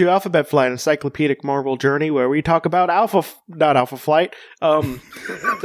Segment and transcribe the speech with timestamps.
[0.00, 4.34] to Alphabet Flight Encyclopedic Marvel Journey, where we talk about Alpha, not Alpha Flight.
[4.62, 5.02] Um,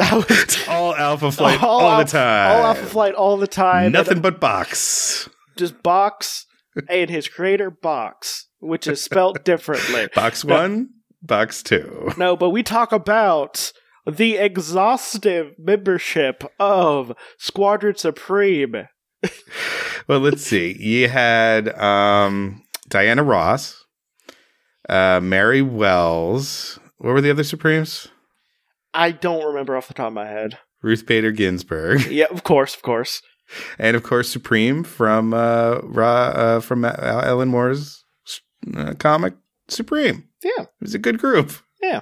[0.67, 2.51] all Alpha Flight all, all the time.
[2.51, 3.93] All Alpha Flight all the time.
[3.93, 5.29] Nothing and, but Box.
[5.55, 6.47] Just Box
[6.89, 10.09] and his creator Bochs, which is spelled differently.
[10.13, 10.89] Box one,
[11.21, 12.11] Box two.
[12.17, 13.71] No, but we talk about
[14.05, 18.89] the exhaustive membership of Squadron Supreme.
[20.09, 20.75] well, let's see.
[20.77, 23.84] You had um, Diana Ross,
[24.89, 26.79] uh, Mary Wells.
[26.97, 28.07] What were the other Supremes?
[28.93, 30.57] I don't remember off the top of my head.
[30.81, 32.05] Ruth Bader Ginsburg.
[32.11, 33.21] yeah, of course, of course.
[33.77, 38.03] And of course, Supreme from uh, Ra, uh from Alan Moore's
[38.75, 39.35] uh, comic
[39.67, 40.27] Supreme.
[40.43, 41.51] Yeah, it was a good group.
[41.81, 42.01] Yeah.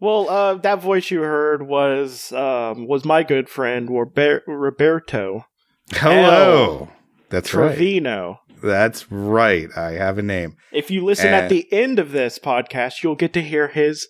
[0.00, 5.46] Well, uh, that voice you heard was um, was my good friend Roberto.
[5.90, 6.88] Hello.
[6.88, 6.92] L.
[7.30, 8.28] That's Trevino.
[8.28, 8.38] right.
[8.64, 9.68] That's right.
[9.76, 10.56] I have a name.
[10.72, 14.08] If you listen and at the end of this podcast, you'll get to hear his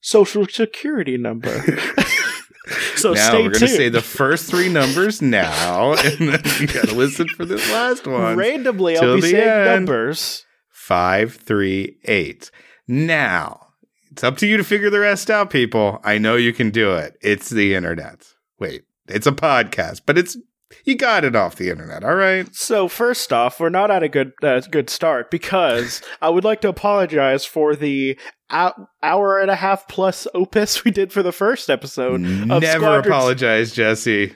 [0.00, 1.50] social security number.
[2.96, 6.88] so now we're going to say the first three numbers now, and then you got
[6.88, 8.36] to listen for this last one.
[8.36, 9.86] Randomly, I'll be saying end.
[9.86, 10.46] numbers.
[10.70, 12.50] Five, three, eight.
[12.88, 13.68] Now,
[14.10, 16.00] it's up to you to figure the rest out, people.
[16.02, 17.16] I know you can do it.
[17.20, 18.26] It's the internet.
[18.58, 20.36] Wait, it's a podcast, but it's
[20.84, 22.54] you got it off the internet, all right?
[22.54, 26.60] So first off, we're not at a good uh, good start because I would like
[26.62, 28.18] to apologize for the
[28.50, 32.24] hour and a half plus opus we did for the first episode.
[32.50, 32.62] Of.
[32.62, 34.34] Never apologize, Jesse.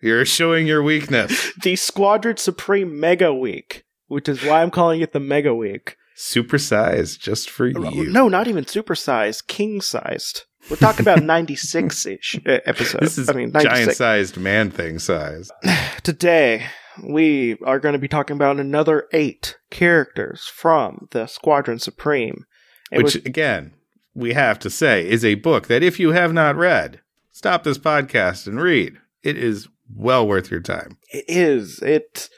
[0.00, 1.52] You're showing your weakness.
[1.62, 5.96] the Squadron Supreme Mega Week, which is why I'm calling it the Mega Week.
[6.16, 8.10] Supersized just for you.
[8.10, 10.44] No, not even supersized, king sized.
[10.70, 13.16] We're talking about 96 ish uh, episodes.
[13.16, 15.50] This is I mean, giant sized man thing size.
[16.02, 16.66] Today,
[17.02, 22.44] we are going to be talking about another eight characters from the Squadron Supreme.
[22.90, 23.74] It Which, was, again,
[24.14, 27.78] we have to say is a book that if you have not read, stop this
[27.78, 28.98] podcast and read.
[29.22, 30.98] It is well worth your time.
[31.12, 31.80] It is.
[31.80, 32.28] It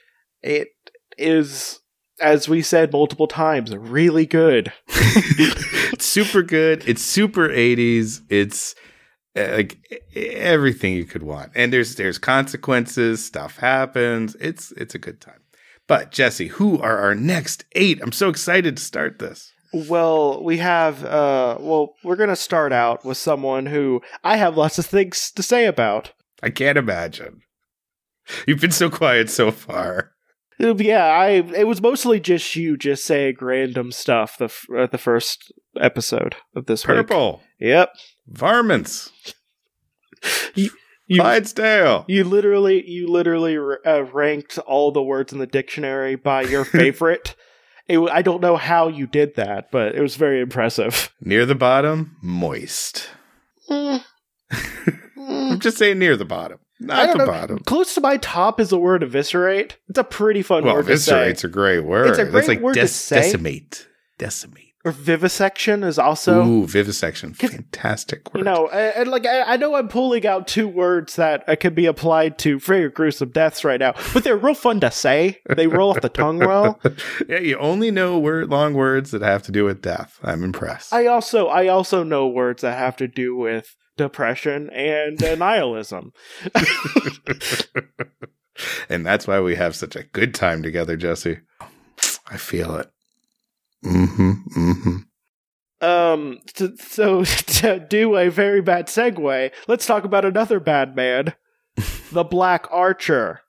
[0.43, 0.69] it
[1.19, 1.81] is
[2.21, 4.73] as we said multiple times, really good.
[4.89, 6.87] it's super good.
[6.89, 8.23] It's super 80s.
[8.29, 8.75] It's
[9.37, 9.79] uh, like
[10.15, 11.53] everything you could want.
[11.55, 14.37] And there's there's consequences, stuff happens.
[14.41, 15.41] It's it's a good time.
[15.87, 18.01] But Jesse, who are our next 8?
[18.01, 19.53] I'm so excited to start this.
[19.73, 24.57] Well, we have uh well, we're going to start out with someone who I have
[24.57, 26.13] lots of things to say about.
[26.43, 27.41] I can't imagine.
[28.47, 30.14] You've been so quiet so far.
[30.59, 35.53] Yeah, I it was mostly just you just saying random stuff the uh, the first
[35.81, 37.43] episode of this Purple.
[37.61, 37.69] Week.
[37.69, 37.91] Yep.
[38.29, 39.11] Varmints.
[40.55, 40.71] you,
[41.07, 42.05] you, Clydesdale.
[42.09, 47.35] You literally you literally uh, ranked all the words in the dictionary by your favorite.
[47.89, 51.13] it, I don't know how you did that, but it was very impressive.
[51.21, 53.09] Near the bottom, moist.
[53.69, 54.05] Mm.
[55.17, 56.59] I'm just saying near the bottom.
[56.81, 57.27] Not the know.
[57.27, 57.59] bottom.
[57.61, 59.79] Close to my top is the word eviscerate.
[59.89, 61.13] It's a pretty fun well, word to say.
[61.13, 62.09] Eviscerate's a great word.
[62.09, 63.17] It's a great That's like word des- to say.
[63.23, 63.89] Decimate.
[64.19, 64.65] Decimate.
[64.87, 68.41] Or vivisection is also ooh vivisection, fantastic word.
[68.41, 71.57] You know, and, and like I, I, know I'm pulling out two words that uh,
[71.57, 75.41] can be applied to very gruesome deaths right now, but they're real fun to say.
[75.57, 76.79] They roll off the tongue well.
[77.31, 80.19] yeah, you only know word long words that have to do with death.
[80.23, 80.93] I'm impressed.
[80.93, 86.13] I also I also know words that have to do with depression and nihilism.
[88.89, 91.39] and that's why we have such a good time together, Jesse.
[92.29, 92.91] I feel it.
[93.85, 94.33] Mm-hmm.
[94.57, 94.97] Mm-hmm.
[95.85, 96.39] Um.
[96.55, 101.35] To, so to do a very bad segue, let's talk about another bad man,
[102.11, 103.41] the Black Archer.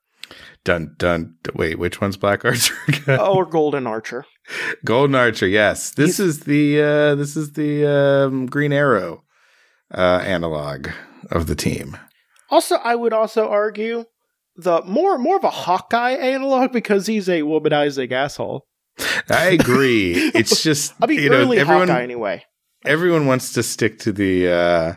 [0.64, 1.36] Dun dun.
[1.54, 3.18] Wait, which one's Black Archer again?
[3.20, 4.26] Oh, or Golden Archer.
[4.84, 5.46] Golden Archer.
[5.46, 9.24] Yes, this He's, is the uh, this is the um, Green Arrow
[9.94, 10.88] uh, analog
[11.30, 11.96] of the team.
[12.50, 14.04] Also, I would also argue
[14.56, 18.66] the more more of a Hawkeye analog because he's a womanizing asshole.
[19.28, 20.30] I agree.
[20.34, 22.44] It's just I mean, you know, everyone Hawkeye anyway.
[22.84, 24.94] Everyone wants to stick to the uh,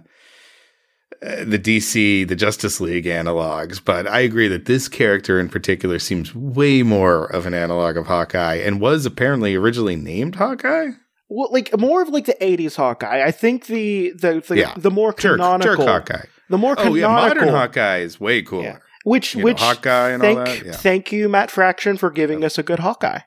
[1.22, 6.34] the DC, the Justice League analogs, but I agree that this character in particular seems
[6.34, 10.92] way more of an analog of Hawkeye and was apparently originally named Hawkeye
[11.30, 13.24] well, like more of like the '80s Hawkeye.
[13.24, 14.74] I think the the the, yeah.
[14.76, 16.26] the more canonical jerk, jerk Hawkeye.
[16.50, 18.64] The more canonical, oh, yeah, modern Hawkeye is way cooler.
[18.64, 18.78] Yeah.
[19.04, 20.66] Which you which know, Hawkeye and thank, all that.
[20.66, 20.72] Yeah.
[20.74, 23.22] Thank you, Matt Fraction, for giving us a good Hawkeye.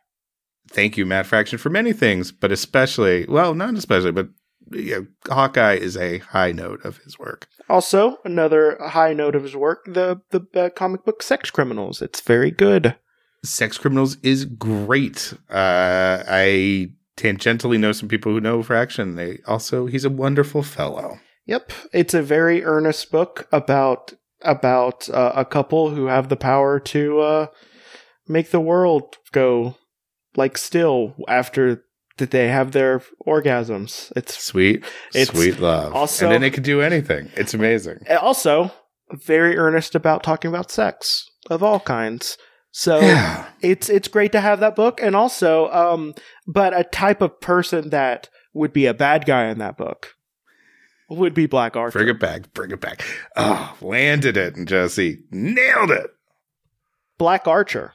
[0.68, 4.28] Thank you, Matt Fraction, for many things, but especially well, not especially, but
[4.70, 7.48] yeah, Hawkeye is a high note of his work.
[7.68, 12.02] Also, another high note of his work: the the uh, comic book Sex Criminals.
[12.02, 12.96] It's very good.
[13.44, 15.34] Sex Criminals is great.
[15.50, 19.16] Uh, I tangentially know some people who know Fraction.
[19.16, 21.18] They also he's a wonderful fellow.
[21.46, 24.12] Yep, it's a very earnest book about
[24.42, 27.46] about uh, a couple who have the power to uh,
[28.28, 29.76] make the world go
[30.36, 31.84] like still after
[32.18, 34.12] that they have their orgasms.
[34.16, 35.94] It's Sweet, It's sweet love.
[35.94, 37.30] also- and then they could do anything.
[37.36, 38.04] It's amazing.
[38.20, 38.70] also
[39.12, 42.36] very earnest about talking about sex of all kinds.
[42.74, 43.48] So Yeah.
[43.60, 46.14] it's it's great to have that book, and also, um,
[46.46, 50.14] but a type of person that would be a bad guy in that book
[51.10, 51.98] would be Black Archer.
[51.98, 52.52] Bring it back.
[52.54, 53.02] Bring it back.
[53.36, 56.10] Oh, landed it, and Jesse nailed it.
[57.18, 57.92] Black Archer,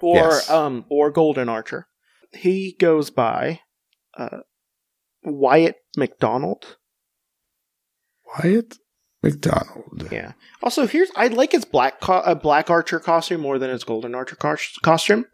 [0.00, 0.48] or Yes.
[0.50, 1.88] um, or Golden Archer.
[2.32, 3.60] He goes by
[4.16, 4.38] uh,
[5.24, 6.76] Wyatt McDonald.
[8.38, 8.78] Wyatt
[9.24, 10.08] McDonald.
[10.12, 10.32] Yeah.
[10.62, 14.14] Also, here's I like his black co- uh, Black Archer costume more than his Golden
[14.14, 15.24] Archer cos- costume.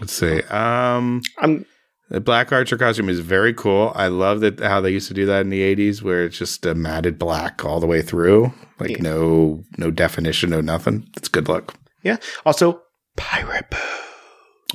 [0.00, 0.42] Let's see.
[0.44, 1.64] Um, I'm
[2.10, 3.92] the Black Archer costume is very cool.
[3.94, 6.64] I love that how they used to do that in the '80s, where it's just
[6.66, 9.02] a matted black all the way through, like Yeah.
[9.02, 11.08] no no definition, no nothing.
[11.16, 11.74] It's good look.
[12.02, 12.18] Yeah.
[12.44, 12.82] Also
[13.16, 13.80] pirate boots.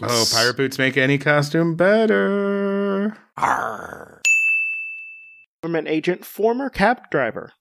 [0.01, 3.15] Oh, pirate boots make any costume better.
[3.37, 4.21] Arr.
[5.61, 7.51] government agent, former cab driver.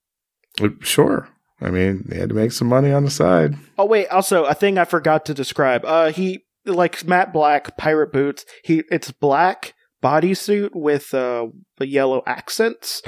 [0.61, 1.29] Uh, Sure.
[1.61, 3.55] I mean, they had to make some money on the side.
[3.77, 5.83] Oh wait, also a thing I forgot to describe.
[5.83, 8.45] Uh, he like Matt Black pirate boots.
[8.63, 11.47] He it's black bodysuit with uh
[11.81, 13.01] yellow accents.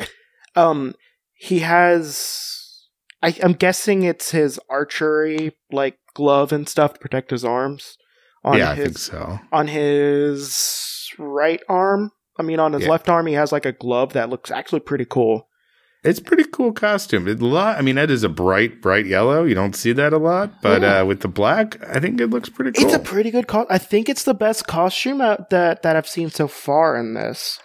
[0.56, 0.96] Um,
[1.34, 2.58] he has.
[3.24, 7.98] I, I'm guessing it's his archery like glove and stuff to protect his arms.
[8.44, 9.40] On yeah, I his think so.
[9.54, 12.12] on his right arm.
[12.38, 12.90] I mean, on his Yeah.
[12.90, 15.48] left arm, he has like a glove that looks actually pretty cool.
[16.04, 17.28] It's a pretty cool costume.
[17.28, 19.44] It, lot, I mean, that is a bright, bright yellow.
[19.44, 21.02] You don't see that a lot, but Yeah.
[21.02, 22.86] uh, with the black, I think it looks pretty cool.
[22.88, 26.08] It's a pretty good co- I think it's the best costume out that that I've
[26.08, 27.60] seen so far in this.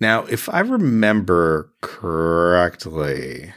[0.00, 3.52] now, if I remember correctly,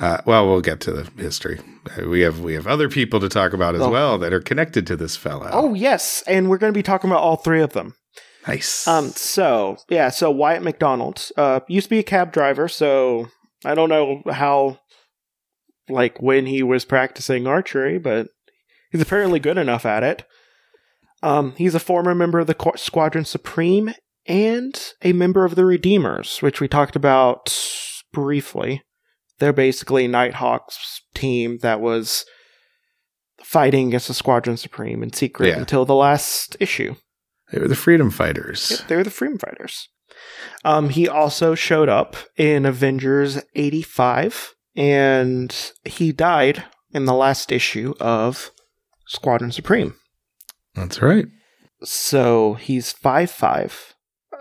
[0.00, 1.60] uh, well, we'll get to the history.
[2.06, 3.90] We have we have other people to talk about as Oh.
[3.90, 5.50] well that are connected to this fellow.
[5.52, 7.94] Oh yes, and we're going to be talking about all three of them.
[8.46, 8.86] Nice.
[8.88, 13.28] Um, so yeah, so Wyatt McDonald uh, used to be a cab driver, so
[13.64, 14.78] I don't know how,
[15.88, 18.28] like when he was practicing archery, but
[18.90, 20.24] he's apparently good enough at it.
[21.22, 23.94] Um, he's a former member of the Qu- Squadron Supreme
[24.26, 27.56] and a member of the Redeemers, which we talked about
[28.12, 28.82] briefly.
[29.38, 32.24] They're basically Nighthawk's team that was
[33.42, 35.58] fighting against the Squadron Supreme in secret Yeah.
[35.58, 36.94] until the last issue.
[37.52, 38.70] They were the freedom fighters.
[38.70, 39.88] Yep, they were the Freedom Fighters.
[40.64, 47.94] Um, he also showed up in Avengers 85, and he died in the last issue
[48.00, 48.50] of
[49.06, 49.94] Squadron Supreme.
[50.74, 51.26] That's right.
[51.84, 53.94] So he's five five,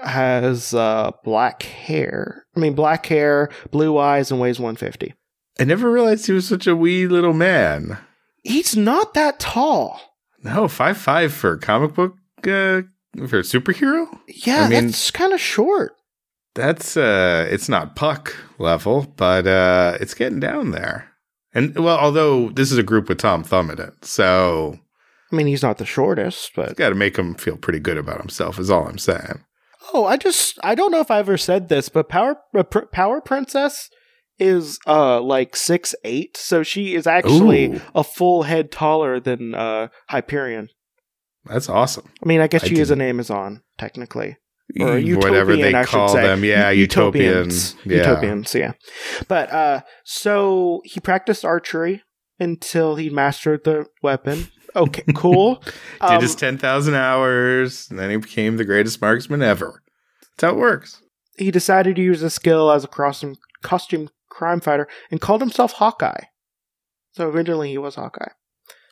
[0.04, 2.46] has uh, black hair.
[2.56, 5.13] I mean, black hair, blue eyes, and weighs 150.
[5.60, 7.98] I never realized he was such a wee little man.
[8.44, 10.00] He's not that tall.
[10.44, 12.16] No, five five for a comic book
[12.48, 12.81] uh,
[13.28, 14.08] for a superhero.
[14.28, 15.94] Yeah, I mean- that's kind of short.
[16.54, 21.08] That's uh it's not puck level, but uh it's getting down there.
[21.53, 24.77] And well, although this is a group with Tom Thumb in it, so
[25.32, 28.20] I mean, he's not the shortest, but got to make him feel pretty good about
[28.20, 28.60] himself.
[28.60, 29.46] Is all I'm saying.
[29.94, 32.86] Oh, I just I don't know if I ever said this, but Power uh, Pr-
[32.91, 33.89] Power Princess
[34.38, 37.82] is uh like six eight, so she is actually Ooh.
[37.96, 40.68] a full head taller than uh Hyperion.
[41.45, 42.07] That's awesome.
[42.24, 44.38] I mean, I guess I she is an didn't- Amazon technically,
[44.79, 47.98] or a Whatever they I call them, yeah, U- utopians, yeah.
[47.98, 48.74] utopians, yeah.
[49.27, 52.03] But uh, so he practiced archery
[52.39, 54.48] until he mastered the weapon.
[54.75, 55.55] Okay, cool.
[55.55, 59.81] Did Um, his ten thousand hours, and then he became the greatest marksman ever.
[60.38, 61.01] That's how it works.
[61.38, 65.74] he decided to use his skill as a costume costume crime fighter and called himself
[65.74, 66.24] Hawkeye.
[67.13, 68.31] So originally he was Hawkeye.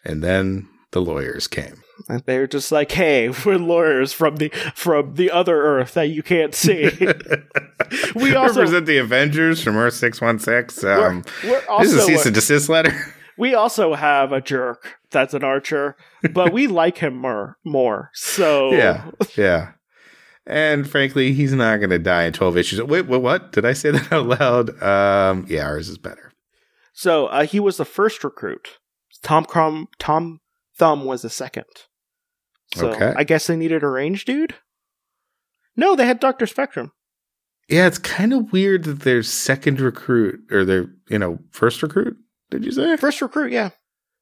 [0.04, 1.82] And then the lawyers came.
[2.08, 6.24] And they're just like, "Hey, we're lawyers from the from the other Earth that you
[6.24, 6.90] can't see.
[8.16, 10.84] We also- represent the Avengers from Earth six one six.
[10.84, 12.94] Um, we're, we're this is a cease and desist letter.
[13.38, 15.96] we also have a jerk that's an archer,
[16.34, 18.12] but we like him more more.
[18.14, 19.72] So Yeah, yeah.
[20.46, 22.82] And frankly, he's not going to die in 12 issues.
[22.82, 23.52] Wait, what, what?
[23.52, 24.82] Did I say that out loud?
[24.82, 26.32] Um, yeah, ours is better.
[26.94, 28.80] So uh, he was the first recruit.
[29.22, 30.40] Tom Crum, Tom
[30.76, 31.66] Thumb was the second.
[32.76, 33.14] So Okay.
[33.16, 34.56] I guess they needed a range dude.
[35.76, 36.92] No, they had Doctor Spectrum.
[37.68, 42.18] Yeah, it's kind of weird that their second recruit or their, you know, first recruit,
[42.50, 42.98] did you say?
[42.98, 43.70] First recruit, yeah.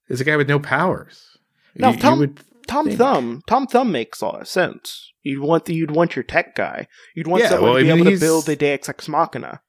[0.10, 1.38] Is a guy with no powers.
[1.75, 2.98] No, You- you Tom- would Tom think.
[2.98, 3.42] Thumb.
[3.48, 5.12] Tom Thumb makes a lot of sense.
[5.24, 6.88] You'd want the, you'd want your tech guy.
[7.16, 9.08] You'd want Yeah, someone well, to be I mean, able to build a Deus Ex
[9.08, 9.62] Machina.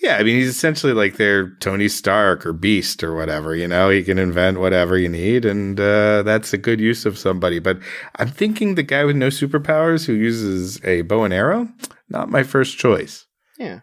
[0.00, 3.54] Yeah, I mean, he's essentially like their Tony Stark or Beast or whatever.
[3.54, 7.16] You know, he can invent whatever you need, and uh, that's a good use of
[7.18, 7.58] somebody.
[7.60, 7.78] But
[8.16, 11.68] I'm thinking the guy with no superpowers who uses a bow and arrow,
[12.08, 13.26] not my first choice.
[13.58, 13.80] Yeah.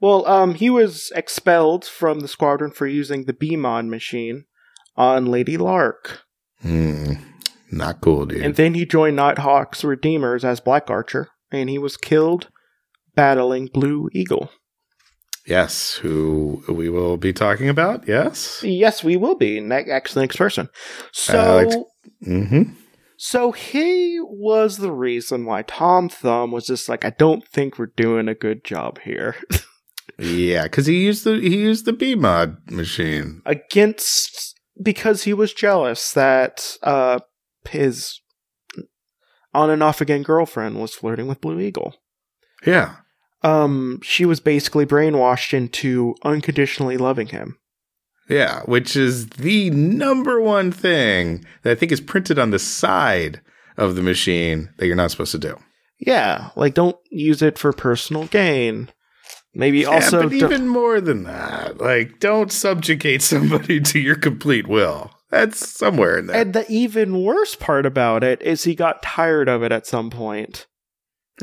[0.00, 4.46] Well, um, he was expelled from the squadron for using the B mod machine
[4.96, 6.22] on Lady Lark,
[6.62, 7.12] Hmm,
[7.70, 8.42] not cool, dude.
[8.42, 12.48] and then he joined Nighthawk's Redeemers as Black Archer, and he was killed
[13.14, 14.50] battling Blue Eagle.
[15.46, 18.06] Yes, who we will be talking about.
[18.08, 18.60] Yes.
[18.62, 19.60] Yes, we will be.
[19.60, 20.68] Next, next person.
[21.12, 21.76] So, Alex-
[22.26, 22.72] Mm-hmm.
[23.16, 27.92] so he was the reason why Tom Thumb was just like, I don't think we're
[27.96, 29.36] doing a good job here
[30.18, 33.40] Yeah, because he used the he used the B mod machine.
[33.46, 37.20] against because he was jealous that uh
[37.68, 38.20] his
[39.54, 41.94] on and off again girlfriend was flirting with Blue Eagle.
[42.66, 42.96] Yeah.
[43.42, 47.58] Um, she was basically brainwashed into unconditionally loving him.
[48.28, 53.40] Yeah, which is the number one thing that I think is printed on the side
[53.76, 55.58] of the machine that you're not supposed to do.
[55.98, 58.88] Yeah, like don't use it for personal gain.
[59.52, 64.66] Maybe also yeah, but even more than that, like don't subjugate somebody to your complete
[64.66, 65.10] will.
[65.30, 66.40] That's somewhere in there.
[66.40, 70.10] And the even worse part about it is he got tired of it at some
[70.10, 70.66] point.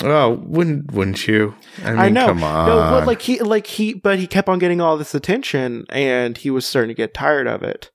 [0.04, 1.56] Oh, wouldn't wouldn't you?
[1.84, 2.28] I mean, I know.
[2.28, 2.68] come on.
[2.70, 6.38] No, but like he like he but he kept on getting all this attention and
[6.38, 7.90] he was starting to get tired of it.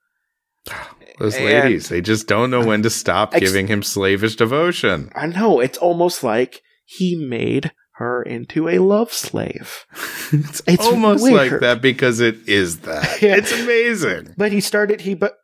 [1.18, 5.10] those and- ladies, they just don't know when to stop Ex- giving him slavish devotion.
[5.14, 9.84] I know, it's almost like he made her into a love slave.
[10.32, 11.52] it's, It's almost weird.
[11.52, 13.18] like that because it is that.
[13.22, 13.36] Yeah.
[13.36, 14.34] It's amazing.
[14.36, 15.34] But he started he but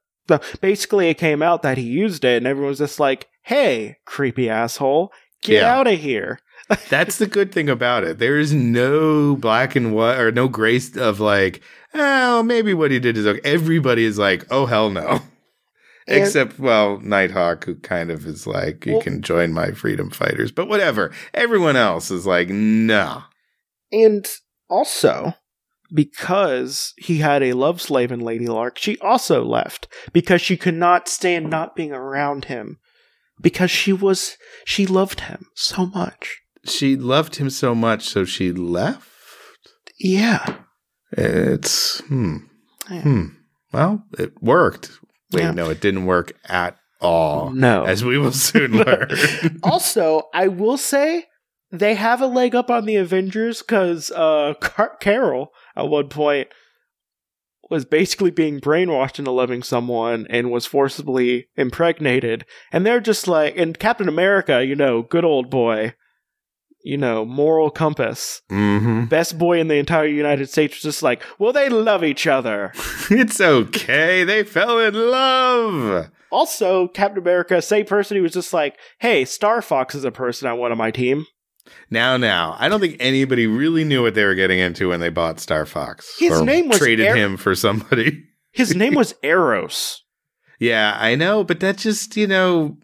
[0.61, 4.51] basically it came out that he used it and everyone was just like, "Hey, creepy
[4.51, 5.11] asshole,
[5.43, 5.75] get Yeah.
[5.75, 6.39] out of here."
[6.91, 8.19] That's the good thing about it.
[8.19, 11.63] There is no black and white or no grace of like,
[11.95, 13.41] oh, maybe what he did is okay.
[13.45, 15.21] Everybody is like, oh, hell no.
[16.07, 20.11] And- Except, well, Nighthawk, who kind of is like, you Well- can join my freedom
[20.11, 21.13] fighters, but whatever.
[21.35, 23.23] Everyone else is like, no.
[23.93, 24.27] And
[24.69, 25.35] also,
[25.93, 30.75] because he had a love slave in Lady Lark, she also left because she could
[30.75, 32.79] not stand not being around him
[33.41, 36.41] because she was she loved him so much.
[36.65, 39.09] She loved him so much, so she left.
[39.99, 40.57] Yeah.
[41.13, 42.37] It's, hmm,
[42.91, 43.03] Yeah.
[43.03, 43.25] hmm.
[43.73, 44.91] Well, it worked.
[45.33, 45.51] Wait, Yeah.
[45.53, 47.85] no, it didn't work at all, No.
[47.85, 49.09] as we will soon learn.
[49.63, 51.27] also, I will say
[51.71, 56.49] they have a leg up on the Avengers because uh, Car- Carol at one point
[57.71, 63.57] was basically being brainwashed into loving someone and was forcibly impregnated, and they're just like,
[63.59, 65.93] and Captain America, you know, good old boy,
[66.83, 71.23] you know, moral compass, hmm best boy in the entire United States, was just like,
[71.39, 72.73] well, they love each other.
[73.11, 74.23] It's okay.
[74.25, 76.11] They fell in love.
[76.31, 80.47] Also, Captain America, same person who was just like, hey, Star Fox is a person
[80.47, 81.25] I want on my team.
[81.91, 85.09] Now, now, I don't think anybody really knew what they were getting into when they
[85.09, 86.15] bought Star Fox.
[86.19, 88.25] His or name was traded Air- him for somebody.
[88.53, 90.03] His name was Eros.
[90.59, 92.77] yeah, I know, but that just you know,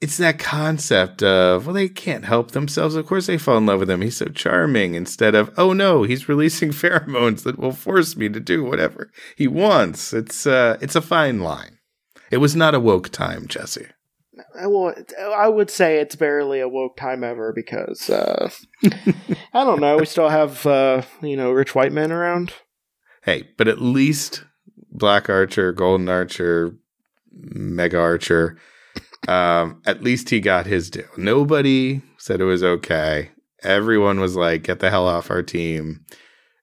[0.00, 2.94] it's that concept of well, they can't help themselves.
[2.94, 4.02] Of course, they fall in love with him.
[4.02, 4.94] He's so charming.
[4.94, 9.46] Instead of oh no, he's releasing pheromones that will force me to do whatever he
[9.48, 10.12] wants.
[10.12, 11.78] It's uh, it's a fine line.
[12.30, 13.86] It was not a woke time, Jesse.
[14.60, 14.94] I will-
[15.34, 18.50] I would say it's barely a woke time ever because uh,
[18.84, 19.96] I don't know.
[19.96, 22.52] We still have uh, you know rich white men around.
[23.22, 24.44] Hey, but at least
[24.90, 26.76] Black Archer, Golden Archer,
[27.32, 28.56] Mega Archer,
[29.28, 31.08] um, at least he got his due.
[31.16, 33.30] Nobody said it was okay.
[33.62, 36.04] Everyone was like, get the hell off our team.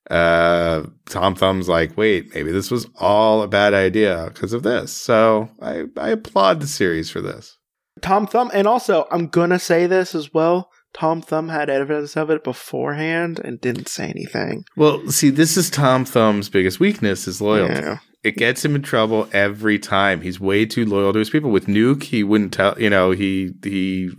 [0.09, 4.91] Uh, Tom Thumb's like, wait, maybe this was all a bad idea because of this.
[4.91, 7.57] So I, I applaud the series for this.
[8.01, 10.69] Tom Thumb, and also I'm gonna say this as well.
[10.93, 14.65] Tom Thumb had evidence of it beforehand and didn't say anything.
[14.75, 17.73] Well, see, this is Tom Thumb's biggest weakness is loyalty.
[17.75, 17.97] Yeah.
[18.23, 20.21] It gets him in trouble every time.
[20.21, 21.51] He's way too loyal to his people.
[21.51, 22.79] With Nuke, he wouldn't tell.
[22.79, 24.11] You know, he he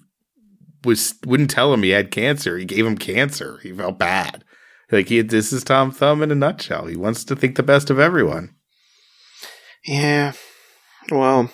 [0.84, 2.58] was wouldn't tell him he had cancer.
[2.58, 3.58] He gave him cancer.
[3.62, 4.44] He felt bad.
[4.92, 6.87] Like he, this is Tom Thumb in a nutshell.
[6.87, 8.54] He wants to think the best of everyone.
[9.84, 10.32] Yeah.
[11.11, 11.50] Well.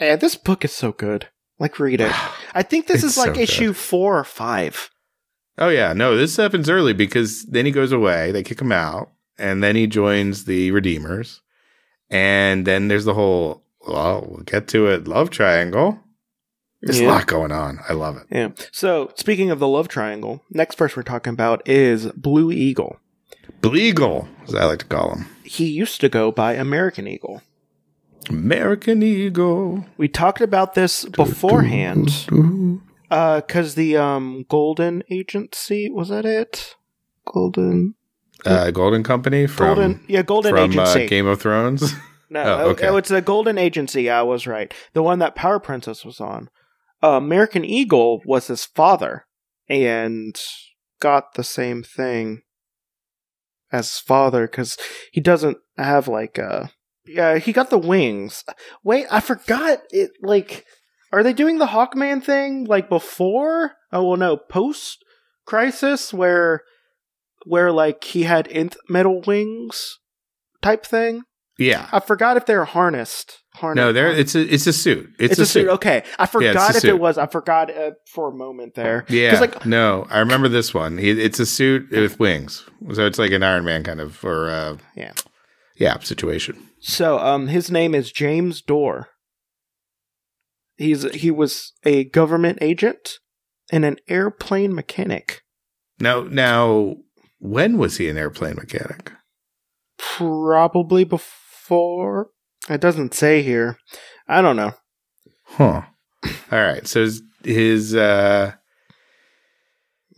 [0.00, 1.28] Yeah, this book is so good.
[1.58, 2.12] Like, read it.
[2.54, 4.90] I think this It's is like so issue four or five.
[5.58, 8.32] Oh yeah, no, this happens early because then he goes away.
[8.32, 9.10] They kick him out,
[9.40, 11.40] and then he joins the Redeemers,
[12.10, 15.08] and then there's the whole well, we'll get to it.
[15.08, 15.98] Love triangle.
[16.82, 17.80] There's a lot going on.
[17.88, 18.26] I love it.
[18.30, 18.50] Yeah.
[18.72, 22.98] So speaking of the love triangle, next person we're talking about is Blue Eagle.
[23.60, 25.26] Bleagle, as I like to call him.
[25.44, 27.42] He used to go by American Eagle.
[28.30, 29.84] American Eagle.
[29.98, 32.06] We talked about this beforehand
[33.08, 36.76] because the um, Golden Agency was that it?
[37.26, 37.94] Golden,
[38.46, 41.06] Uh, Golden Company from Golden, yeah, Golden from uh, Agency.
[41.06, 41.92] Game of Thrones.
[42.30, 42.88] no, oh, oh, okay.
[42.88, 44.08] oh, it's the Golden Agency.
[44.08, 44.72] I was right.
[44.92, 46.48] The one that Power Princess was on.
[47.02, 49.26] Uh, American Eagle was his father,
[49.68, 50.38] and
[51.00, 52.42] got the same thing
[53.72, 54.76] as his father because
[55.12, 56.66] he doesn't have like uh
[57.06, 58.44] yeah he got the wings.
[58.84, 60.10] Wait, I forgot it.
[60.22, 60.64] Like,
[61.12, 63.72] are they doing the Hawkman thing like before?
[63.92, 65.04] Oh well, no, post
[65.46, 66.62] Crisis where
[67.46, 69.98] where like he had nth metal wings
[70.62, 71.22] type thing.
[71.58, 71.88] yeah.
[71.92, 73.38] I forgot if they're harnessed.
[73.54, 73.76] Harnessed.
[73.76, 74.08] No, there.
[74.12, 75.10] It's a it's a suit.
[75.18, 75.68] It's, It's, a, suit.
[75.68, 76.90] Okay, I forgot a if suit.
[76.90, 77.18] it was.
[77.18, 79.04] I forgot uh, for a moment there.
[79.08, 79.40] Yeah.
[79.40, 80.98] like no, I remember this one.
[80.98, 84.48] He, it's a suit with wings, so it's like an Iron Man kind of or
[84.50, 85.12] uh, Yeah.
[85.76, 86.68] yeah situation.
[86.80, 89.08] so, um, his name is James Dore.
[90.76, 93.18] He's he was a government agent
[93.72, 95.42] and an airplane mechanic.
[95.98, 96.96] Now, now,
[97.40, 99.12] when was he an airplane mechanic?
[99.98, 102.28] Probably before.
[102.68, 103.78] It doesn't say here.
[104.28, 104.72] I don't know.
[105.44, 105.82] Huh.
[106.24, 106.86] All right.
[106.86, 108.52] So his, his uh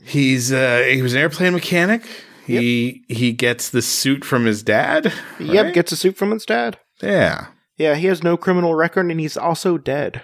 [0.05, 2.03] he's uh he was an airplane mechanic.
[2.47, 5.13] He he gets the suit from his dad.
[5.39, 6.79] Yep, gets a suit from his dad.
[7.01, 7.47] yeah.
[7.79, 10.23] Yeah, he has no criminal record and he's also dead.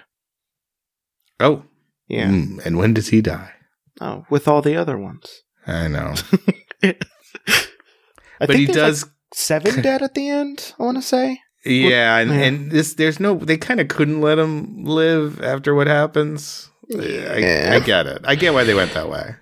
[1.39, 1.63] Oh.
[2.07, 2.29] Yeah.
[2.29, 3.51] Mm, and when does he die?
[3.99, 5.41] Oh, with all the other ones.
[5.65, 6.13] I know.
[6.83, 10.73] I but he there's, like, does seven dead at the end.
[10.79, 11.41] I want to say.
[11.65, 15.87] Yeah, and, and this there's no they kind of couldn't let him live after what
[15.87, 16.69] happens.
[16.91, 17.71] I, Yeah.
[17.73, 18.21] I get it.
[18.23, 19.35] I get why they went that way.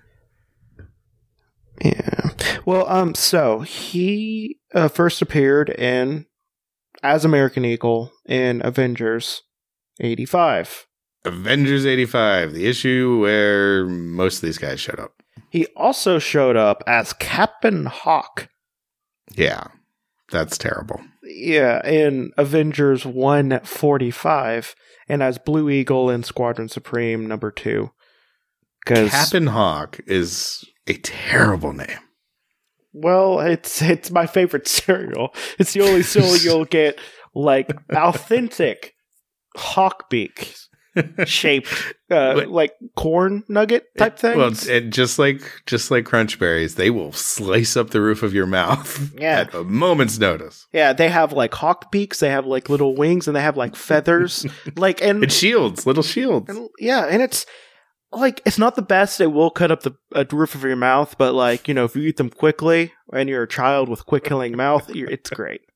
[1.80, 2.30] Yeah.
[2.66, 6.26] Well, um, so he uh, first appeared in
[7.02, 9.42] as American Eagle in Avengers
[10.00, 10.86] eighty five.
[11.24, 15.17] Avengers 85, the issue where most of these guys showed up.
[15.50, 18.48] He also showed up as Captain Hawk.
[19.34, 19.68] Yeah.
[20.30, 21.00] That's terrible.
[21.22, 24.74] Yeah, in Avengers one forty five,
[25.08, 27.90] and as Blue Eagle in Squadron Supreme number two.
[28.84, 31.98] Because Captain Hawk is a terrible name.
[32.92, 35.34] Well, it's it's my favorite cereal.
[35.58, 37.00] It's the only cereal you'll get
[37.34, 38.94] like authentic
[39.56, 40.54] hawk beak
[41.26, 41.68] shaped
[42.10, 42.48] uh, Wait.
[42.48, 44.36] like corn nugget type things.
[44.66, 48.34] Well, and just like just like crunch berries, they will slice up the roof of
[48.34, 49.40] your mouth Yeah.
[49.40, 50.66] at a moment's notice.
[50.72, 53.76] yeah, they have like hawk beaks, they have like little wings and they have like
[53.76, 54.46] feathers.
[54.76, 56.48] like and, And shields, little shields.
[56.48, 57.44] and yeah, and it's
[58.10, 59.20] like it's not the best.
[59.20, 61.94] It will cut up the uh, roof of your mouth, but like, you know, if
[61.94, 65.60] you eat them quickly and you're a child with quick killing mouth, you're, it's great.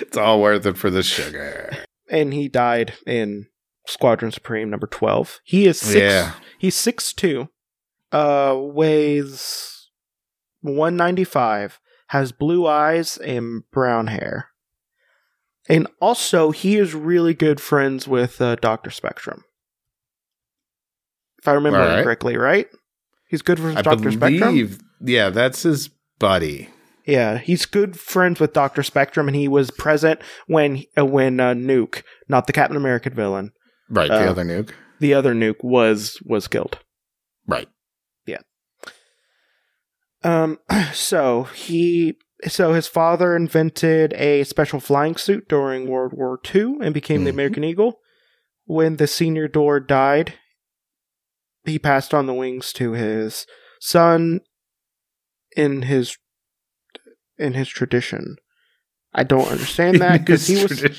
[0.00, 1.76] It's all worth it for the sugar.
[2.08, 3.46] and he died in
[3.86, 5.40] Squadron Supreme number twelve.
[5.44, 6.00] He is six.
[6.00, 6.32] Yeah.
[6.58, 7.48] He's six two,
[8.12, 9.90] uh, weighs
[10.60, 14.50] one ninety five, has blue eyes and brown hair,
[15.68, 19.44] and also he is really good friends with uh, Doctor Spectrum.
[21.38, 22.02] If I remember right.
[22.02, 22.66] correctly, right?
[23.28, 24.78] He's good with I Doctor Spectrum.
[25.00, 26.70] yeah, that's his buddy.
[27.06, 31.54] Yeah, he's good friends with Doctor Spectrum, and he was present when uh, when uh,
[31.54, 33.52] Nuke, not the Captain America villain,
[33.88, 34.70] Right, the Uh, other nuke.
[35.00, 36.78] the other Nuke was was killed.
[37.46, 37.68] Right.
[38.26, 38.40] Yeah.
[40.24, 40.58] Um,
[40.92, 42.18] so he,
[42.48, 47.30] so his father invented a special flying suit during World War II and became the
[47.30, 47.34] Mhm.
[47.34, 48.00] American Eagle.
[48.64, 50.34] When the senior Dore died,
[51.64, 53.46] he passed on the wings to his
[53.80, 54.40] son
[55.56, 56.16] in his
[57.38, 58.36] in his tradition.
[59.12, 60.96] I don't understand that because he was Tradition.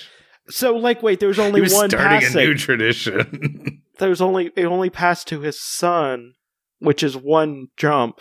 [0.50, 1.02] So like.
[1.04, 2.42] Wait, there was only was one starting passing.
[2.42, 3.82] a new tradition.
[4.00, 6.34] there was only it only passed to his son,
[6.80, 8.20] which is one jump.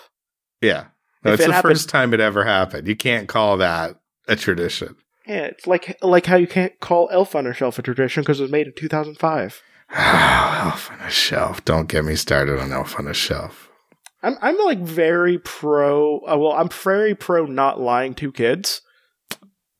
[0.61, 0.87] yeah.
[1.25, 2.87] No, it the happened- first time it ever happened.
[2.87, 3.97] You can't call that
[4.29, 4.95] a tradition.
[5.27, 8.39] Yeah, it's like like how you can't call Elf on a Shelf a tradition because
[8.39, 9.62] it was made in 2005.
[9.97, 11.65] Elf on a shelf.
[11.65, 13.69] Don't get me started on Elf on a shelf.
[14.23, 16.19] I'm I'm like very pro.
[16.21, 18.83] Uh, well, I'm very pro not lying to kids.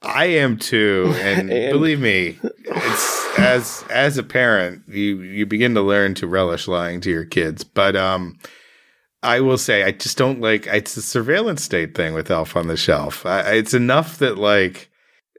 [0.07, 5.75] I am too, and, And- believe me, it's as as a parent, you you begin
[5.75, 7.65] to learn to relish lying to your kids.
[7.65, 8.39] But um,
[9.23, 12.69] I will say, I just don't like it's a surveillance state thing with Elf on
[12.69, 13.27] the Shelf.
[13.27, 14.89] I, it's enough that like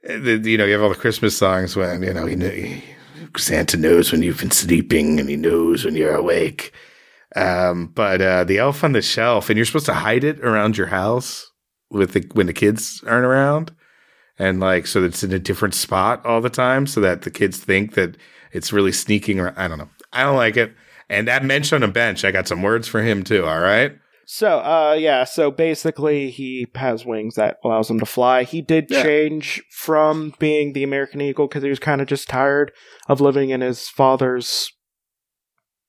[0.04, 2.82] the, you know, you have all the Christmas songs when you know, you know,
[3.38, 6.74] Santa knows when you've been sleeping and he knows when you're awake.
[7.36, 10.78] Um, but uh, the elf on the shelf, and you're supposed to hide it around
[10.78, 11.52] your house
[11.92, 13.74] with the when the kids aren't around,
[14.40, 17.32] and like so that it's in a different spot all the time, so that the
[17.32, 18.18] kids think that
[18.52, 19.40] it's really sneaking.
[19.40, 19.58] Around.
[19.58, 19.90] I don't know.
[20.14, 20.74] I don't like it.
[21.10, 23.46] And that mensch on a bench, I got some words for him too.
[23.46, 23.94] All right.
[24.30, 28.44] So, uh, yeah, so basically he has wings that allows him to fly.
[28.44, 29.02] He did Yeah.
[29.04, 32.74] change from being the American Eagle because he was kind of just tired
[33.08, 34.70] of living in his father's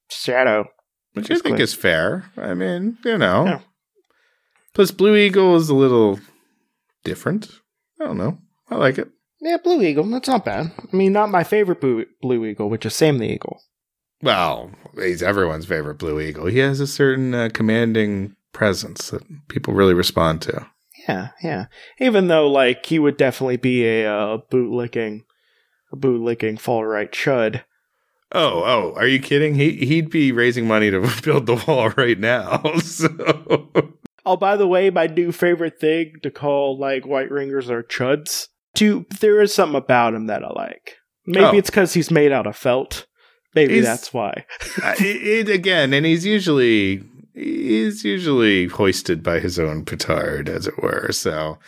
[0.08, 0.66] shadow.
[1.14, 2.30] Which I think is fair.
[2.36, 3.44] I mean, you know.
[3.44, 3.60] Yeah.
[4.72, 6.20] Plus, Blue Eagle is a little
[7.02, 7.48] different.
[8.00, 8.38] I don't know.
[8.70, 9.10] I like it.
[9.40, 10.72] Yeah, Blue Eagle, that's not bad.
[10.92, 13.60] I mean, not my favorite Blue, Blue Eagle, which is Sam the Eagle.
[14.20, 16.46] Well, he's everyone's favorite Blue Eagle.
[16.46, 20.66] He has a certain uh, commanding presence that people really respond to.
[21.08, 21.66] Yeah, yeah.
[22.00, 25.22] Even though, like, he would definitely be a uh, bootlicking,
[25.92, 27.62] a bootlicking fall right chud.
[28.32, 29.54] Oh, oh, are you kidding?
[29.54, 32.62] He he'd be raising money to build the wall right now.
[32.80, 33.08] So
[34.28, 38.48] Oh, by the way, my new favorite thing to call like white ringers are chuds.
[38.76, 40.96] To there is something about him that I like.
[41.26, 41.56] Maybe Oh.
[41.56, 43.06] it's because he's made out of felt.
[43.54, 44.44] Maybe He's- that's why.
[45.00, 47.02] It, it again, and he's usually
[47.34, 51.10] he's usually hoisted by his own petard, as it were.
[51.12, 51.58] So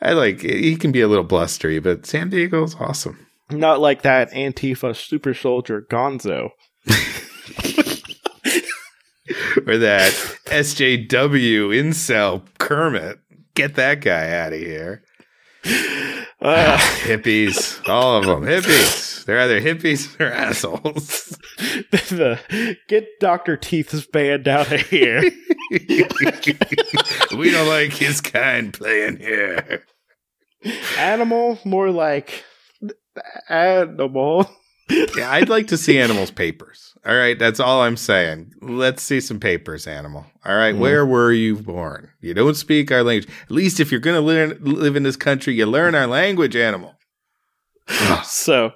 [0.00, 3.26] I like he can be a little blustery, but Sam the Eagle's awesome.
[3.50, 6.50] Not like that Antifa super soldier Gonzo.
[9.66, 10.12] or that
[10.46, 13.18] SJW incel Kermit.
[13.54, 15.02] Get that guy out of here.
[15.64, 19.24] Uh, hippies, all of them, hippies.
[19.24, 21.38] They're either hippies or assholes.
[21.58, 25.22] the, get Doctor Teeth's band out of here.
[25.70, 29.84] we don't like his kind playing here.
[30.98, 32.44] Animal, more like
[33.48, 34.50] animal.
[35.16, 36.91] Yeah, I'd like to see animals' papers.
[37.04, 38.52] All right, that's all I'm saying.
[38.62, 40.24] Let's see some papers, animal.
[40.44, 40.78] All right, Mhm.
[40.78, 42.10] where were you born?
[42.20, 43.28] You don't speak our language.
[43.44, 46.54] At least if you're going to learn live in this country, you learn our language,
[46.54, 46.94] animal.
[48.24, 48.72] So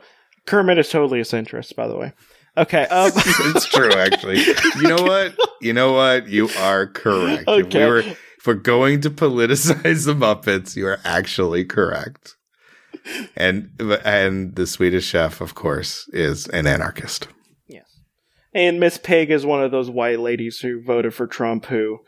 [0.47, 2.13] Kermit is totally a centrist, by the way.
[2.57, 2.85] Okay.
[2.87, 4.41] Um, it's true, actually.
[4.41, 5.35] You know what?
[5.61, 6.27] You know what?
[6.29, 7.45] You are correct.
[7.49, 12.35] If, we were if we're going to politicize the Muppets, you are actually correct.
[13.37, 13.71] And
[14.05, 17.29] and the Swedish chef, of course, is an anarchist.
[18.57, 21.99] And Miss Pig is one of those white ladies who voted for Trump who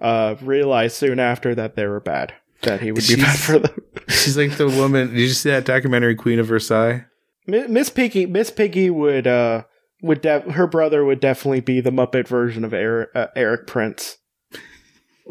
[0.00, 2.34] uh, realized soon after that they were bad.
[2.62, 3.82] That he would be bad for them.
[4.08, 5.08] She's like the woman.
[5.08, 7.04] Did you see that documentary, Queen of Versailles?
[7.48, 9.64] Miss Piggy Miss Piggy would uh
[10.00, 14.18] would def- her brother would definitely be the Muppet version of Erik, uh, Erik Prince.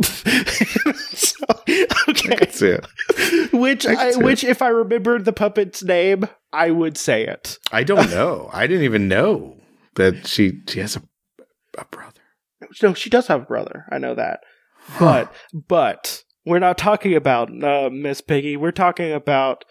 [0.04, 1.46] so,
[2.10, 2.52] okay.
[2.52, 2.86] See it.
[3.54, 4.24] Which I can I, see it.
[4.24, 7.58] which if I remembered the puppet's name, I would say it.
[7.72, 8.50] I don't know.
[8.52, 9.57] I didn't even know
[9.98, 11.02] that she she has a
[11.78, 12.22] a brother.
[12.82, 13.86] No, she does have a brother.
[13.92, 14.40] I know that.
[15.00, 18.58] But but we're not talking about uh, Miss Piggy.
[18.58, 19.64] We're talking about.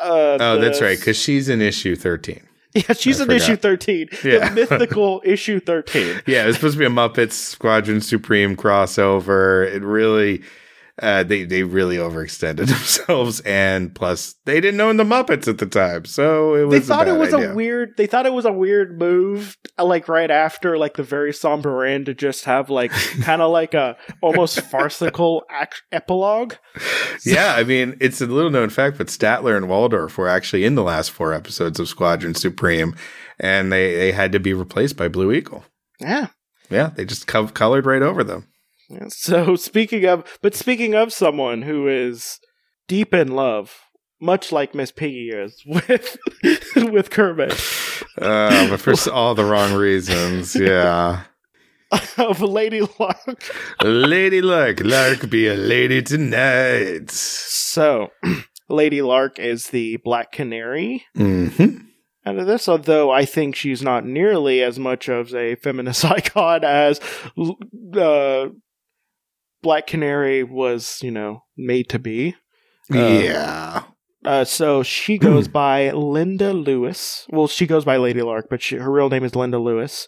[0.00, 2.42] Uh, oh, the- that's right, because she's in issue thirteen.
[2.74, 4.48] yeah, she's I in issue thirteen, Yeah.
[4.48, 6.20] the mythical issue thirteen.
[6.26, 9.66] Yeah, it's supposed to be a Muppets Squadron Supreme crossover.
[9.72, 10.42] It really,
[11.02, 15.66] uh, they they really overextended themselves, and plus they didn't own the Muppets at the
[15.66, 16.80] time, so it was.
[16.80, 17.52] They thought a it was idea.
[17.52, 17.90] a weird.
[17.96, 21.84] They thought it was a weird move, uh, like right after like the very somber
[21.84, 22.90] end, to just have like
[23.22, 26.54] kind of like a almost farcical act- epilogue.
[27.24, 30.76] Yeah, I mean, it's a little known fact, but Statler and Waldorf were actually in
[30.76, 32.94] the last four episodes of Squadron Supreme,
[33.38, 35.64] and they they had to be replaced by Blue Eagle.
[36.00, 36.28] Yeah.
[36.70, 38.48] Yeah, they just co- colored right over them.
[39.08, 42.38] So speaking of, but speaking of someone who is
[42.88, 43.74] deep in love,
[44.20, 46.16] much like Miss Piggy is with
[46.76, 47.52] with Kermit,
[48.20, 50.54] Uh, but for all the wrong reasons.
[50.54, 51.22] Yeah.
[52.18, 53.44] of Lady Lark.
[53.82, 57.10] Lady Lark, Lark be a lady tonight.
[57.10, 58.08] So,
[58.68, 61.78] Lady Lark is the Black Canary Mm-hmm.
[62.24, 66.64] out of this, although I think she's not nearly as much of a feminist icon
[66.64, 66.98] as
[67.96, 68.46] uh,
[69.66, 72.36] Black Canary was, you know, made to be.
[72.88, 73.82] Uh, yeah.
[74.24, 77.26] Uh, so she goes by Linda Lewis.
[77.30, 80.06] Well, she goes by Lady Lark, but she, her real name is Linda Lewis.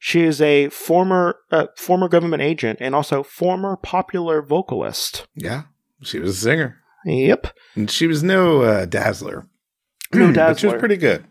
[0.00, 5.28] She is a former uh, former government agent and also former popular vocalist.
[5.36, 5.62] Yeah.
[6.02, 6.78] She was a singer.
[7.04, 9.46] Yep, And she was no uh, dazzler.
[10.14, 11.24] No But she was pretty good.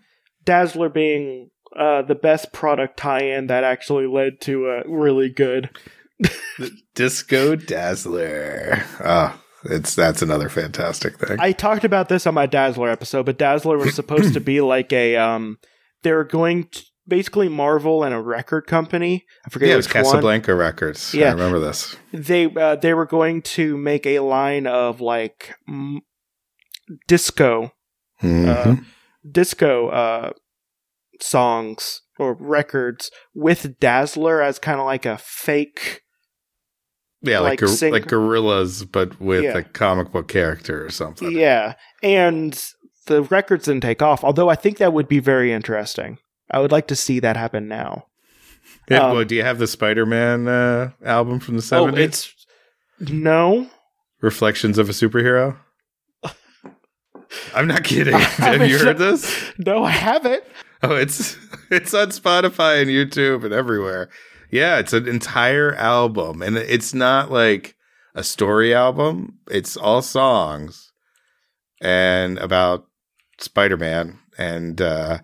[0.46, 5.70] Dazzler being uh, the best product tie-in that actually led to a really good.
[6.94, 8.84] Disco Dazzler.
[9.04, 11.38] Oh, it's that's another fantastic thing.
[11.40, 14.94] I talked about this on my Dazzler episode, but Dazzler was supposed to be like
[14.94, 15.58] a um
[16.04, 19.26] they're going to basically Marvel and a record company.
[19.46, 20.04] I forget yeah, it was which one.
[20.06, 21.14] Casablanca Records.
[21.14, 21.30] Yeah.
[21.30, 21.96] I remember this.
[22.14, 26.02] They uh, they were going to make a line of like m-
[27.08, 27.72] disco
[28.22, 28.86] Mhm.
[29.30, 30.32] disco uh
[31.20, 36.02] songs or records with Dazzler as kind of like a fake
[37.26, 39.58] yeah, like like gor- like Gorillaz, but with Yeah.
[39.58, 41.32] a comic book character or something.
[41.32, 41.74] Yeah.
[42.04, 42.64] And
[43.08, 46.18] the records didn't take off, although I think that would be very interesting.
[46.52, 48.06] I would like to see that happen now.
[48.90, 52.06] Yeah, Um, well, do you have the Spider-Man uh, album from the Oh, seventies?
[52.06, 53.68] it's no.
[54.22, 55.58] Reflections of a Superhero.
[57.56, 58.14] I'm not kidding.
[58.20, 59.52] Have you heard this?
[59.58, 60.44] No, I haven't.
[60.84, 61.38] Oh, it's
[61.72, 64.10] it's on Spotify and YouTube and everywhere.
[64.52, 67.76] Yeah, it's an entire album, and it's not like
[68.14, 69.40] a story album.
[69.50, 70.92] It's all songs
[71.82, 72.86] and about
[73.40, 75.20] Spider-Man and uh,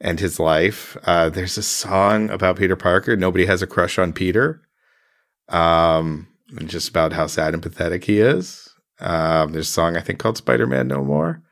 [0.00, 0.96] and his life.
[1.04, 3.16] Uh, there's a song about Peter Parker.
[3.16, 4.62] Nobody has a crush on Peter.
[5.48, 8.68] Um, and just about how sad and pathetic he is.
[9.00, 11.42] Um, there's a song I think called Spider-Man No More.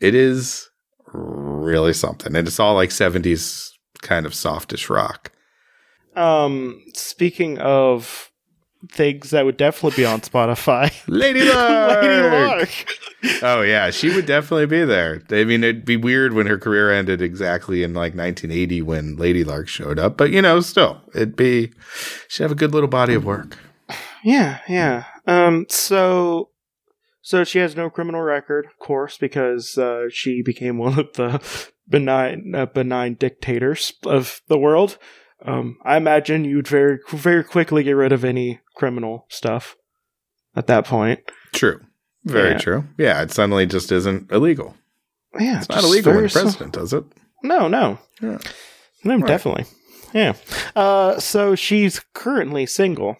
[0.00, 0.68] It is
[1.12, 2.34] really something.
[2.34, 3.70] And it's all like 70s
[4.02, 5.32] kind of softish rock.
[6.16, 8.30] Um, speaking of
[8.90, 12.02] things that would definitely be on Spotify, Lady Lark!
[12.02, 12.86] Lady Lark.
[13.42, 13.90] Oh, yeah.
[13.90, 15.22] She would definitely be there.
[15.30, 19.44] I mean, it'd be weird when her career ended exactly in like 1980 when Lady
[19.44, 20.16] Lark showed up.
[20.16, 21.72] But, you know, still, it'd be,
[22.28, 23.58] she'd have a good little body of work.
[24.24, 25.04] Yeah, yeah.
[25.26, 26.50] Um, so,
[27.20, 31.42] so she has no criminal record, of course, because uh, she became one of the
[31.88, 34.98] benign, uh, benign dictators of the world.
[35.44, 39.76] Um, I imagine you'd very, very quickly get rid of any criminal stuff
[40.54, 41.20] at that point.
[41.52, 41.80] True.
[42.24, 42.58] Very Yeah.
[42.58, 42.84] true.
[42.98, 44.76] Yeah, it suddenly just isn't illegal.
[45.38, 47.04] Yeah, It's not illegal when the president does it.
[47.42, 48.38] No, no, Yeah.
[49.04, 49.26] no, Right.
[49.26, 49.64] definitely.
[50.12, 50.34] Yeah.
[50.76, 53.16] Uh, so she's currently single.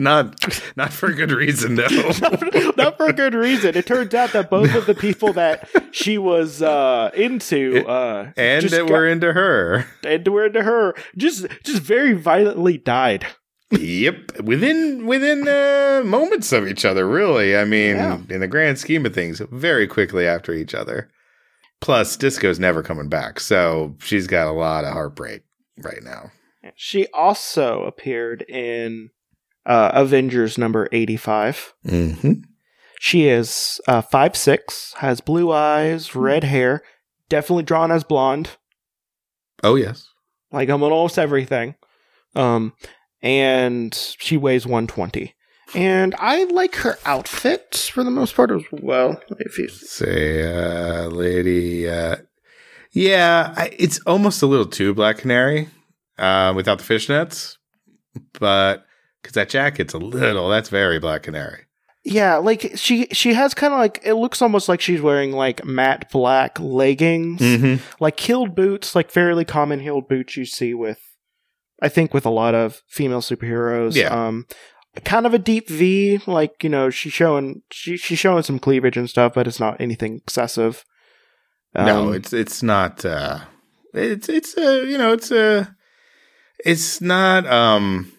[0.00, 1.86] Not not for a good reason, no.
[2.76, 3.76] Not for a good reason.
[3.76, 8.64] It turns out that both of the people that she was uh, into uh, and
[8.70, 9.84] that got- we're into her.
[10.02, 13.26] and were into her just just very violently died.
[13.72, 17.54] Yep, within within uh, moments of each other, really.
[17.56, 18.18] I mean, Yeah.
[18.30, 21.10] in the grand scheme of things, very quickly after each other.
[21.82, 25.42] Plus, Disco's never coming back, so she's got a lot of heartbreak
[25.82, 26.30] right now.
[26.74, 29.10] She also appeared in
[29.66, 31.74] uh, Avengers number eighty-five.
[31.86, 32.32] Mm-hmm.
[32.98, 36.82] She is uh, five six, has blue eyes, red hair,
[37.28, 38.50] definitely drawn as blonde,
[39.62, 40.08] Oh yes,
[40.52, 41.74] like I'm on almost everything.
[42.34, 42.72] Um,
[43.22, 45.34] and she weighs one twenty.
[45.74, 49.20] And I like her outfit for the most part as well.
[49.38, 51.88] If you say, uh, lady.
[51.88, 52.16] Uh,
[52.92, 55.68] yeah, I, it's almost a little too Black Canary
[56.18, 57.56] uh, without the fishnets,
[58.40, 58.84] but
[59.22, 61.64] because that jacket's a little, that's very Black Canary.
[62.02, 65.64] Yeah, like she she has kind of like it looks almost like she's wearing like
[65.66, 67.82] matte black leggings, Mm-hmm.
[68.02, 70.98] like heeled boots, like fairly common heeled boots you see with
[71.82, 73.96] I think with a lot of female superheroes.
[73.96, 74.08] Yeah.
[74.28, 74.46] Um
[75.04, 78.96] kind of a deep V, like, you know, she's showing she she's showing some cleavage
[78.96, 80.86] and stuff, but it's not anything excessive.
[81.74, 83.04] no, Um, it's it's not.
[83.04, 83.40] Uh,
[83.92, 85.66] it's it's uh, you know it's uh,
[86.64, 87.46] it's not.
[87.46, 88.10] Um,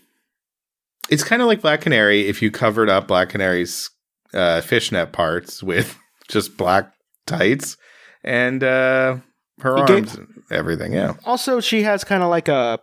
[1.09, 3.89] it's kind of like Black Canary if you covered up Black Canary's
[4.33, 5.97] uh, fishnet parts with
[6.29, 6.91] just black
[7.25, 7.77] tights
[8.23, 9.17] and uh,
[9.59, 10.93] her arms, gave- and everything.
[10.93, 12.79] Yeah, also she has kind of like a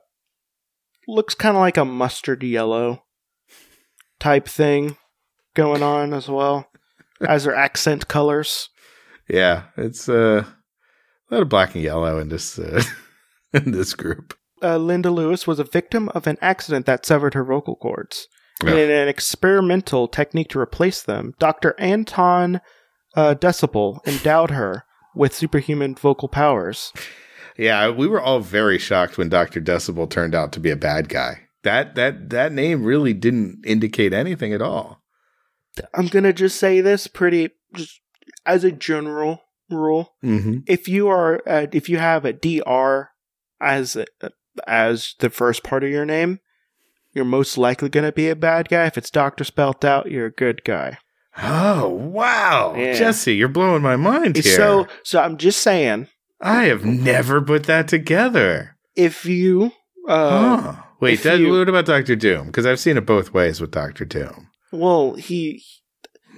[1.07, 3.03] looks kind of like a mustard yellow
[4.21, 4.97] type thing
[5.55, 6.69] going on as well
[7.27, 8.69] as her accent colors.
[9.29, 9.65] yeah.
[9.77, 10.45] It's uh,
[11.31, 12.83] a lot of black and yellow in this uh,
[13.55, 14.35] in this group.
[14.63, 18.29] Uh, Linda Lewis was a victim of an accident that severed her vocal cords.
[18.63, 18.71] Yeah.
[18.71, 21.75] And in an experimental technique to replace them, Dr.
[21.79, 22.61] Anton
[23.15, 26.93] uh, Decibel endowed her with superhuman vocal powers.
[27.57, 31.09] Yeah, we were all very shocked when Doctor Decibel turned out to be a bad
[31.09, 31.49] guy.
[31.65, 35.03] That that that name really didn't indicate anything at all.
[35.93, 38.01] I'm gonna just say this pretty, just
[38.47, 40.15] as a general rule.
[40.25, 40.59] Mm-hmm.
[40.67, 43.11] If you are, uh, if you have a DR
[43.61, 43.97] as
[44.67, 46.41] as the first part of your name,
[47.15, 48.87] you're most likely gonna be a bad guy.
[48.87, 50.99] If it's Doctor spelt out, you're a good guy.
[51.41, 52.95] Oh wow, Yeah.
[52.95, 54.57] Jesse, you're blowing my mind here.
[54.57, 56.09] So, so I'm just saying.
[56.41, 58.77] I have never put that together.
[58.97, 59.73] if you
[60.09, 60.83] uh Huh.
[61.01, 62.47] Wait, you- what about Doctor Doom?
[62.47, 64.49] Because I've seen it both ways with Doctor Doom.
[64.73, 65.63] well, he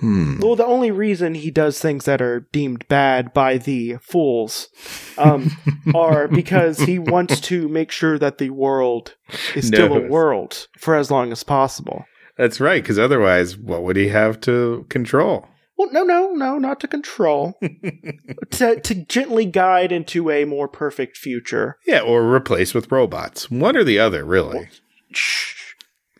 [0.00, 0.40] Hmm.
[0.40, 4.68] well the only reason he does things that are deemed bad by the fools
[5.18, 5.50] um,
[5.94, 9.14] are because he wants to make sure that the world
[9.54, 12.04] is still a world for as long as possible.
[12.36, 12.82] That's right.
[12.82, 15.46] Because otherwise, what would he have to control?
[15.76, 17.58] Well, no, no, no, not to control,
[18.50, 21.78] to to gently guide into a more perfect future.
[21.86, 23.50] Yeah, or replace with robots.
[23.50, 24.68] One or the other, really.
[25.12, 25.54] Shh.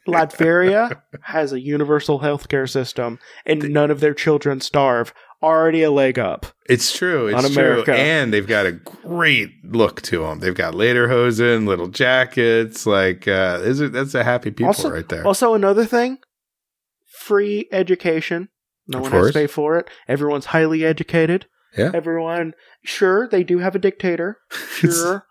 [0.09, 5.13] Latveria has a universal healthcare system, and none of their children starve.
[5.43, 6.47] Already a leg up.
[6.69, 7.29] It's true.
[7.29, 7.63] It's On true.
[7.63, 7.95] America.
[7.95, 10.41] And they've got a great look to them.
[10.41, 12.85] They've got lederhosen, little jackets.
[12.87, 15.27] Like, uh, is it, that's a happy people Also- right there.
[15.27, 16.19] Also, another thing:
[17.09, 18.49] free education.
[18.87, 19.89] No Of one has to pay for it.
[20.09, 21.47] Everyone's highly educated.
[21.79, 21.91] Yeah.
[21.95, 22.53] Everyone,
[22.85, 24.39] sure, they do have a dictator.
[24.81, 25.27] Sure,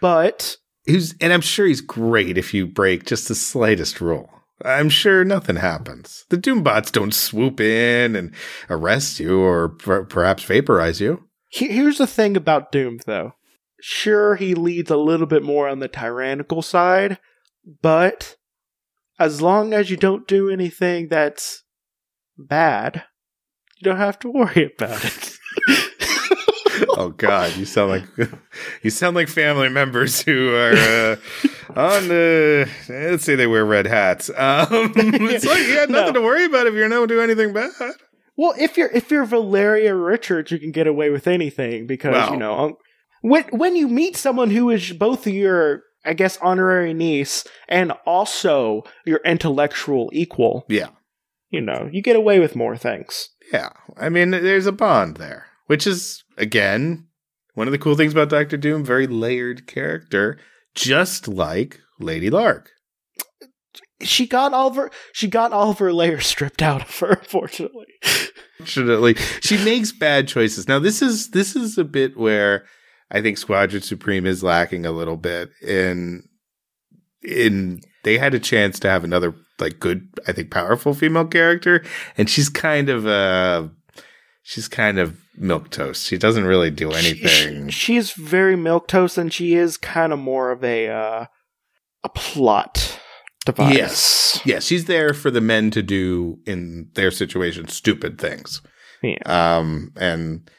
[0.00, 0.56] but
[0.88, 4.30] He's, and I'm sure he's great if you break just the slightest rule.
[4.64, 6.24] I'm sure nothing happens.
[6.30, 8.34] The Doombots don't swoop in and
[8.70, 11.24] arrest you or per- perhaps vaporize you.
[11.50, 13.34] here's the thing about Doom, though.
[13.80, 17.18] Sure, he leads a little bit more on the tyrannical side,
[17.82, 18.36] but
[19.18, 21.64] as long as you don't do anything that's
[22.38, 23.04] bad,
[23.76, 25.27] you don't have to worry about it.
[26.90, 28.30] Oh God, you sound like
[28.82, 31.16] you sound like family members who are uh,
[31.76, 32.68] on the.
[32.88, 34.30] Let's say they wear red hats.
[34.38, 36.20] Um, it's like you got nothing No.
[36.20, 37.70] to worry about if you're not do anything bad.
[38.36, 42.30] Well, if you're if you're Valeria Richards, you can get away with anything because Well.
[42.32, 42.76] you know um,
[43.22, 48.84] when when you meet someone who is both your I guess honorary niece and also
[49.04, 50.88] your intellectual equal, Yeah,
[51.50, 53.28] you know, you get away with more things.
[53.52, 53.70] yeah.
[53.96, 57.08] I mean, there's a bond there, which is again
[57.58, 58.84] one of the cool things about Doctor Doom.
[58.84, 60.38] Very layered character,
[60.76, 62.70] just like Lady Lark.
[64.00, 67.10] She got all of her she got all of her layers stripped out of her,
[67.20, 67.86] unfortunately.
[68.58, 70.68] Fortunately, she makes bad choices.
[70.68, 72.64] Now, this is this is a bit where
[73.10, 76.28] I think Squadron Supreme is lacking a little bit in
[77.24, 81.84] in they had a chance to have another like good, I think powerful female character,
[82.16, 83.66] and she's kind of uh
[84.48, 86.06] she's kind of milk toast.
[86.06, 87.68] She doesn't really do anything.
[87.68, 91.26] She, she's very milk toast, and she is kind of more of a uh,
[92.02, 92.98] a plot
[93.44, 93.74] device.
[93.76, 94.40] Yes.
[94.44, 98.62] yeah, she's there for the men to do in their situation stupid things.
[99.02, 99.18] Yeah.
[99.26, 100.50] Um, and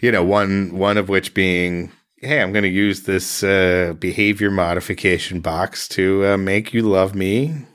[0.00, 4.50] you know, one one of which being, hey, I'm going to use this uh, behavior
[4.50, 7.66] modification box to uh, make you love me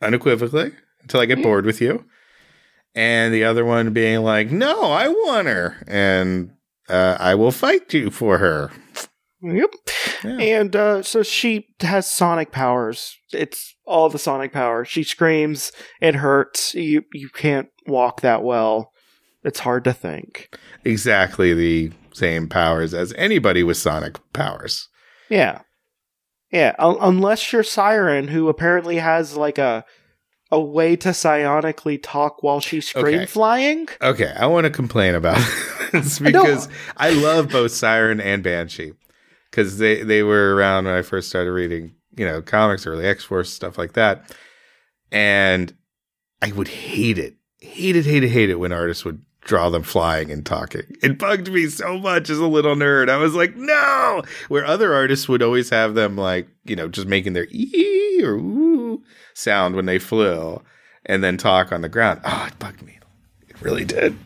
[0.00, 1.44] unequivocally until I get Yeah.
[1.44, 2.04] bored with you.
[2.94, 6.50] And the other one being like, no, I want her, and
[6.88, 8.70] uh, I will fight you for her.
[9.42, 9.70] Yep.
[10.24, 10.38] Yeah.
[10.38, 13.16] And uh, so she has sonic powers.
[13.32, 14.88] It's all the sonic powers.
[14.88, 15.72] She screams.
[16.00, 16.74] It hurts.
[16.74, 18.92] You you can't walk that well.
[19.42, 20.56] It's hard to think.
[20.84, 24.88] Exactly the same powers as anybody with sonic powers.
[25.28, 25.62] Yeah.
[26.52, 26.76] Yeah.
[26.78, 29.84] Un- unless you're Siren, who apparently has like a
[30.52, 33.26] a way to psionically talk while she's scream Okay.
[33.26, 33.88] flying.
[34.02, 35.38] Okay, I want to complain about
[35.92, 38.92] this I because I, love both Siren and Banshee
[39.50, 43.24] because they they were around when I first started reading, you know, comics, early X
[43.24, 44.30] Force stuff like that,
[45.10, 45.74] and
[46.42, 49.82] I would hate it, hate it, hate it, hate it when artists would draw them
[49.82, 50.82] flying and talking.
[51.02, 53.08] It bugged me so much as a little nerd.
[53.08, 54.22] I was like, no.
[54.48, 58.34] Where other artists would always have them like, you know, just making their ee or
[58.34, 59.02] ooh
[59.34, 60.62] sound when they flew,
[61.06, 62.20] and then talk on the ground.
[62.24, 62.98] Oh, it bugged me.
[63.48, 64.16] It really did.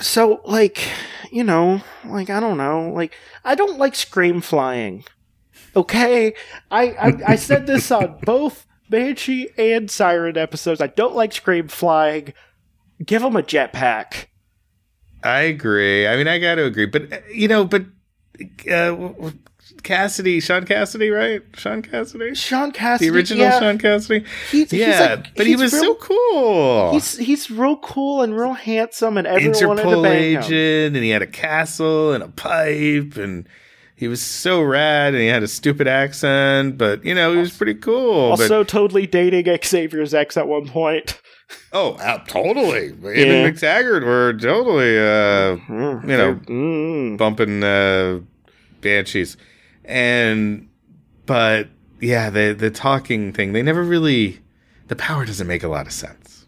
[0.00, 0.88] So, like,
[1.30, 5.04] you know, like I don't know, like I don't like scream flying.
[5.76, 6.34] Okay,
[6.70, 10.80] I I, I said this on both Banshee and Siren episodes.
[10.80, 12.32] I don't like scream flying.
[13.04, 14.26] Give them a jetpack.
[15.22, 16.06] I agree.
[16.06, 17.84] I mean, I got to agree, but uh, you know, but
[18.70, 19.30] uh,
[19.82, 21.42] Cassidy, Sean Cassidy, right?
[21.56, 24.24] Sean Cassidy, Sean Cassidy, the original yeah, Sean Cassidy.
[24.50, 26.92] he- he's yeah, like- but he was real- so cool.
[26.92, 30.38] He's he's real cool and real handsome, and everyone wanted to Interpol bang him.
[30.42, 33.46] agent, and he had a castle and a pipe, and
[33.96, 37.56] he was so rad, and he had a stupid accent, but you know, he was
[37.56, 38.30] pretty cool.
[38.30, 41.20] but Also, totally dating Xavier's ex at one point.
[41.72, 42.88] Oh, uh, totally.
[43.02, 43.24] Yeah.
[43.46, 44.98] and McTaggart were totally.
[44.98, 47.16] Uh, Mm, You know, mm.
[47.18, 48.20] bumping uh,
[48.80, 49.36] banshees,
[49.84, 50.68] and
[51.26, 51.68] but
[52.00, 54.40] yeah, the the talking thing they never really.
[54.88, 56.46] The power doesn't make a lot of sense.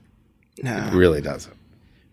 [0.62, 0.76] no.
[0.88, 1.54] It really doesn't.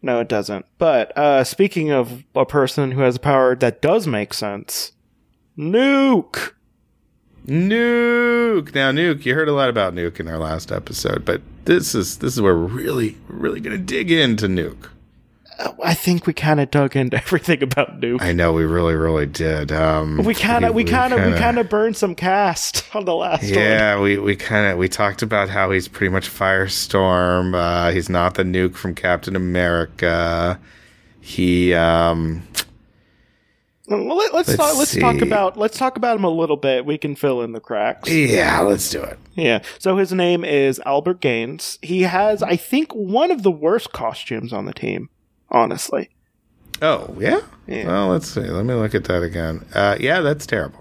[0.04, 0.66] No, it doesn't.
[0.78, 4.94] But uh, speaking of a person who has a power that does make sense,
[5.58, 6.54] Nuke.
[7.48, 8.74] Nuke.
[8.74, 9.26] Now, Nuke.
[9.26, 12.42] You heard a lot about Nuke in our last episode, but this is this is
[12.42, 14.90] where we're really really gonna dig into Nuke.
[15.60, 18.22] Uh, I think we kind of dug into everything about Nuke.
[18.22, 19.72] I know we really really did.
[19.72, 23.16] Um, we kind of we kind of we kind of burned some cast on the
[23.16, 24.04] last yeah, one.
[24.04, 27.56] we we kind of we talked about how he's pretty much Firestorm.
[27.56, 30.60] Uh, he's not the Nuke from Captain America.
[31.20, 32.44] He um
[33.88, 36.86] well, let, us Let's talk, let's talk about let's talk about him a little bit.
[36.86, 38.10] We can fill in the cracks.
[38.10, 39.18] yeah, let's do it.
[39.36, 39.62] Yeah.
[39.80, 41.80] So his name is Albert Gaines.
[41.82, 45.10] He has, I think, one of the worst costumes on the team.
[45.50, 46.10] Honestly.
[46.82, 47.42] Oh yeah.
[47.68, 47.88] Yeah.
[47.88, 48.42] Well, let's see.
[48.42, 49.66] Let me look at that again.
[49.74, 50.81] Uh, yeah, that's terrible.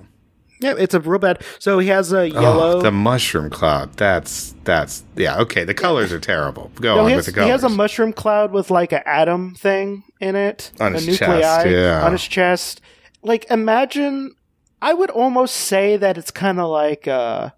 [0.61, 1.43] Yeah, it's a real bad.
[1.59, 2.77] So he has a yellow.
[2.79, 3.95] Oh, the mushroom cloud.
[3.95, 5.39] That's that's yeah.
[5.39, 6.71] Okay, the colors are terrible.
[6.75, 9.01] Go No, on he, with the the he has a mushroom cloud with like an
[9.07, 12.05] atom thing in it, On his nuclei chest, yeah.
[12.05, 12.81] on his chest.
[13.23, 14.35] Like, imagine.
[14.83, 17.51] I would almost say that it's kind of like, uh,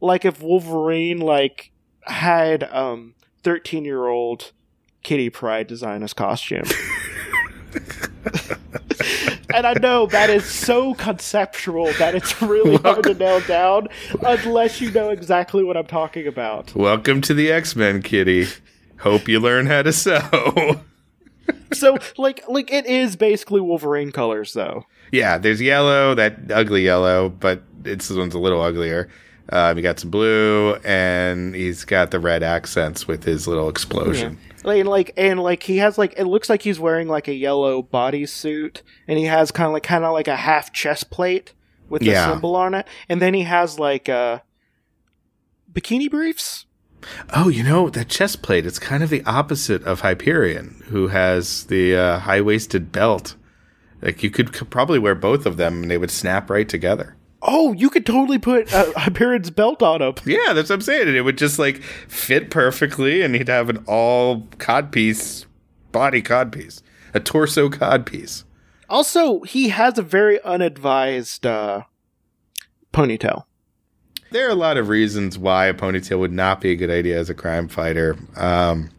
[0.00, 1.72] like if Wolverine like
[2.04, 4.52] had um thirteen year old
[5.02, 6.64] Kitty Pryde design his costume.
[9.54, 13.88] and I know that is so conceptual that it's really hard to nail down
[14.22, 16.74] unless you know exactly what I'm talking about.
[16.74, 18.46] Welcome to the X Men, Kitty.
[18.98, 20.80] Hope you learn how to sew.
[21.72, 24.84] so like like it is basically Wolverine colors though.
[25.12, 29.08] yeah, there's yellow, that ugly yellow, but it's this one's a little uglier.
[29.52, 34.38] Um, he got some blue, and he's got the red accents with his little explosion.
[34.62, 37.34] Like, and like and like he has like it looks like he's wearing like a
[37.34, 41.54] yellow bodysuit and he has kind of like kind of like a half chest plate
[41.88, 42.30] with the Yeah.
[42.30, 44.40] symbol on it and then he has like uh
[45.72, 46.66] bikini briefs.
[47.34, 48.66] Oh, you know that chest plate.
[48.66, 53.36] It's kind of the opposite of Hyperion, who has the uh, high waisted belt.
[54.02, 57.16] Like you could c- probably wear both of them, and they would snap right together.
[57.42, 60.14] Oh, you could totally put uh, Hyperion's belt on him.
[60.26, 61.14] Yeah, that's what I'm saying.
[61.14, 65.46] It would just like fit perfectly, and he'd have an all codpiece
[65.92, 66.82] body codpiece,
[67.14, 68.44] a torso codpiece.
[68.88, 71.82] Also, he has a very unadvised uh
[72.92, 73.44] ponytail.
[74.32, 77.18] There are a lot of reasons why a ponytail would not be a good idea
[77.18, 78.16] as a crime fighter.
[78.36, 78.90] Um,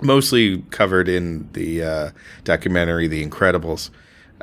[0.00, 2.10] mostly covered in the uh,
[2.44, 3.90] documentary The Incredibles.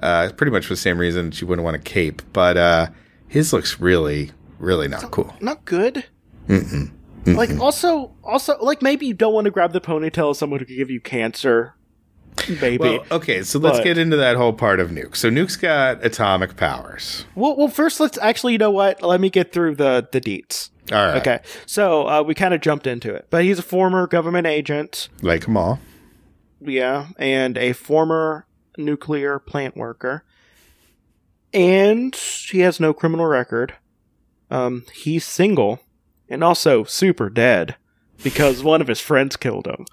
[0.01, 2.87] Uh, pretty much for the same reason that you wouldn't want a cape, but uh,
[3.27, 5.33] his looks really, really not cool.
[5.41, 6.05] Not good.
[6.47, 6.91] Mm-mm.
[7.25, 10.65] Like also also like maybe you don't want to grab the ponytail of someone who
[10.65, 11.73] could give you cancer.
[12.61, 12.77] Maybe.
[12.77, 15.15] Well, okay, so let's But- get into that whole part of Nuke.
[15.17, 17.25] So Nuke's got atomic powers.
[17.35, 19.01] Well, well, first let's actually, you know what?
[19.01, 20.69] Let me get through the the deets.
[20.91, 21.17] All right.
[21.17, 25.09] Okay, so uh, we kind of jumped into it, but he's a former government agent,
[25.21, 25.79] Like them all.
[26.61, 28.45] yeah, and a former
[28.77, 30.23] nuclear plant worker,
[31.53, 33.73] and he has no criminal record.
[34.49, 35.79] Um, he's single,
[36.29, 37.75] and also super dead
[38.23, 39.85] because one of his friends killed him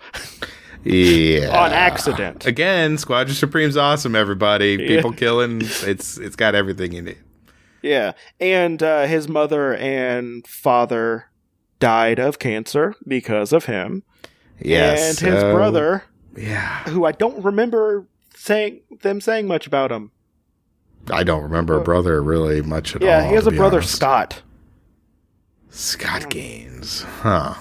[0.85, 1.49] Yeah.
[1.65, 2.47] on accident.
[2.47, 4.77] Again, Squadron Supreme's awesome, everybody.
[4.81, 4.89] Yeah.
[4.89, 5.61] People killing.
[5.63, 7.19] It's it's got everything in it.
[7.83, 11.27] Yeah, and uh, his mother and father
[11.81, 14.03] died of cancer because of him.
[14.61, 15.21] Yes.
[15.23, 16.05] and his so- brother,
[16.37, 16.85] Yeah.
[16.85, 18.07] who I don't remember
[18.45, 20.11] saying them saying much about him.
[21.11, 23.09] I don't remember a brother really much at all.
[23.09, 23.95] yeah, he has a brother, honest.
[23.95, 24.43] Scott.
[25.71, 27.03] Scott Gaines.
[27.03, 27.55] Huh.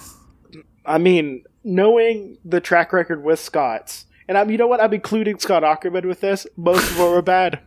[0.86, 4.82] I mean, knowing the track record with Scott's, and I'm, you know what?
[4.82, 6.46] I'm including Scott Aukerman with this.
[6.58, 7.60] Most of them are bad.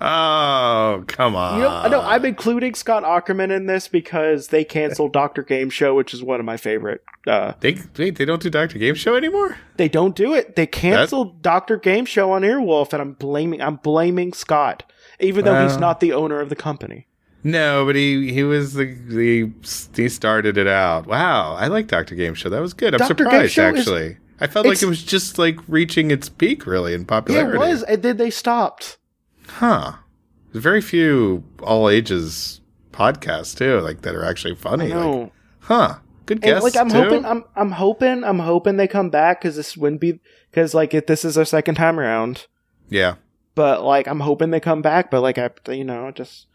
[0.00, 1.56] Oh, come on.
[1.58, 5.94] You know, know I'm including Scott Aukerman in this because they canceled Doctor Game Show,
[5.94, 7.02] which is one of my favorite.
[7.26, 9.56] Uh, They wait, they don't do Doctor Game Show anymore?
[9.76, 10.56] they don't do it.
[10.56, 14.90] They canceled Doctor Game Show on Earwolf, and I'm blaming I'm blaming Scott,
[15.20, 17.06] even though he's not the owner of the company.
[17.44, 19.50] No, but he he was the the
[19.94, 21.06] he started it out.
[21.06, 22.48] Wow, I like Doctor Game Show.
[22.48, 22.94] That was good.
[22.94, 23.08] I'm Dr.
[23.24, 24.16] Surprised Show is- actually.
[24.40, 27.56] I felt like it was just like reaching its peak really in Yeah, popularity.
[27.56, 28.96] it was, and then they stopped.
[29.48, 29.92] Huh.
[30.52, 32.60] There's very few all ages
[32.92, 34.88] podcasts too, like that are actually funny.
[34.92, 35.94] Like, huh.
[36.26, 36.62] Good guess.
[36.62, 37.02] like I'm too.
[37.02, 40.20] hoping, I'm I'm hoping, I'm hoping they come back because this wouldn't be
[40.50, 42.46] because like if this is their second time around.
[42.90, 43.14] Yeah.
[43.54, 45.10] But like I'm hoping they come back.
[45.10, 46.46] But like I, you know, just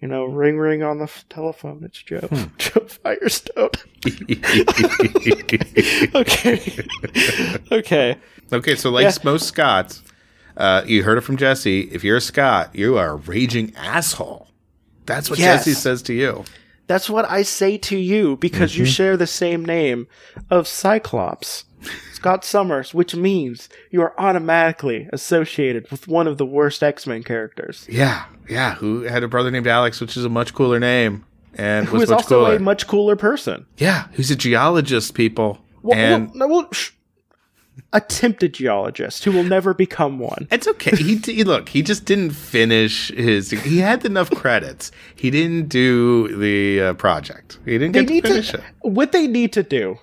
[0.00, 1.82] you know, ring ring on the f- telephone.
[1.84, 2.44] It's Joe, Hmm.
[2.58, 3.70] Jo Firestone.
[6.14, 6.84] okay,
[7.72, 8.16] okay.
[8.52, 9.12] okay, so like Yeah.
[9.24, 10.02] most Scots,
[10.56, 11.82] uh, you heard it from Jesse.
[11.92, 14.48] If you're a Scot, you are a raging asshole.
[15.06, 15.64] That's what Yes.
[15.64, 16.44] Jesse says to you.
[16.86, 18.94] That's what I say to you because you Mhm.
[18.94, 20.06] share the same name
[20.50, 21.64] of Cyclops,
[22.12, 27.22] Scott Summers, which means you are automatically associated with one of the worst X Men
[27.22, 27.86] characters.
[27.88, 28.74] Yeah, yeah.
[28.76, 31.24] Who had a brother named Alex, which is a much cooler name,
[31.56, 32.56] and Who was is much also cooler.
[32.56, 33.64] a much cooler person.
[33.78, 36.90] yeah, who's a geologist, people, Well, and well, no, well, sh-
[37.92, 40.48] attempted geologist who will never become one.
[40.50, 40.96] It's okay.
[40.96, 41.68] He, he look.
[41.70, 43.50] He just didn't finish his.
[43.50, 44.90] He had enough credits.
[45.14, 47.58] He didn't do the uh, project.
[47.64, 48.58] He didn't They get to finish to.
[48.58, 48.64] it.
[48.80, 49.98] What they need to do,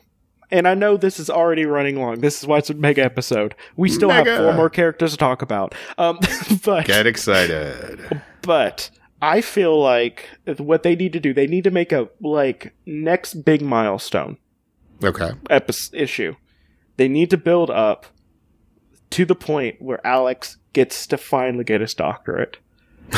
[0.51, 2.19] and I know this is already running long.
[2.21, 3.55] This is why it's a mega episode.
[3.75, 4.31] We still Mega.
[4.35, 5.73] have four more characters to talk about.
[5.97, 6.19] Um,
[6.63, 8.21] but Get excited.
[8.41, 8.89] but
[9.21, 10.25] I feel like
[10.57, 14.37] what they need to do, they need to make a like next big milestone
[15.03, 15.31] Okay.
[15.49, 16.35] epi- issue.
[17.00, 18.08] They need to build up
[19.12, 22.58] to the point where Alex gets to finally get his doctorate.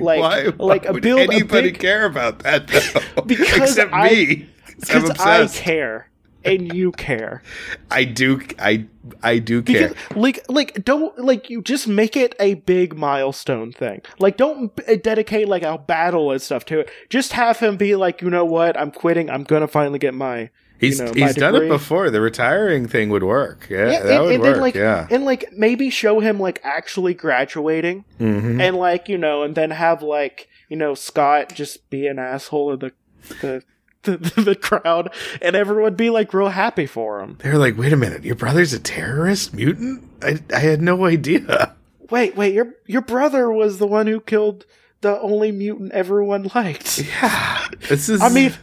[0.00, 3.22] Like, why, like why a would build anybody big care about that though?
[3.26, 4.48] Because Except I- me.
[4.78, 6.10] because I care
[6.44, 7.42] and you care.
[7.90, 8.42] I do.
[8.58, 8.84] I
[9.22, 9.94] I do care.
[10.14, 14.02] Like like don't like you just make it a big milestone thing.
[14.18, 16.90] Like don't b- eh, dedicate like a battle and stuff to it.
[17.08, 19.30] Just have him be like, you know what, I'm quitting.
[19.30, 22.10] I'm gonna finally get my he's you know, he's done it before.
[22.10, 23.66] The retiring thing would work.
[23.70, 24.52] Yeah, Yeah, that and, would and work.
[24.52, 25.06] then like yeah.
[25.10, 29.70] and like maybe show him like actually graduating hmm and like you know and then
[29.70, 32.92] have like you know Scott just be an asshole in the
[33.40, 33.62] the
[34.02, 35.12] the, the crowd
[35.42, 37.38] and everyone be like real happy for him.
[37.42, 40.04] They're like, wait a minute, your brother's a terrorist mutant?
[40.22, 41.74] I I had no idea.
[42.10, 44.64] Wait, wait, your your brother was the one who killed
[45.00, 46.98] the only mutant everyone liked.
[46.98, 48.22] Yeah, this is.
[48.22, 48.54] I mean,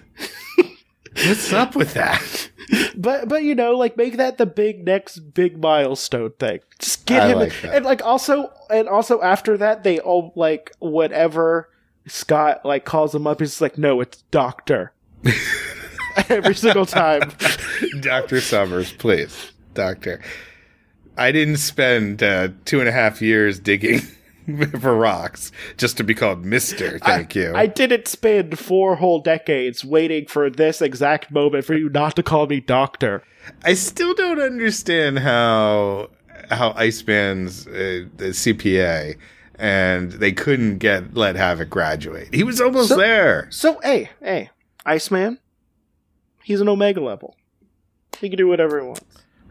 [1.15, 2.49] what's up with that?
[2.95, 6.59] but but you know, like make that the big next big milestone thing.
[6.79, 10.71] Just get I him, like and like also and also after that, they all like
[10.79, 11.69] whatever
[12.07, 13.39] Scott like calls him up.
[13.39, 14.93] He's like, no, it's Doctor.
[16.29, 17.21] Every single time.
[18.01, 20.21] Doctor Summers, please, Doctor.
[21.17, 24.01] I didn't spend uh, two and a half years digging
[24.81, 26.99] for rocks just to be called Mister.
[26.99, 27.53] Thank you.
[27.55, 32.23] I didn't spend four whole decades waiting for this exact moment for you not to
[32.23, 33.23] call me Doctor.
[33.63, 36.09] I still don't understand how
[36.49, 39.15] how Iceman's uh, CPA
[39.55, 42.33] and they couldn't get let Havoc graduate.
[42.33, 43.47] He was almost So- there.
[43.49, 44.49] So, hey, hey,
[44.85, 45.39] Iceman,
[46.43, 47.35] he's an Omega level.
[48.19, 49.03] He can do whatever he wants.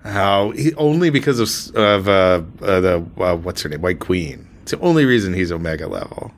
[0.05, 4.49] How he only because of of uh, uh, the uh, what's her name, White Queen.
[4.63, 6.33] It's the only reason he's Omega level.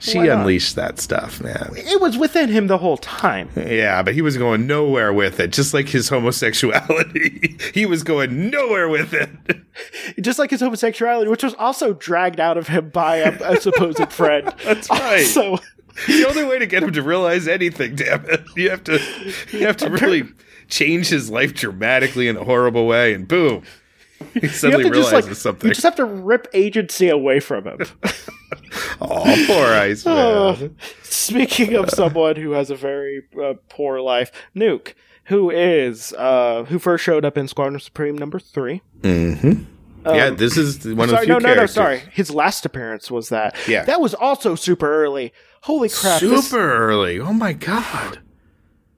[0.00, 0.40] She Why not?
[0.40, 1.74] unleashed that stuff, man.
[1.76, 3.50] It was within him the whole time.
[3.54, 5.52] Yeah, but he was going nowhere with it.
[5.52, 9.30] Just like his homosexuality, he was going nowhere with it.
[10.20, 14.02] Just like his homosexuality, which was also dragged out of him by a, a supposed
[14.12, 14.52] friend.
[14.64, 15.24] That's right.
[15.24, 15.58] So,
[16.08, 18.98] the only way to get him to realize anything, damn it, you have to
[19.52, 20.24] you have to really
[20.68, 23.62] change his life dramatically in a horrible way, and boom,
[24.34, 25.68] he suddenly to just realizes like something.
[25.68, 27.78] you just have to rip agency away from him.
[29.00, 30.14] oh, poor Iceman.
[30.16, 30.70] Oh,
[31.02, 34.94] speaking of someone who has a very uh, poor life, Nuke,
[35.24, 38.82] who is uh, who first showed up in Squadron Supreme number three.
[39.00, 39.64] mm-hmm.
[40.04, 41.66] Um, yeah, this is one of the few no, no, no.
[41.66, 43.56] Sorry, his last appearance was that.
[43.68, 43.84] Yeah.
[43.84, 45.32] that was also super early.
[45.62, 46.18] Holy crap!
[46.18, 47.20] super this- early.
[47.20, 48.18] Oh my god.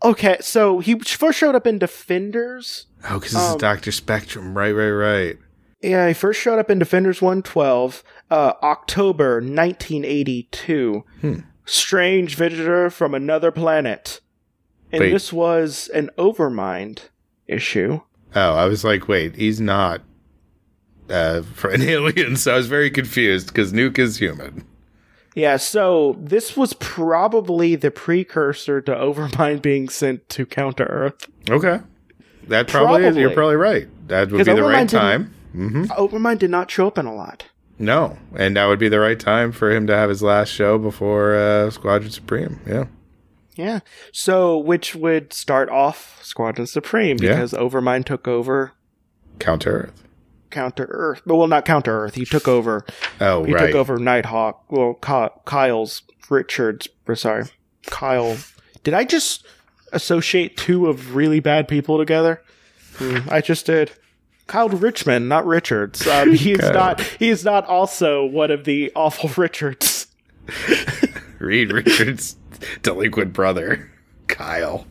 [0.04, 2.86] Okay, so he first showed up in Defenders.
[3.08, 4.56] Oh, because this Um, is Doctor Spectrum.
[4.56, 5.38] Right, right, right.
[5.82, 11.04] Yeah, he first showed up in Defenders 112, uh, October 1982.
[11.20, 11.34] Hmm.
[11.66, 14.20] Strange visitor from another planet.
[14.92, 15.10] And Wait.
[15.12, 17.08] this was an Overmind
[17.48, 18.00] issue.
[18.34, 20.02] Oh, I was like, wait, he's not
[21.10, 24.64] uh, for an alien, so I was very confused because Nuke is human.
[25.34, 31.26] Yeah, so this was probably the precursor to Overmind being sent to Counter Earth.
[31.50, 31.80] Okay.
[32.48, 33.34] That probably, is, you're Probably.
[33.34, 34.08] probably right.
[34.08, 35.34] That would be the right Overmind didn't- time.
[35.52, 37.46] hmm Overmind did not show up in a lot.
[37.78, 40.78] No, and that would be the right time for him to have his last show
[40.78, 42.60] before uh, Squadron Supreme.
[42.66, 42.84] Yeah.
[43.56, 43.80] Yeah.
[44.12, 47.30] So, which would start off Squadron Supreme Yeah.
[47.34, 48.72] because Overmind took over
[49.40, 50.04] Counter Earth.
[50.54, 51.20] Counter Earth.
[51.26, 52.14] But well, not Counter Earth.
[52.14, 52.86] He took over.
[53.20, 53.66] Oh, He right.
[53.66, 54.72] took over Nighthawk.
[54.72, 56.88] Well, Kyle's Richards.
[57.14, 57.44] Sorry,
[57.86, 58.38] Kyle.
[58.82, 59.44] Did I just
[59.92, 62.42] associate two of really bad people together?
[62.96, 63.92] Hmm, I just did.
[64.46, 66.06] Kyle Richmond, not Richards.
[66.06, 67.00] Um, he is not.
[67.00, 70.06] He is not also one of the awful Richards.
[71.38, 72.36] Reed Richards'
[72.82, 73.90] delinquent brother,
[74.28, 74.86] Kyle.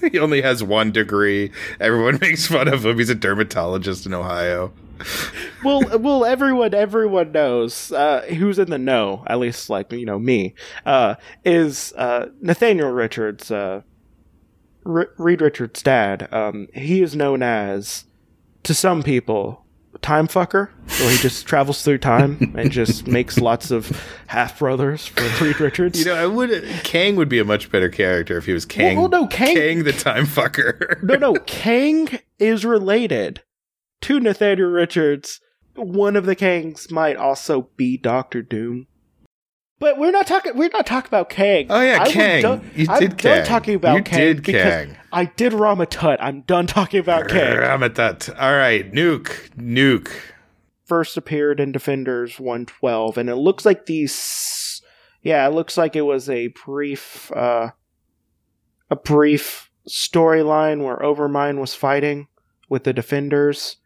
[0.12, 1.50] he only has one degree.
[1.80, 2.98] Everyone makes fun of him.
[2.98, 4.72] He's a dermatologist in Ohio.
[5.64, 9.24] well, well, everyone, everyone knows uh, who's in the know.
[9.26, 13.82] At least, like you know, me uh, is uh, Nathaniel Richards, uh,
[14.84, 16.32] R- Reed Richards' dad.
[16.32, 18.04] Um, he is known as,
[18.64, 19.64] to some people,
[20.02, 20.68] time fucker.
[21.00, 25.60] Where he just travels through time and just makes lots of half brothers for Reed
[25.60, 25.98] Richards.
[25.98, 28.96] You know, I would Kang would be a much better character if he was Kang.
[28.96, 31.02] well, no, Kang- Kang the time fucker.
[31.02, 33.42] no, no, Kang is related
[34.02, 35.40] to Nathaniel Richards.
[35.76, 38.86] One of the Kangs might also be Doctor Doom.
[39.80, 40.56] But we're not talking.
[40.56, 41.66] We're not talking about Kang.
[41.70, 42.42] Oh yeah, I Kang.
[42.42, 43.44] done- you I'm did done Kang.
[43.44, 44.96] talking about you Kang did because Kang.
[45.12, 46.18] I did Rama-Tut.
[46.20, 47.56] I'm done talking about Kang.
[47.56, 48.28] Ramatat.
[48.40, 50.10] All right, nuke, nuke.
[50.84, 54.82] First appeared in Defenders 112, and it looks like these.
[55.22, 57.70] Yeah, it looks like it was a brief, uh,
[58.90, 62.28] a brief storyline where Overmind was fighting
[62.68, 63.76] with the Defenders.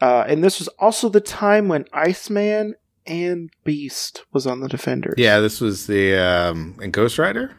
[0.00, 2.74] Uh, and this was also the time when Iceman
[3.06, 5.14] and Beast was on the Defenders.
[5.18, 7.56] Yeah, this was the um and Ghost Rider.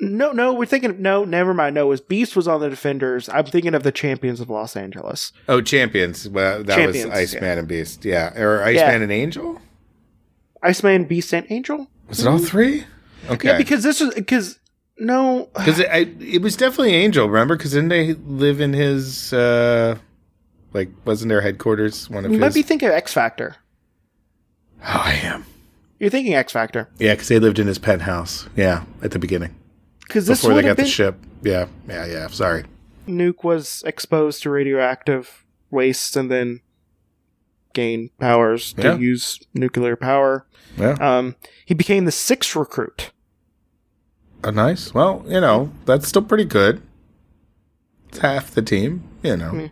[0.00, 1.00] No, no, we're thinking.
[1.00, 1.74] No, never mind.
[1.76, 3.28] No, it was Beast was on the Defenders.
[3.28, 5.32] I'm thinking of the Champions of Los Angeles.
[5.48, 6.28] Oh, Champions.
[6.28, 8.04] Well, that Champions, was Iceman and Beast.
[8.04, 9.60] Yeah, or Iceman and Angel.
[10.62, 11.88] Iceman, Beast, and Angel.
[12.08, 12.84] Was it all three?
[13.30, 13.48] Okay.
[13.50, 14.58] Yeah, because this was because
[14.98, 17.56] no, Because it, I- it was definitely Angel, remember?
[17.56, 19.96] Because didn't they live in his, uh,
[20.72, 22.40] like, wasn't their headquarters one of you his?
[22.40, 23.56] might be thinking of X Factor.
[24.86, 25.44] Oh, I am.
[25.98, 28.48] You're thinking X Factor Yeah, because they lived in his penthouse.
[28.56, 29.54] Yeah, at the beginning.
[30.06, 31.16] because this Before they got have the ship.
[31.42, 32.26] Yeah, yeah, yeah.
[32.28, 32.64] Sorry.
[33.06, 36.60] Nuke was exposed to radioactive waste and then
[37.74, 38.96] gained powers to Yeah.
[38.96, 40.46] use nuclear power.
[40.78, 40.92] Yeah.
[41.00, 43.10] Um, he became the sixth recruit.
[44.42, 44.92] Oh, nice.
[44.94, 46.82] Well, you know, that's still pretty good.
[48.08, 49.50] It's half the team, you know.
[49.52, 49.70] Mm.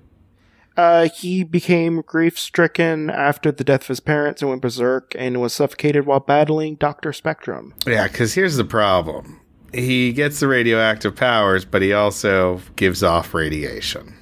[0.77, 5.41] Uh, he became grief stricken after the death of his parents and went berserk and
[5.41, 7.13] was suffocated while battling Dr.
[7.13, 7.75] Spectrum.
[7.87, 9.41] Yeah, because here's the problem.
[9.75, 14.17] He gets the radioactive powers, but he also gives off radiation.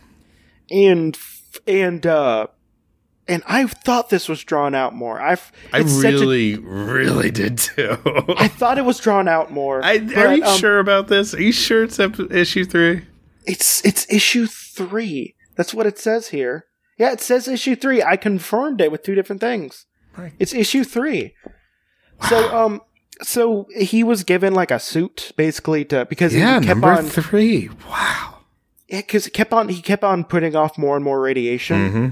[0.70, 1.16] And,
[1.66, 2.48] and, uh,
[3.28, 5.20] and I thought this was drawn out more.
[5.20, 7.96] I've, I it's a- really, really did too.
[8.36, 9.84] I thought it was drawn out more.
[9.84, 11.32] I, but, are you um, sure about this?
[11.32, 13.02] Are you sure it's issue three?
[13.46, 15.34] It's it's issue three.
[15.60, 16.64] That's what it says here.
[16.96, 18.02] Yeah, it says issue three.
[18.02, 19.84] I confirmed it with two different things.
[20.16, 20.32] Right.
[20.38, 21.34] It's issue three.
[22.30, 22.80] So um,
[23.22, 27.04] so he was given like a suit basically to because Yeah, he kept number on
[27.04, 27.68] three.
[27.90, 28.38] Wow.
[28.88, 31.90] yeah because kept on he kept on putting off more and more radiation.
[31.92, 32.08] hmm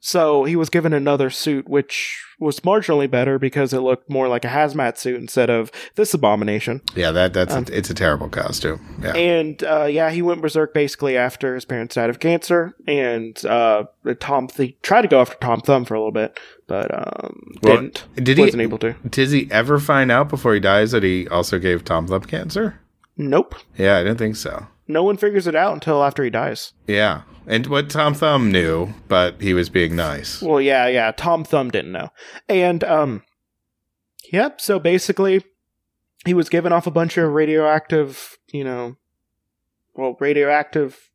[0.00, 4.44] So he was given another suit, which was marginally better because it looked more like
[4.44, 6.80] a hazmat suit instead of this abomination.
[6.94, 9.00] Yeah, that that's Um, a, it's a terrible costume.
[9.02, 9.14] Yeah.
[9.16, 12.76] And uh, yeah, he went berserk basically after his parents died of cancer.
[12.86, 13.84] And uh,
[14.20, 16.38] Tom, they tried to go after Tom Thumb for a little bit,
[16.68, 18.04] but um, Well, didn't.
[18.14, 18.94] did he- Wasn't able to.
[19.08, 22.78] Does he ever find out before he dies that he also gave Tom Thumb cancer?
[23.16, 23.54] Nope.
[23.76, 24.66] Yeah, I didn't think so.
[24.88, 26.72] No one figures it out until after he dies.
[26.86, 30.40] Yeah, and what Tom Thumb knew, but he was being nice.
[30.40, 31.12] Well, yeah, yeah.
[31.12, 32.10] Tom Thumb didn't know.
[32.48, 33.22] And um,
[34.32, 34.60] yep.
[34.60, 35.44] So basically,
[36.24, 38.96] he was given off a bunch of radioactive, you know,
[39.94, 41.10] well, radioactive.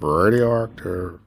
[0.00, 1.20] Radioactive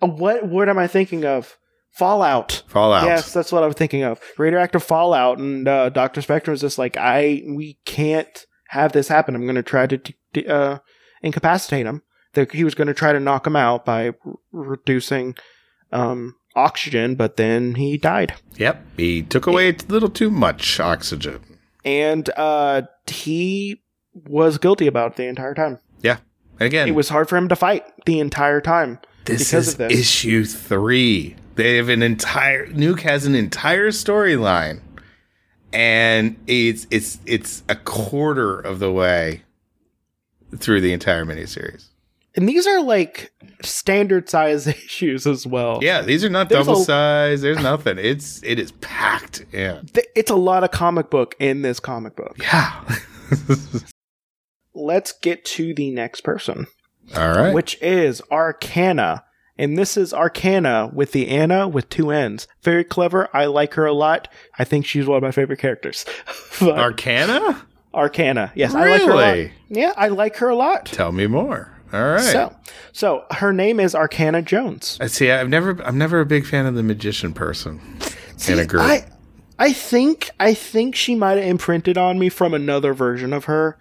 [0.00, 1.56] Uh, what word am I thinking of?
[1.90, 2.62] Fallout.
[2.68, 3.04] fallout.
[3.04, 4.20] Yes, that's what I'm thinking of.
[4.38, 9.34] Radioactive fallout, and uh, Doctor Spectrum is just like, I we can't have this happen.
[9.34, 10.14] I'm going to try to d-
[10.48, 10.78] uh,
[11.22, 12.02] incapacitate him.
[12.34, 14.14] That he was going to try to knock him out by r-
[14.52, 15.34] reducing
[15.90, 21.40] um, oxygen, but then he died, Yep, he took away a little too much oxygen.
[21.84, 23.82] and uh, he
[24.14, 25.80] was guilty about it the entire time.
[26.02, 26.18] Yeah,
[26.60, 29.00] and again, It was hard for him to fight the entire time.
[29.24, 29.98] this because is of this.
[29.98, 31.34] issue three.
[31.56, 34.80] They have an entire Nuke has an entire storyline,
[35.72, 39.42] and it's it's it's a quarter of the way
[40.58, 41.86] through the entire miniseries.
[42.36, 43.32] And these are like
[43.62, 45.80] standard size issues as well.
[45.82, 47.42] Yeah, these are not There's double a- size.
[47.42, 47.98] There's nothing.
[47.98, 49.86] It's it is packed in.
[49.86, 52.36] Th- It's a lot of comic book in this comic book.
[52.40, 52.80] Yeah.
[54.74, 56.66] Let's get to the next person,
[57.16, 57.52] All right.
[57.54, 59.22] which is Arcanna.
[59.58, 62.46] And this is Arcanna with the Anna with two N's.
[62.62, 63.28] Very clever.
[63.34, 64.28] I like her a lot.
[64.58, 66.04] I think she's one of my favorite characters.
[66.60, 67.66] But Arcanna?
[67.94, 68.52] Arcanna.
[68.54, 69.50] Yes, I like her a lot.
[69.68, 70.86] Yeah, I like her a lot.
[70.86, 71.72] Tell me more.
[71.92, 72.20] All right.
[72.20, 72.54] So,
[72.92, 74.96] so her name is Arcanna Jones.
[75.00, 75.30] I see.
[75.30, 75.82] I've never.
[75.82, 78.82] I'm never a big fan of the magician person in a See, group.
[78.82, 79.06] I,
[79.58, 83.76] I think I think she might have imprinted on me from another version of her,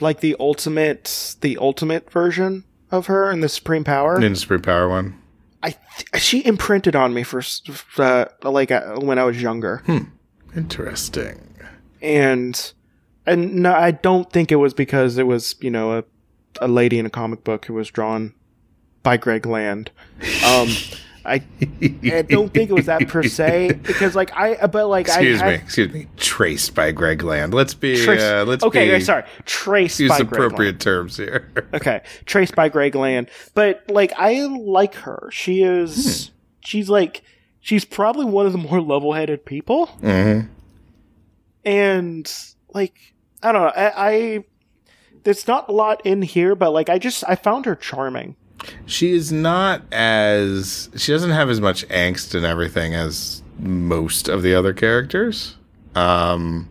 [0.00, 4.20] like the ultimate the ultimate version of her in the Supreme Power.
[4.20, 5.18] the Supreme Power one.
[5.62, 7.42] I th- she imprinted on me for
[7.98, 9.82] uh, like uh, when I was younger,
[10.54, 11.40] Interesting.
[12.02, 12.72] and
[13.26, 16.04] and no, I don't think it was because it was you know a
[16.60, 18.34] a lady in a comic book who was drawn
[19.02, 19.90] by Greg Land.
[20.44, 20.68] Um,
[21.24, 21.42] I
[22.04, 25.48] I don't think it was that per se because like I but like Excuse I
[25.48, 25.54] me.
[25.54, 26.06] Excuse me.
[26.16, 27.52] Traced by Greg Land.
[27.52, 28.02] Let's be.
[28.02, 31.50] Trace, uh, let's okay, be, okay, sorry, traced Use by Greg appropriate terms here.
[31.74, 33.28] Okay, traced by Greg Land.
[33.54, 35.28] But like, I like her.
[35.32, 36.30] She is.
[36.60, 37.22] She's like.
[37.60, 40.46] She's probably one of the more level-headed people, mm-hmm.
[41.64, 42.32] and
[42.72, 43.14] like,
[43.46, 43.68] I don't know.
[43.68, 44.44] I, I
[45.22, 48.34] there's not a lot in here, but like, I just I found her charming.
[48.86, 50.90] She is not as.
[50.96, 55.56] She doesn't have as much angst and everything as most of the other characters.
[55.94, 56.68] Um,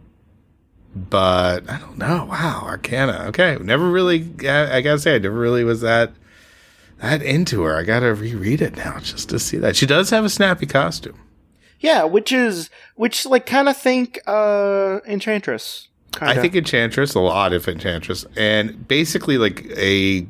[0.93, 2.27] but I don't know.
[2.29, 3.27] Wow, Arcanna.
[3.27, 4.29] Okay, never really.
[4.43, 6.11] I, I gotta say, I never really was that
[6.97, 7.77] that into her.
[7.77, 11.19] I gotta reread it now just to see that she does have a snappy costume.
[11.79, 15.87] Yeah, which is which like kind of think uh Enchantress.
[16.15, 16.33] Kinda.
[16.33, 20.25] I think Enchantress, a lot of Enchantress, and basically like a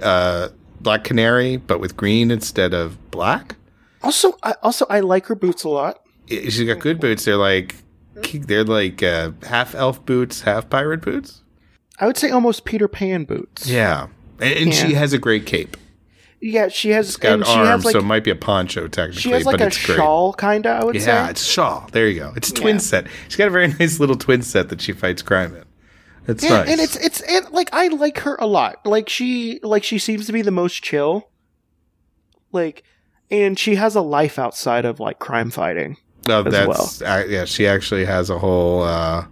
[0.00, 0.48] uh,
[0.80, 3.56] Black Canary, but with green instead of black.
[4.02, 6.00] also I, also I like her boots a lot.
[6.28, 7.24] She's got good boots.
[7.24, 7.76] They're like
[8.32, 11.42] they're like uh, half elf boots, half pirate boots.
[11.98, 13.68] I would say almost Peter Pan boots.
[13.68, 14.08] Yeah,
[14.38, 15.76] and, and she has a great cape.
[16.50, 16.68] Yeah.
[16.68, 18.88] She has It's got and she arms, has like so it might be a poncho
[18.88, 20.80] technically, she has like but a shawl kind of.
[20.80, 21.06] I would say.
[21.08, 21.88] Yeah, it's shawl.
[21.92, 22.32] There you go.
[22.36, 22.80] It's a twin Yeah.
[22.80, 23.06] set.
[23.28, 25.64] She's got a very nice little twin set that she fights crime in.
[26.28, 26.68] It's Yeah, nice.
[26.70, 28.84] and it's it's it, like I like her a lot.
[28.84, 31.28] Like she like she seems to be the most chill.
[32.52, 32.82] Like,
[33.30, 35.96] and she has a life outside of like crime fighting.
[36.26, 37.44] No, as that's uh, yeah.
[37.44, 38.82] She actually has a whole.
[38.82, 39.26] uh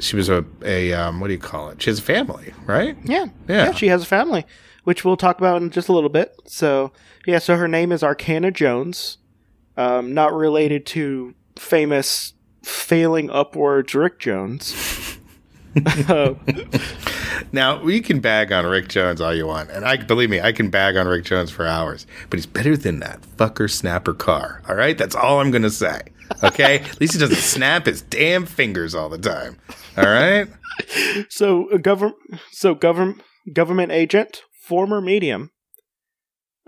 [0.00, 1.80] She was a a um, what do you call it?
[1.82, 2.96] She has a family, right?
[3.04, 3.72] Yeah, Yeah.
[3.72, 4.44] She has a family,
[4.84, 6.34] which we'll talk about in just a little bit.
[6.46, 6.92] So
[7.26, 9.18] yeah, so her name is Arcanna Jones,
[9.76, 15.18] um, not related to famous failing upwards Rick Jones.
[17.52, 20.52] Now we can bag on Rick Jones all you want, and I believe me, I
[20.52, 22.06] can bag on Rick Jones for hours.
[22.30, 24.62] But he's better than that fucker Snapper Carr.
[24.68, 26.00] All right, that's all I'm gonna say.
[26.42, 29.58] Okay, at least he doesn't snap his damn fingers all the time.
[29.98, 30.48] All right.
[31.28, 32.16] so a government,
[32.50, 33.20] so government
[33.52, 35.50] government agent, former medium.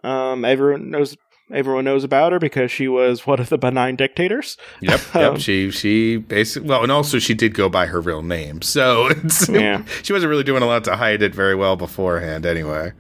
[0.03, 1.17] Um, everyone knows
[1.53, 4.57] everyone knows about her because she was one of the benign dictators.
[4.81, 5.01] Yep.
[5.15, 5.33] Yep.
[5.33, 9.07] Um, she she basically well, and also she did go by her real name, so
[9.07, 9.85] it's Yeah.
[10.03, 12.45] she wasn't really doing a lot to hide it very well beforehand.
[12.45, 12.93] Anyway.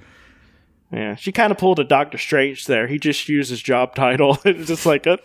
[0.92, 2.86] Yeah, she kind of pulled a Doctor Strange there.
[2.86, 4.38] He just used his job title.
[4.44, 5.16] it's just like, uh,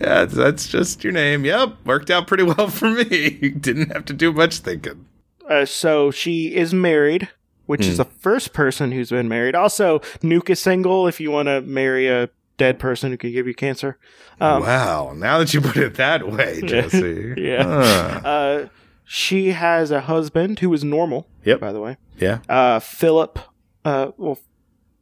[0.00, 1.44] Yeah, that's just your name.
[1.44, 3.30] Yep, worked out pretty well for me.
[3.50, 5.06] Didn't have to do much thinking.
[5.48, 7.28] Uh, so she is married,
[7.66, 9.54] which is the first person who's been married.
[9.54, 11.06] Also, Nuke is single.
[11.06, 12.28] If you want to marry a
[12.58, 13.98] dead person who could give you cancer.
[14.40, 17.34] Um, wow, now that you put it that way, Jesse.
[17.38, 17.62] Yeah.
[17.64, 18.28] Huh.
[18.28, 18.68] uh,
[19.04, 21.26] she has a husband who is normal.
[21.44, 21.60] Yep.
[21.60, 22.38] By the way, Yeah.
[22.48, 23.38] uh, Philip.
[23.84, 24.38] Uh, well,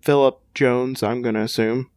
[0.01, 1.03] Philip Jones.
[1.03, 1.91] I'm gonna assume.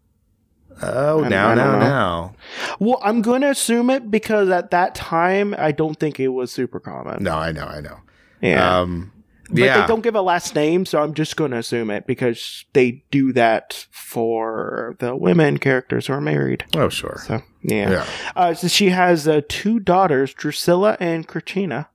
[0.82, 2.36] Oh, I- now, now, now.
[2.80, 6.80] Well, I'm gonna assume it because at that time I don't think it was super
[6.80, 7.24] common.
[7.24, 8.00] No, I know, I know.
[8.44, 8.80] Yeah.
[8.82, 9.12] Um,
[9.50, 9.82] But yeah.
[9.82, 13.04] they don't give a last name, so I'm just going to assume it because they
[13.12, 16.66] do that for the women characters who are married.
[16.76, 17.22] oh, sure.
[17.26, 18.06] So yeah, Yeah.
[18.36, 21.90] Uh, so she has uh, two daughters, Drusilla and Katrina,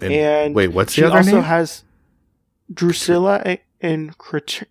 [0.00, 1.24] And, and wait, what's she the other name?
[1.24, 1.84] She also has
[2.72, 4.14] Drusilla and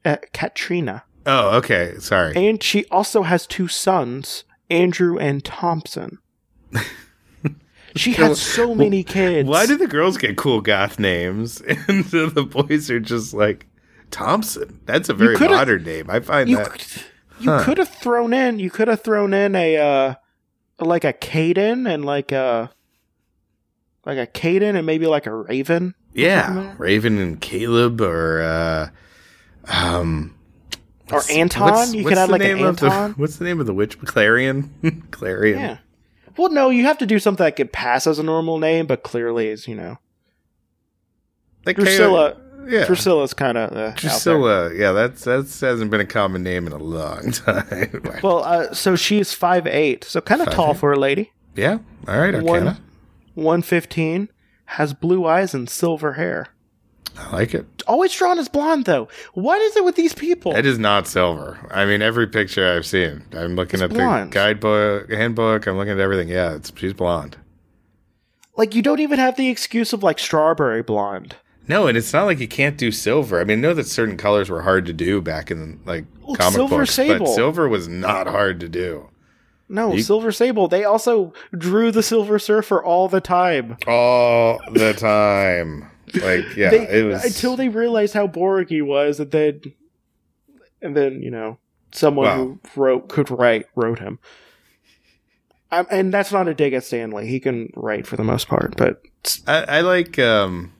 [0.05, 1.95] uh, Katrina, oh, okay.
[1.99, 2.35] Sorry.
[2.35, 6.17] and she also has two sons, Andrew and Thompson.
[7.95, 9.47] she has so many kids.
[9.47, 13.67] Why do the girls get cool goth names and the boys are just like
[14.11, 14.79] Thompson?
[14.85, 16.09] That's a very modern name.
[16.09, 16.71] I find you that.
[16.71, 16.85] could,
[17.39, 17.63] you Huh.
[17.63, 20.15] could have thrown in you could have thrown in a uh
[20.79, 22.69] like a Caden and like a
[24.05, 25.95] like a Caden and maybe like a Raven.
[26.13, 28.89] Yeah, Raven and Caleb, or uh,
[29.67, 30.35] um,
[31.11, 31.71] Or Anton.
[31.71, 33.11] what's- You what's could have the like an of the- Anton.
[33.17, 33.97] what's the name of the witch?
[33.99, 35.07] Clarion.
[35.11, 35.59] Clarion.
[35.59, 35.77] Yeah.
[36.37, 39.03] Well, no, you have to do something that could pass as a normal name, but
[39.03, 39.97] clearly is you know
[41.65, 42.37] Like Drusilla.
[42.65, 42.85] Yeah.
[42.85, 43.91] Drusilla's kind of uh.
[43.95, 44.73] Drusilla.
[44.73, 48.01] Yeah, that's that's hasn't been a common name in a long time.
[48.23, 50.77] Well, uh, so she's five eight, so kind of tall 5'8".
[50.77, 51.33] for a lady.
[51.55, 51.79] yeah.
[52.07, 52.43] All right, Arcanna.
[52.45, 52.77] One
[53.33, 54.29] one fifteen,
[54.65, 56.47] has blue eyes and silver hair.
[57.17, 57.65] I like it.
[57.87, 59.07] Always drawn as blonde though.
[59.33, 60.55] What is it with these people?
[60.55, 61.59] It is not silver.
[61.71, 64.31] I mean, every picture I've seen, I'm looking It's at blonde.
[64.31, 65.67] the guidebook, handbook.
[65.67, 66.27] I'm looking at everything.
[66.29, 67.37] Yeah, it's she's blonde.
[68.57, 71.35] like you don't even have the excuse of like strawberry blonde.
[71.67, 73.39] No, and it's not like you can't do silver.
[73.39, 76.35] I mean, I know that certain colors were hard to do back in like Well,
[76.35, 77.25] comic Silver books, Sable.
[77.25, 79.09] but silver was not hard to do.
[79.69, 80.67] No, You- Silver Sable.
[80.67, 83.77] They also drew the Silver Surfer all the time.
[83.87, 85.89] All the time.
[86.15, 89.61] Like, yeah, They- it was until they realized how boring he was, and then,
[90.81, 91.57] and then you know,
[91.91, 94.19] someone who wrote could write wrote him.
[95.71, 97.25] Um, and that's not a dig at Stan Lee.
[97.25, 99.01] He can write for the most part, but
[99.47, 100.19] I, I like.
[100.19, 100.71] um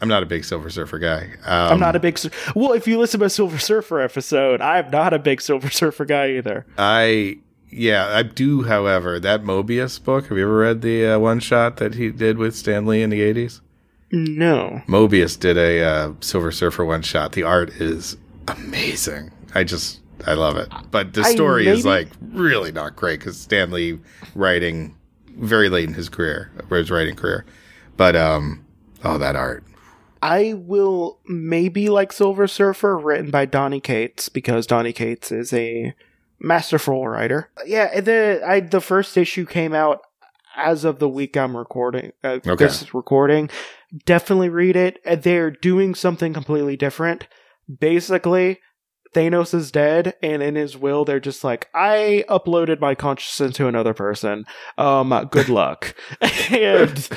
[0.00, 1.24] I'm not a big Silver Surfer guy.
[1.44, 2.16] Um, I'm not a big.
[2.18, 5.68] Sur- Well, if you listen to a Silver Surfer episode, I'm not a big Silver
[5.72, 6.64] Surfer guy either.
[6.78, 7.38] I
[7.70, 8.62] yeah, I do.
[8.62, 10.28] However, that Moebius book.
[10.28, 13.10] Have you ever read the uh, one shot that he did with Stan Lee in
[13.10, 13.60] the '80s?
[14.10, 17.32] No, Moebius did a uh, Silver Surfer one shot.
[17.32, 18.16] The art is
[18.48, 19.30] amazing.
[19.54, 20.68] I just I love it.
[20.90, 23.98] But the story is like really not great because Stan Lee
[24.34, 24.96] writing
[25.28, 27.44] very late in his career, his writing career.
[27.96, 28.64] But um,
[29.04, 29.64] oh, that art.
[30.20, 35.94] I will maybe like Silver Surfer, written by Donny Cates, because Donny Cates is a
[36.40, 37.50] masterful writer.
[37.66, 40.02] Yeah, the I the first issue came out
[40.56, 42.12] as of the week I'm recording.
[42.24, 42.64] Uh, Okay.
[42.64, 43.48] This recording,
[44.04, 44.98] definitely read it.
[45.06, 47.26] Uh, They're doing something completely different.
[47.80, 48.58] Basically,
[49.14, 53.68] Thanos is dead, and in his will, they're just like, "I uploaded my consciousness to
[53.68, 54.44] another person.
[54.76, 55.94] Um, good luck."
[56.50, 57.08] and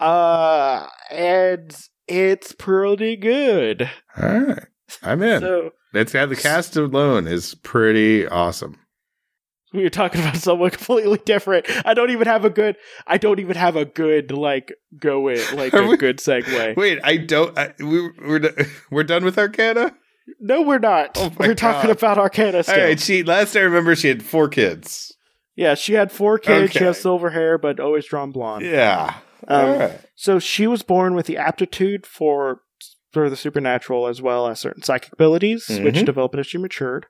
[0.00, 3.90] uh, and it's pretty good.
[4.20, 4.64] All right,
[5.02, 5.40] I'm in.
[5.40, 8.78] So the cast alone is pretty awesome.
[9.72, 11.66] We were talking about someone completely different.
[11.86, 12.76] I don't even have a good.
[13.06, 16.76] I don't even have a good like go in like Are a we- good segue.
[16.76, 17.56] Wait, I don't.
[17.58, 18.52] I, we, we're
[18.90, 19.94] we're done with Arcanna.
[20.40, 21.12] No, we're not.
[21.16, 22.78] Oh we're talking about Arcanna All still.
[22.78, 25.14] right, she last I remember she had four kids.
[25.56, 26.72] Yeah, she had four kids.
[26.72, 28.64] She has silver hair, but always drawn blonde.
[28.64, 29.14] Yeah.
[29.48, 30.00] Um, All right.
[30.14, 32.60] So she was born with the aptitude for
[33.10, 36.04] for the supernatural as well as certain psychic abilities, which Mhm.
[36.06, 37.06] developed as she matured.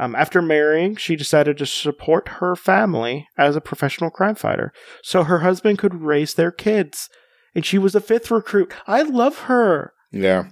[0.00, 4.72] Um, after marrying, she decided to support her family as a professional crime fighter,
[5.02, 7.10] so her husband could raise their kids.
[7.54, 8.72] And she was a fifth recruit.
[8.86, 9.92] I love her.
[10.10, 10.44] Yeah.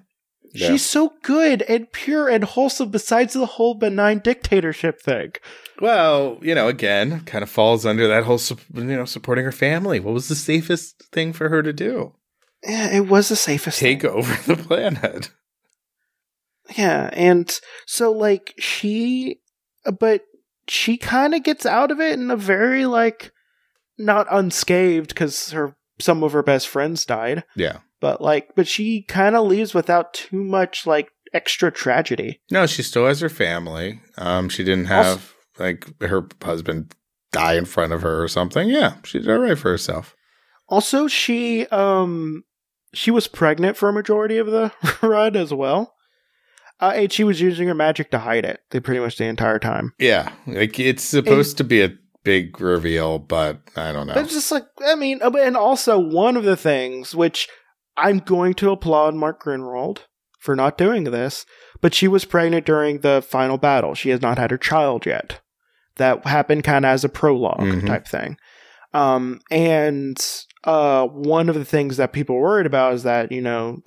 [0.52, 0.68] Yeah.
[0.68, 2.90] She's so good and pure and wholesome.
[2.90, 5.32] Besides the whole benign dictatorship thing.
[5.80, 8.40] Well, you know, again, kind of falls under that whole,
[8.74, 9.98] you know, supporting her family.
[9.98, 12.14] What was the safest thing for her to do?
[12.66, 13.78] Yeah, it was the safest.
[13.78, 14.10] Take thing.
[14.10, 15.30] over the planet.
[16.76, 19.40] Yeah, and so like she,
[19.98, 20.22] but
[20.68, 23.32] she kind of gets out of it in a very like
[23.98, 27.78] not unscathed because her some of her best friends died, Yeah.
[28.00, 32.40] but like, but she kind of leaves without too much like extra tragedy.
[32.50, 34.00] No, she still has her family.
[34.16, 36.94] Um, she didn't have like her husband
[37.32, 38.68] die in front of her or something.
[38.68, 40.14] Yeah, she did all right for herself.
[40.68, 42.44] Also, she um
[42.94, 45.94] she was pregnant for a majority of the run as well.
[46.80, 49.58] Uh, and she was using her magic to hide it the pretty much the entire
[49.58, 49.92] time.
[49.98, 51.92] Yeah, like it's supposed to be a
[52.24, 54.14] big reveal, but I don't know.
[54.14, 57.48] It's just like I mean, uh, and also one of the things which
[57.96, 59.98] I'm going to applaud Mark Gruenwald
[60.38, 61.44] for not doing this,
[61.80, 63.94] but she was pregnant during the final battle.
[63.94, 65.40] She has not had her child yet.
[65.96, 67.86] That happened kind of as a prolog Mhm.
[67.88, 68.36] type thing.
[68.94, 70.16] Um, and
[70.62, 73.82] uh, one of the things that people worried about is that you know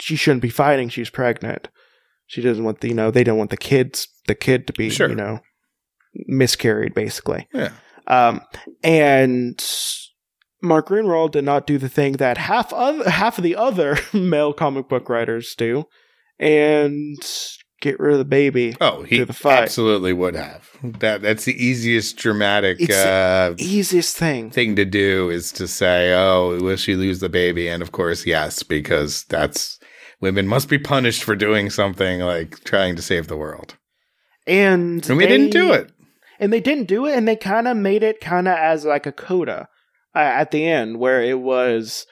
[0.00, 0.88] she shouldn't be fighting.
[0.88, 1.68] She's pregnant.
[2.32, 4.88] She doesn't want the you know they don't want the kids the kid to be
[4.88, 5.08] Sure.
[5.10, 5.40] you know
[6.14, 7.46] miscarried basically.
[7.54, 7.72] yeah,
[8.06, 8.40] Um,
[8.82, 9.62] and
[10.62, 14.52] Mark Gruenwald did not do the thing that half other, half of the other male
[14.52, 15.84] comic book writers do,
[16.38, 17.18] and
[17.80, 18.76] get rid of the baby.
[18.80, 19.62] Oh, he the fight.
[19.64, 20.70] absolutely would have.
[20.82, 24.50] That that's the easiest dramatic uh, Easiest thing.
[24.50, 28.24] thing to do is to say, "Oh, will she lose the baby?" And of course,
[28.26, 29.78] yes, because that's
[30.22, 33.76] women must be punished for doing something like trying to save the world.
[34.46, 35.92] And And we didn't do it.
[36.40, 39.06] And they didn't do it, and they kind of made it kind of as like
[39.06, 39.68] a coda
[40.14, 42.06] uh, at the end, where it was.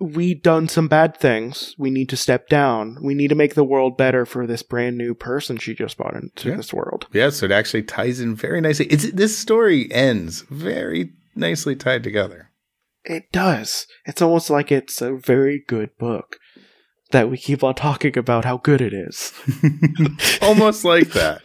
[0.00, 1.76] We done some bad things.
[1.78, 2.98] We need to step down.
[3.04, 6.16] We need to make the world better for this brand new person she just brought
[6.16, 6.56] into Yeah.
[6.56, 7.06] this world.
[7.12, 8.86] Yes, it actually ties in very nicely.
[8.86, 12.50] It's this story ends very nicely tied together.
[13.04, 13.86] It does.
[14.04, 16.38] It's almost like it's a very good book
[17.12, 19.32] that we keep on talking about how good it is.
[20.42, 21.42] Almost like that.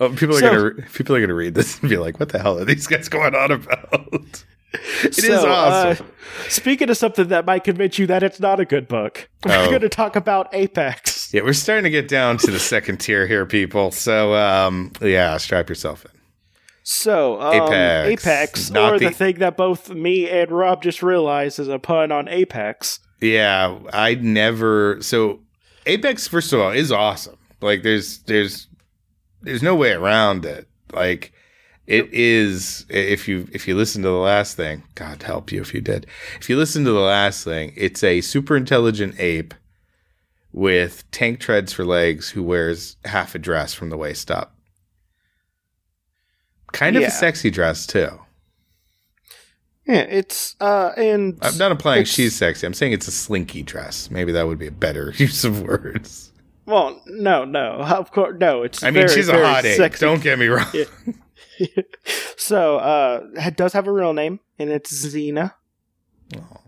[0.00, 2.38] Oh, people are So- gonna people are gonna read this and be like, "What the
[2.38, 4.44] hell are these guys going on about?"
[5.02, 6.06] It is So, awesome.
[6.06, 9.54] uh, speaking of something that might convince you that it's not a good book, we're
[9.56, 9.68] Oh.
[9.70, 11.32] going to talk about Apex.
[11.32, 13.90] yeah, we're starting to get down to the second tier here, people.
[13.92, 16.10] So, um, yeah, strap yourself in.
[16.82, 18.26] So, um, Apex.
[18.26, 22.12] Apex, or the- the thing that both me and Rob just realized is a pun
[22.12, 23.00] on Apex.
[23.20, 24.98] Yeah, I never.
[25.02, 25.40] So
[25.86, 27.36] Apex, first of all, is awesome.
[27.60, 28.68] Like, there's there's
[29.42, 30.68] there's no way around it.
[30.92, 31.32] Like,
[31.86, 32.86] it is.
[32.88, 36.06] If you if you listen to the last thing, God help you if you did.
[36.40, 39.54] If you listen to the last thing, it's a super intelligent ape
[40.52, 44.54] with tank treads for legs who wears half a dress from the waist up.
[46.72, 47.08] Kind of Yeah.
[47.08, 48.20] a sexy dress too.
[49.88, 52.66] Yeah, it's uh, and I'm not implying she's sexy.
[52.66, 54.10] I'm saying it's a slinky dress.
[54.10, 56.30] Maybe that would be a better use of words.
[56.66, 58.62] well, no, no, of course, no.
[58.64, 60.04] It's I mean, very, she's a hot sexy.
[60.04, 60.66] Don't get me wrong.
[60.74, 60.84] Yeah.
[62.36, 65.54] so, uh, it does have a real name, and it's Xina.
[66.36, 66.58] Oh.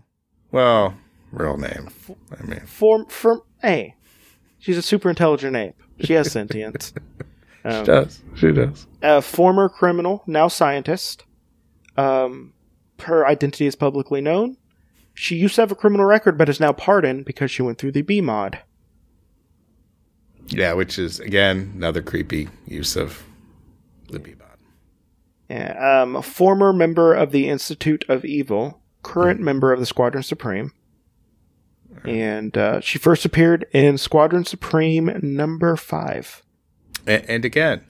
[0.51, 0.97] Well,
[1.31, 1.89] real name.
[2.37, 3.93] I mean, Form from A.
[4.57, 5.75] She's a super intelligent ape.
[6.01, 6.93] She has sentience.
[7.63, 8.23] Um, does.
[8.33, 8.87] She does.
[9.03, 11.25] a former criminal, now scientist.
[11.95, 12.53] Um,
[13.03, 14.57] her identity is publicly known.
[15.13, 17.91] She used to have a criminal record, but is now pardoned because she went through
[17.91, 18.59] the B mod.
[20.47, 23.23] Yeah, which is again another creepy use of
[24.09, 24.57] the B mod.
[25.49, 30.23] Yeah, um, a former member of the Institute of Evil, current member of the Squadron
[30.23, 30.71] Supreme.
[32.05, 36.41] And uh, she first appeared in Squadron Supreme number five.
[37.05, 37.83] And, and again,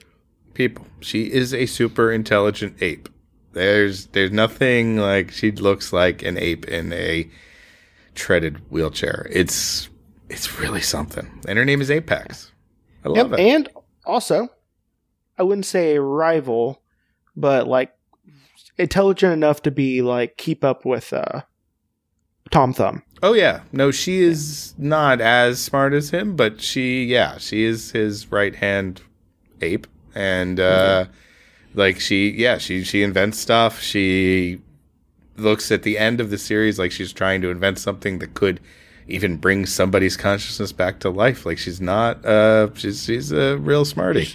[0.53, 3.09] people, she is a super intelligent ape.
[3.53, 7.29] There's there's nothing like she looks like an ape in a
[8.15, 9.27] treaded wheelchair.
[9.29, 9.89] It's
[10.29, 11.41] it's really something.
[11.47, 12.51] And her name is Apex.
[13.03, 13.43] I love Yep, it.
[13.43, 13.69] And
[14.05, 14.47] also,
[15.37, 16.81] I wouldn't say a rival,
[17.35, 17.93] but like
[18.77, 21.41] intelligent enough to be like keep up with uh,
[22.49, 23.03] Tom Thumb.
[23.23, 27.91] Oh yeah, no, she is not as smart as him, but she, yeah, she is
[27.91, 29.01] his right hand
[29.61, 29.85] ape,
[30.15, 31.05] and uh,
[31.73, 33.81] like she, yeah, she she invents stuff.
[33.81, 34.61] She
[35.37, 38.59] looks at the end of the series like she's trying to invent something that could
[39.07, 41.45] even bring somebody's consciousness back to life.
[41.45, 44.29] Like she's not, uh, she's she's a real smarty.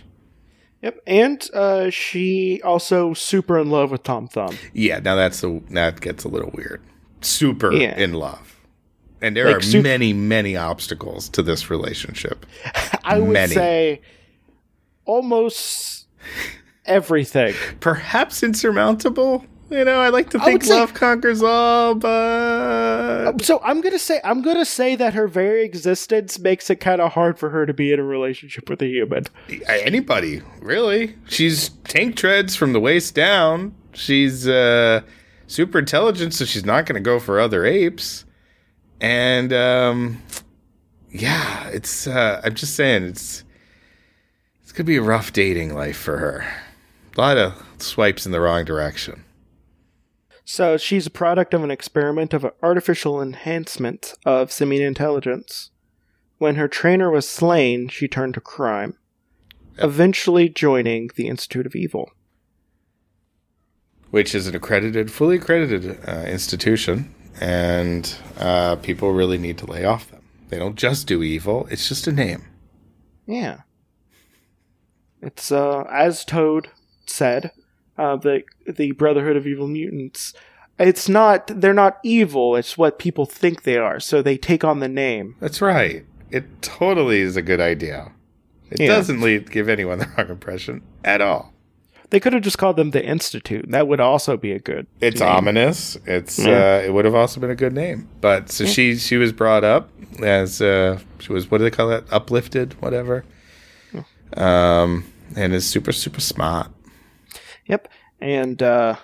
[0.82, 4.56] Yep, and uh, she also super in love with Tom Thumb.
[4.74, 6.82] Yeah, now that's a that gets a little weird.
[7.22, 7.96] Super Yeah.
[7.96, 8.52] in love.
[9.22, 12.44] And there Like are sup- many, many obstacles to this relationship.
[13.04, 13.54] I would Many.
[13.54, 14.02] say
[15.06, 16.06] almost
[16.86, 17.54] everything.
[17.80, 19.44] perhaps insurmountable.
[19.68, 23.98] You know, I like to think would say- love conquers all, but So I'm gonna
[23.98, 27.66] say I'm gonna say that her very existence makes it kind of hard for her
[27.66, 29.24] to be in a relationship with a human.
[29.68, 31.16] anybody really.
[31.28, 33.74] She's tank treads from the waist down.
[33.92, 35.00] She's uh,
[35.48, 38.24] super intelligent, so she's not going to go for other apes.
[39.00, 40.22] And um,
[41.10, 42.06] yeah, it's.
[42.06, 43.42] Uh, I'm just saying, it's
[44.62, 46.46] it's gonna be a rough dating life for her.
[47.16, 49.24] A lot of swipes in the wrong direction.
[50.44, 55.70] So she's a product of an experiment of artificial enhancement of simian intelligence.
[56.38, 58.98] When her trainer was slain, she turned to crime,
[59.78, 62.10] eventually joining the Institute of Evil.
[64.10, 69.84] which is an accredited, fully accredited uh, institution, and uh, people really need to lay
[69.84, 70.22] off them.
[70.48, 72.46] They don't just do evil; it's just a name.
[73.26, 73.62] Yeah.
[75.20, 76.68] It's uh as Toad
[77.10, 77.52] said,
[77.98, 80.34] uh the the Brotherhood of Evil Mutants.
[80.78, 83.98] It's not they're not evil, it's what people think they are.
[84.00, 85.36] So they take on the name.
[85.40, 86.04] That's right.
[86.30, 88.12] It totally is a good idea.
[88.70, 88.88] It Yeah.
[88.88, 91.52] doesn't lead, give anyone the wrong impression at all.
[92.10, 93.64] They could have just called them the Institute.
[93.70, 95.28] That would also be a good It's name.
[95.28, 95.96] ominous.
[96.06, 96.76] It's Yeah.
[96.82, 98.06] uh, it would have also been a good name.
[98.20, 99.88] But so she she was brought up
[100.22, 102.04] as uh, she was what do they call that?
[102.12, 103.24] Uplifted, whatever.
[104.36, 105.04] Um,
[105.36, 106.68] and is super super smart.
[107.66, 107.88] Yep.
[108.20, 108.96] And uh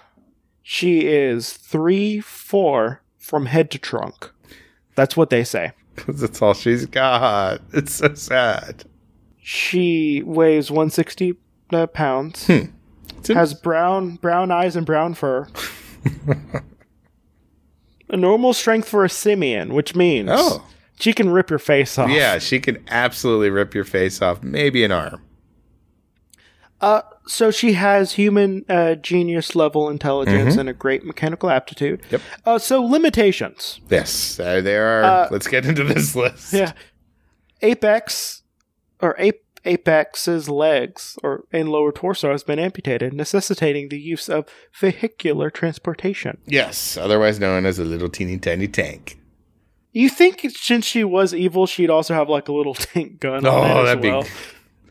[0.62, 4.30] she is three four from head to trunk.
[4.94, 5.72] That's what they say.
[5.94, 7.60] Because that's all she's got.
[7.72, 8.84] It's so sad.
[9.44, 11.34] She weighs 160
[11.72, 12.48] uh, pounds.
[12.48, 12.72] In-
[13.28, 15.48] has brown brown eyes and brown fur.
[18.08, 20.64] a normal strength for a simian, which means oh.
[20.98, 22.10] she can rip your face off.
[22.10, 25.22] Yeah, she can absolutely rip your face off, maybe an arm.
[26.80, 30.60] Uh, so she has human uh, genius level intelligence Mhm.
[30.60, 32.02] and a great mechanical aptitude.
[32.10, 32.20] Yep.
[32.44, 33.80] Uh, so limitations.
[33.88, 35.04] Yes, there, there are.
[35.04, 36.52] Uh, Let's get into this list.
[36.52, 36.72] Yeah.
[37.60, 38.42] Apex
[39.00, 44.46] or Ape Apex's legs or and lower torso has been amputated, necessitating the use of
[44.80, 46.38] vehicular transportation.
[46.46, 49.18] Yes, otherwise known as a little teeny tiny tank.
[49.92, 53.46] You think since she was evil, she'd also have like a little tank gun?
[53.46, 54.24] Oh, on it as that'd be- well?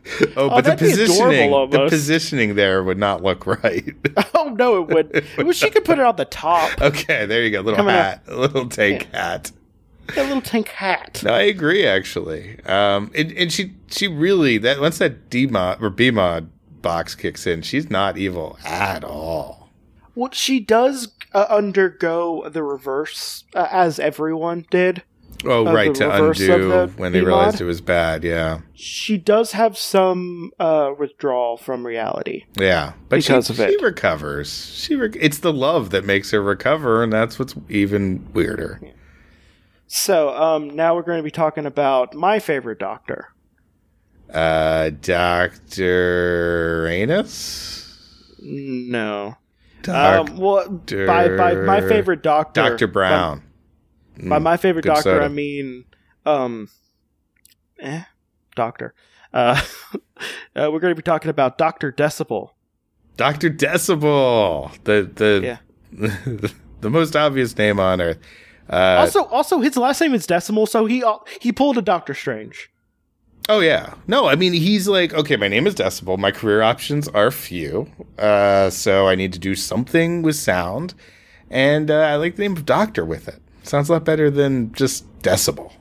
[0.35, 3.93] Oh, but the that'd be adorable positioning, the positioning there would not look right.
[4.35, 5.25] Oh no, it would.
[5.37, 6.81] Well, she could put it on the top.
[6.81, 7.61] okay, there you go.
[7.61, 9.51] Little Coming hat, little tank hat.
[10.17, 11.21] a little tank hat.
[11.23, 12.59] No, I agree actually.
[12.65, 16.49] Um, and, and she she really that once that D mod or B mod
[16.81, 19.69] box kicks in, she's not evil at all.
[20.15, 25.03] Well, she does uh, undergo the reverse, uh, as everyone did.
[25.43, 28.23] Oh, Of right to undo when they realized it was bad.
[28.23, 32.45] Yeah, She does have some uh, withdrawal from reality.
[32.55, 32.93] yeah.
[33.09, 33.71] But Because she, of it.
[33.71, 34.73] she recovers.
[34.75, 38.79] She re- it's the love that makes her recover, and that's what's even weirder.
[39.87, 43.29] So, um, now we're going to be talking about my favorite doctor.
[44.33, 48.35] Uh, Doctor Anus.
[48.41, 49.35] No.
[49.81, 52.61] Doc- Um, well, by, by my favorite doctor.
[52.69, 53.39] Doctor Brown.
[53.39, 53.43] By,
[54.29, 55.25] by Mm, my favorite doctor, soda.
[55.25, 55.85] I mean,
[56.25, 56.69] um,
[57.79, 58.03] eh,
[58.55, 58.93] doctor.
[59.33, 59.59] Uh,
[59.95, 61.91] uh, we're going to be talking about Dr.
[61.91, 62.49] Decibel.
[63.17, 68.17] Doctor Decibel, the the the most obvious name on earth.
[68.69, 72.13] Uh, also, also his last name is Decibel, so he uh, he pulled a Doctor
[72.13, 72.71] Strange.
[73.49, 76.17] oh yeah, no, I mean he's like, okay, my name is Decibel.
[76.17, 80.93] My career options are few, uh, so I need to do something with sound,
[81.49, 83.41] and uh, I like the name of Doctor with it.
[83.63, 85.71] Sounds a lot better than just Decibel.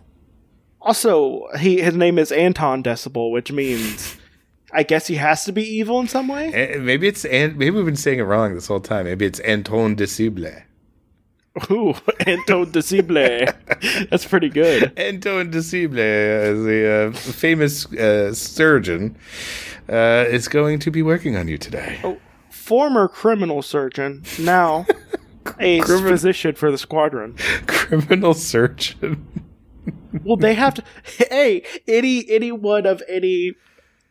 [0.82, 4.16] Also, he his name is Anton Decibel, which means
[4.72, 6.52] I guess he has to be evil in some way.
[6.52, 9.04] Eh, Maybe it's and maybe we've been saying it wrong this whole time.
[9.06, 10.62] Maybe it's Anton Decible.
[11.70, 11.94] Ooh,
[12.26, 13.52] Anton Decibel.
[14.08, 14.92] That's pretty good.
[14.98, 15.94] Anton Decible,
[16.64, 19.16] the uh, famous uh, surgeon,
[19.88, 22.00] uh, is going to be working on you today.
[22.04, 22.18] Oh,
[22.50, 24.86] Former criminal surgeon, now
[25.58, 27.34] a Crimin- physician for the squadron.
[27.66, 29.26] Criminal surgeon.
[30.24, 30.84] Well, they have to.
[31.30, 33.54] Hey, any anyone of any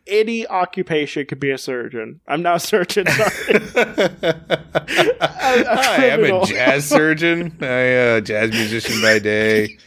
[0.08, 2.22] any occupation could be a surgeon.
[2.28, 3.06] I'm not a surgeon.
[3.08, 3.24] Sorry.
[5.22, 7.58] Hi, I'm a jazz surgeon.
[7.62, 9.78] I uh, jazz musician by day,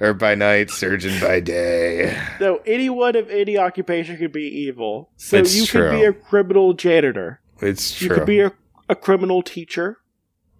[0.00, 2.16] or by night, surgeon by day.
[2.40, 5.10] no, anyone of any occupation could be evil.
[5.16, 7.40] So It's you could be a criminal janitor.
[7.60, 8.08] It's true.
[8.08, 8.52] You could be a,
[8.88, 9.98] a criminal teacher.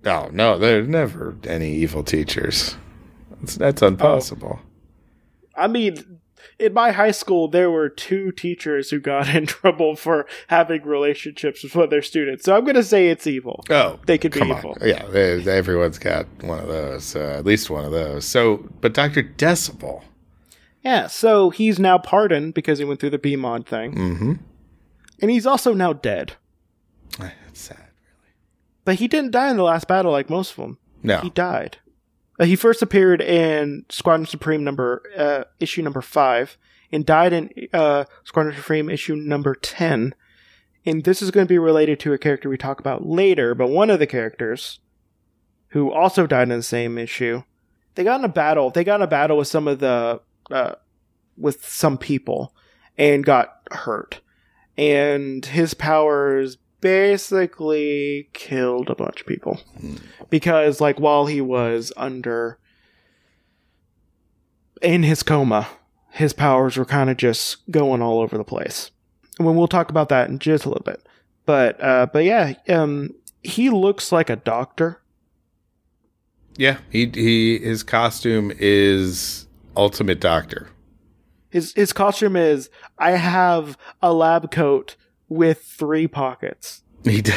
[0.07, 2.76] Oh no, there's never any evil teachers.
[3.40, 4.61] That's, that's impossible.
[5.57, 6.18] I mean,
[6.59, 11.62] in my high school, there were two teachers who got in trouble for having relationships
[11.74, 12.44] with their students.
[12.44, 13.64] So I'm going to say it's evil.
[13.70, 14.76] Oh, They could be come evil.
[14.80, 18.24] Yeah, they- everyone's got one of those, uh, at least one of those.
[18.24, 20.03] So, but Doctor Decibel.
[20.82, 23.94] Yeah, so he's now pardoned because he went through the BMOD thing.
[23.94, 24.32] Mm-hmm.
[25.20, 26.32] And he's also now dead.
[28.85, 30.78] But he didn't die in the last battle like most of them.
[31.03, 31.78] No, He died.
[32.39, 36.57] Uh, he first appeared in Squadron Supreme number uh, issue number five,
[36.91, 40.14] and died in uh, Squadron Supreme issue number ten.
[40.85, 43.55] And this is going to be related to a character we talk about later.
[43.55, 44.80] But one of the characters,
[45.68, 47.45] who also died in the same issue,
[47.95, 48.70] they got in a battle.
[48.70, 50.20] They got in a battle with some of the
[50.51, 50.74] uh,
[51.37, 52.55] with some people,
[52.99, 54.20] and got hurt.
[54.76, 59.59] And his powers basically killed a bunch of people.
[60.28, 62.59] Because like while he was under
[64.83, 65.68] in his coma
[66.11, 68.91] his powers were kind of just going all over the place.
[69.39, 71.01] And we'll talk about that in just a little bit.
[71.47, 75.01] But uh but yeah um he looks like a doctor.
[76.59, 80.68] Yeah, he he his costume is Ultimate Doctor.
[81.49, 82.68] his his costume is
[82.99, 84.97] i have a lab coat
[85.33, 87.33] with three pockets He d-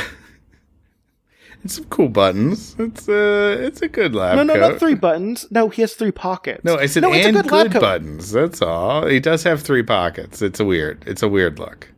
[1.62, 2.76] and some cool buttons.
[2.78, 4.60] It's a it's a good lab no no coat.
[4.60, 7.48] not three buttons no he has three pockets No, I said no, it's a and
[7.50, 8.32] good good, buttons.
[8.32, 9.08] That's all.
[9.08, 10.42] He does have three pockets.
[10.42, 11.04] It's a weird.
[11.08, 11.92] It's a weird look.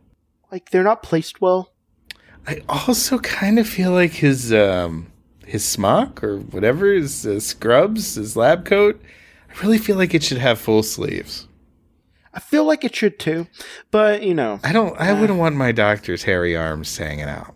[0.50, 1.72] like they're not placed well
[2.46, 5.12] I also kind of feel like his um
[5.44, 9.00] his smock or whatever his uh, scrubs, his lab coat.
[9.50, 11.46] I really feel like it should have full sleeves.
[12.38, 13.46] I feel like it should too
[13.90, 14.96] but you know I don't.
[15.00, 17.52] I wouldn't want my doctor's hairy arms hanging out.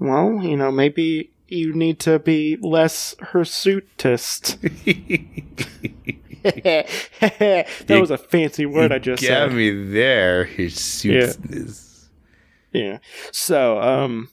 [0.00, 4.56] Well, you know, maybe you need to be less hirsutist.
[6.42, 9.52] that You- was a fancy word I just Got said.
[9.52, 10.44] me there.
[10.44, 12.08] His suit is.
[12.72, 12.98] Yeah.
[13.32, 14.30] So, um,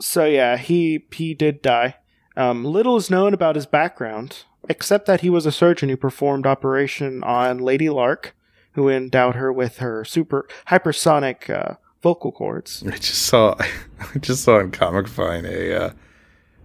[0.00, 1.96] so yeah, he he did die.
[2.36, 6.46] Um, little is known about his background, except that he was a surgeon who performed
[6.46, 8.36] operation on Lady Lark,
[8.72, 12.84] who endowed her with her super hypersonic uh, vocal cords.
[12.86, 13.56] I just saw.
[14.14, 15.90] I just saw on Comic Vine a uh,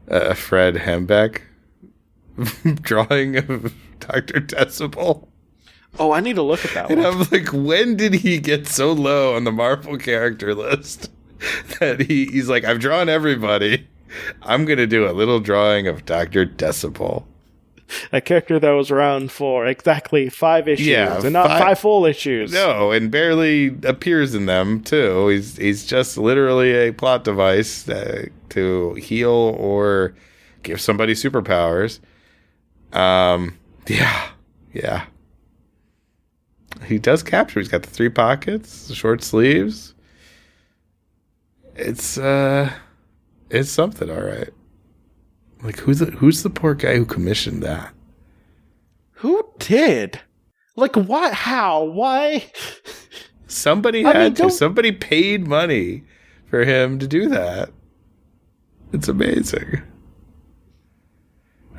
[0.08, 1.42] a Fred Hembeck
[2.82, 5.28] drawing of Doctor Decibel.
[5.98, 7.14] Oh, I need to look at that And one.
[7.14, 11.10] I'm like, when did he get so low on the Marvel character list
[11.80, 13.88] that he, he's like, I've drawn everybody.
[14.44, 17.26] I'm gonna do a little drawing of Doctor Decibel.
[18.12, 22.06] A character that was around for exactly five issues Yeah, and not five- five, full
[22.06, 22.52] issues.
[22.52, 25.28] No, and barely appears in them too.
[25.28, 29.30] He's he's just literally a plot device uh, to heal
[29.60, 30.16] or
[30.64, 32.00] give somebody superpowers.
[32.92, 33.58] Um,
[33.88, 34.30] yeah,
[34.74, 35.06] yeah.
[36.86, 37.60] He does capture.
[37.60, 39.94] He's got the three pockets, the short sleeves.
[41.76, 42.72] It's uh,
[43.50, 44.50] it's something, all right.
[45.66, 47.94] Like who's the who's the poor guy who commissioned that?
[49.14, 50.20] Who did?
[50.76, 51.34] Like what?
[51.34, 51.84] How?
[51.84, 52.46] Why?
[53.48, 54.42] Somebody I had mean, to.
[54.44, 56.04] don't- Somebody paid money
[56.48, 57.70] for him to do that.
[58.94, 59.82] It's amazing.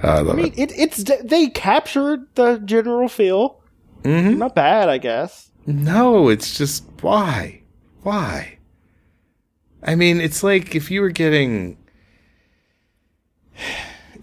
[0.02, 3.62] I love I mean, it, it's they captured the general feel.
[4.04, 4.08] it.
[4.32, 5.50] hmm Not bad, I guess.
[5.66, 7.62] No, it's just why?
[8.02, 8.58] Why?
[9.82, 11.78] I mean, it's like if you were getting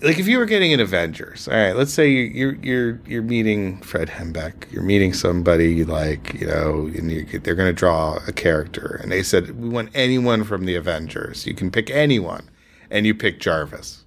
[0.01, 1.47] like if you were getting an Avengers.
[1.47, 4.72] All right, let's say you- you're you're you're meeting Fred Hembeck.
[4.72, 8.99] You're meeting somebody you like you know, and you, they're going to draw a character,
[9.01, 11.45] and they said we want anyone from the Avengers.
[11.47, 12.49] You can pick anyone,
[12.89, 14.03] and you pick Jarvis.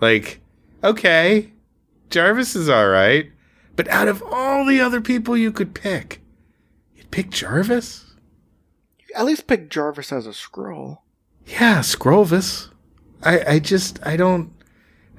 [0.00, 0.40] Like,
[0.82, 1.52] okay,
[2.10, 3.30] Jarvis is all right,
[3.76, 6.20] but out of all the other people you could pick,
[6.96, 8.14] you'd pick Jarvis.
[9.14, 10.98] At least pick Jarvis as a Skrull.
[11.46, 12.70] Yeah, Scrovis.
[13.22, 14.52] I, I just I don't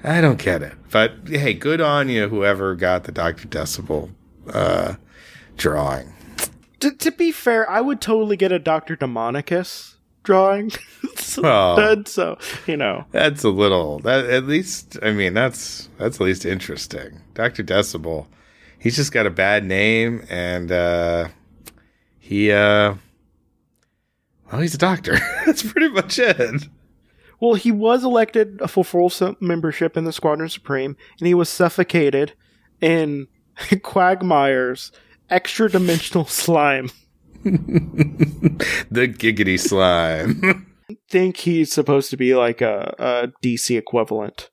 [0.02, 0.74] I don't get it.
[0.90, 4.10] But hey, good on you, whoever got the Doctor Decibel
[4.52, 4.94] uh,
[5.56, 6.12] drawing.
[6.80, 10.70] To, to be fair, I would totally get a Doctor Demonicus drawing.
[11.16, 11.76] so, Oh.
[11.76, 12.36] done, so
[12.66, 17.20] you know, That's a little that at least I mean that's that's at least interesting.
[17.32, 18.26] Doctor Decibel,
[18.78, 21.28] he's just got a bad name and uh,
[22.18, 22.94] he uh,
[24.52, 25.16] well he's a doctor.
[25.46, 26.68] that's pretty much it.
[27.44, 29.10] Well, he was elected for full
[29.40, 32.32] membership in the Squadron Supreme, and he was suffocated
[32.80, 33.28] in
[33.82, 34.92] Quagmire's
[35.30, 36.90] extra dimensional slime.
[37.44, 40.66] the giggity slime.
[41.10, 44.50] think he's supposed to be like a, a DC equivalent.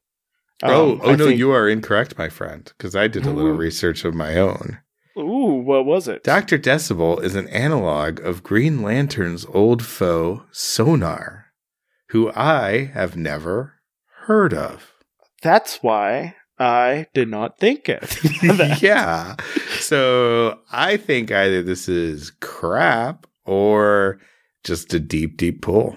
[0.64, 3.32] oh, Um, oh I no, think- you are incorrect, my friend, because I did a
[3.32, 3.56] little Ooh.
[3.58, 4.80] research of my own.
[5.18, 6.24] Ooh, what was it?
[6.24, 6.58] Dr.
[6.58, 11.41] Decibel is an analog of Green Lantern's old foe, Sonar,
[12.12, 13.76] who I have never
[14.26, 14.92] heard of.
[15.42, 18.20] That's why I did not think it.
[18.82, 19.36] Yeah.
[19.80, 24.20] So I think either this is crap or
[24.64, 25.96] just a deep, deep pull.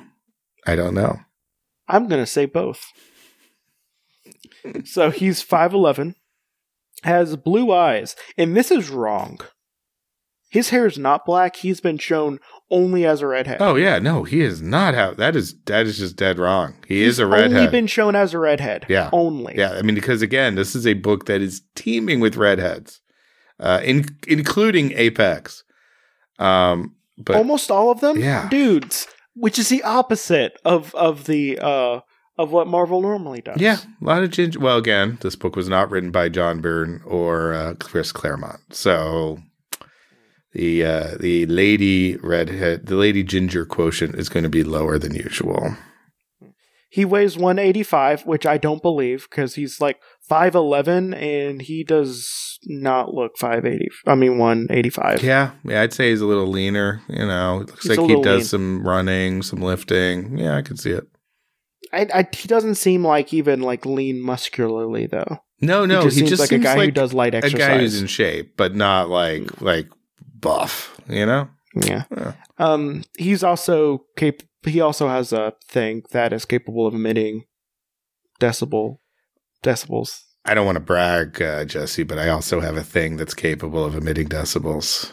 [0.66, 1.18] I don't know.
[1.88, 2.86] I'm gonna say both.
[4.84, 6.14] so he's five eleven,
[7.02, 9.40] has blue eyes, and this is wrong.
[10.54, 11.56] His hair is not black.
[11.56, 12.38] He's been shown
[12.70, 13.60] only as a redhead.
[13.60, 16.76] Oh yeah, no, he is not how that is that is just dead wrong.
[16.86, 17.58] He He's is a redhead.
[17.58, 18.86] Only been shown as a redhead.
[18.88, 19.10] Yeah.
[19.12, 19.58] only.
[19.58, 23.00] Yeah, I mean, because again, this is a book that is teeming with redheads,
[23.58, 25.64] uh, in, including Apex.
[26.38, 28.20] Um, but almost all of them.
[28.20, 28.48] Yeah.
[28.48, 31.98] dudes, which is the opposite of of the uh
[32.38, 33.60] of what Marvel normally does.
[33.60, 34.60] yeah, a lot of ginger.
[34.60, 39.40] Well, again, this book was not written by John Byrne or uh, Chris Claremont, so
[40.54, 45.14] the uh, the lady redhead, the lady ginger quotient is going to be lower than
[45.14, 45.76] usual.
[46.88, 50.00] He weighs 185, which I don't believe because he's like
[50.30, 53.88] 5'11 and he does not look 580.
[54.06, 55.24] I mean, 185.
[55.24, 57.02] Yeah, yeah, I'd say he's a little leaner.
[57.08, 58.44] You know, it looks He's like he does lean.
[58.44, 60.38] some running, some lifting.
[60.38, 61.08] Yeah, I can see it.
[61.92, 65.38] I, I, he doesn't seem like even like lean muscularly, though.
[65.60, 67.34] No, no, he just he seems just like seems a guy like who does light
[67.34, 67.54] exercise.
[67.54, 69.88] a guy who's in shape, but not like like
[70.44, 70.96] buff.
[71.08, 71.48] You know?
[71.74, 72.04] yeah.
[72.16, 72.32] Yeah.
[72.58, 77.44] Um, he's also cap- He also has a thing that is capable of emitting
[78.40, 78.98] decibel
[79.62, 80.20] decibels.
[80.44, 83.84] I don't want to brag, uh, Jesse, but I also have a thing that's capable
[83.84, 85.10] of emitting decibels.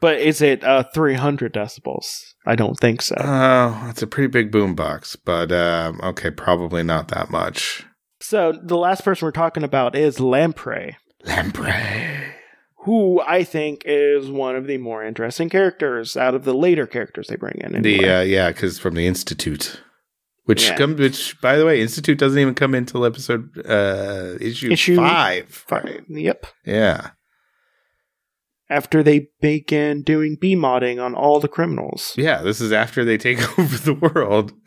[0.00, 2.06] But is it uh 300 decibels?
[2.44, 3.14] I don't think so.
[3.18, 7.84] Oh, it's a pretty big boombox, but um, okay, probably not that much.
[8.20, 10.96] so the last person we're talking about is Lamprey.
[11.24, 12.34] Lamprey.
[12.86, 17.26] Who I think is one of the more interesting characters out of the later characters
[17.28, 17.82] they bring in.
[17.82, 19.80] The uh, yeah, because from the Institute,
[20.44, 20.76] which Yeah.
[20.76, 25.48] come, which by the way, Institute doesn't even come until episode uh, issue, Issue five.
[25.48, 26.00] Fi- Right?
[26.08, 26.46] Yep.
[26.64, 27.10] Yeah.
[28.68, 32.14] After they begin doing B modding on all the criminals.
[32.16, 34.52] Yeah, this is after they take over the world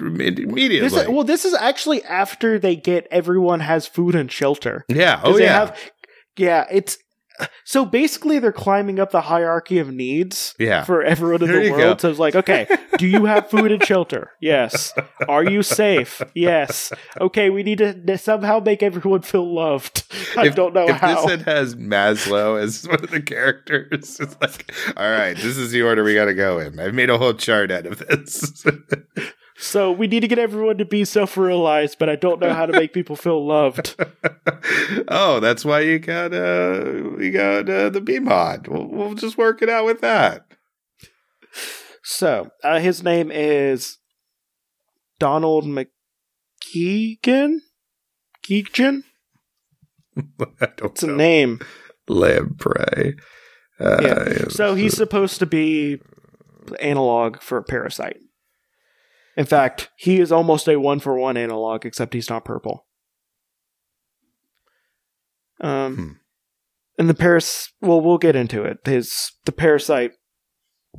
[0.00, 0.80] immediately.
[0.80, 4.84] This is, well, this is actually after they get everyone has food and shelter.
[4.88, 5.20] Yeah.
[5.22, 5.52] Oh yeah.
[5.52, 5.78] have-
[6.36, 6.98] yeah, it's
[7.64, 10.84] so basically they're climbing up the hierarchy of needs Yeah.
[10.84, 11.98] for everyone in the world.
[11.98, 12.02] go.
[12.02, 12.66] So it's like, okay,
[12.98, 14.32] do you have food and shelter?
[14.40, 14.92] Yes.
[15.28, 16.22] Are you safe?
[16.34, 16.92] Yes.
[17.20, 20.04] Okay, we need to somehow make everyone feel loved.
[20.36, 21.14] I if, don't know if how.
[21.14, 25.70] this one has Maslow as one of the characters, it's like, all right, this is
[25.70, 26.78] the order we got to go in.
[26.80, 28.64] I've made a whole chart out of this.
[29.58, 32.72] so we need to get everyone to be self-realized, but I don't know how to
[32.72, 33.96] make people feel loved.
[35.08, 38.68] oh, that's why you got uh, we got uh, the B mod.
[38.68, 40.46] We'll, we'll just work it out with that.
[42.02, 43.98] So uh, his name is
[45.18, 47.58] Donald McKeegan.
[48.42, 49.04] Keegan?
[50.60, 51.16] I don't It's a know.
[51.16, 51.60] name.
[52.08, 53.16] Lamprey.
[53.78, 54.44] Uh, Yeah.
[54.48, 56.00] So he's supposed to be
[56.80, 58.18] analog for a Parasite.
[59.38, 62.86] In fact, he is almost a one for one analog, except he's not purple.
[65.60, 66.12] Um, Hmm.
[66.98, 67.72] and the Paras.
[67.80, 68.78] Well, we'll get into it.
[68.84, 70.12] His the Parasite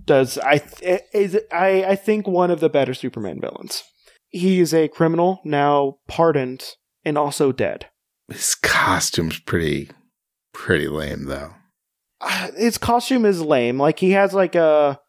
[0.06, 3.84] does I th- is I I think one of the better Superman villains.
[4.30, 6.64] He is a criminal now pardoned
[7.04, 7.88] and also dead.
[8.32, 9.90] his costume's pretty
[10.54, 11.54] pretty lame though.
[12.22, 13.80] uh, his costume is lame.
[13.80, 15.00] Like he has like a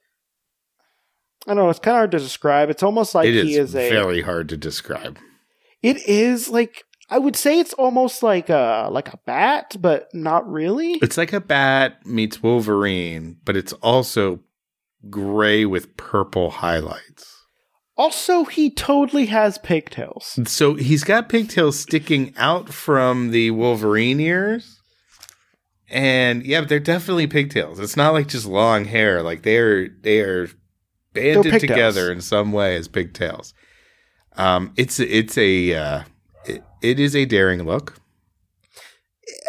[1.46, 2.70] I don't know, it's kind of hard to describe.
[2.70, 5.18] It's almost like it is, he is a It's very hard to describe.
[5.82, 10.48] It is like I would say it's almost like a like a bat, but not
[10.50, 10.94] really.
[11.02, 14.40] It's like a bat meets Wolverine, but it's also
[15.08, 17.26] gray with purple highlights.
[17.96, 20.38] Also, he totally has pigtails.
[20.46, 24.80] So he's got pigtails sticking out from the Wolverine ears.
[25.88, 27.80] And yeah, but they're definitely pigtails.
[27.80, 29.22] It's not like just long hair.
[29.22, 30.48] Like they're they are
[31.12, 33.54] banded together in some way as pigtails.
[34.36, 36.02] Um, it's it's a uh,
[36.44, 38.00] it, it is a daring look.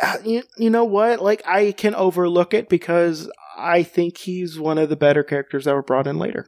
[0.01, 1.21] Uh, You, you know what?
[1.21, 5.75] Like I can overlook it because I think he's one of the better characters that
[5.75, 6.47] were brought in later.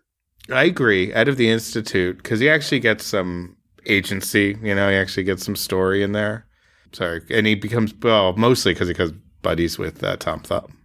[0.51, 1.13] I agree.
[1.13, 4.57] Out of the institute, because he actually gets some agency.
[4.61, 6.45] You know, he actually gets some story in there.
[6.91, 10.77] Sorry, and he becomes well mostly because he becomes buddies with uh, Tom Thumb.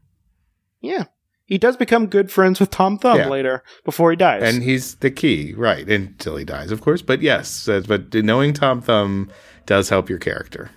[0.80, 1.04] Yeah.
[1.48, 3.28] He does become good friends with Tom Thumb Yeah.
[3.28, 4.42] later before he dies.
[4.42, 5.88] And he's the key, right?
[5.88, 7.00] Until he dies, of course.
[7.00, 9.30] But yes, uh, but knowing Tom Thumb
[9.64, 10.70] does help your character.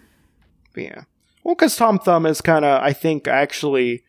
[0.75, 1.03] Yeah.
[1.43, 4.03] Well, because Tom Thumb is kind of, I think, actually,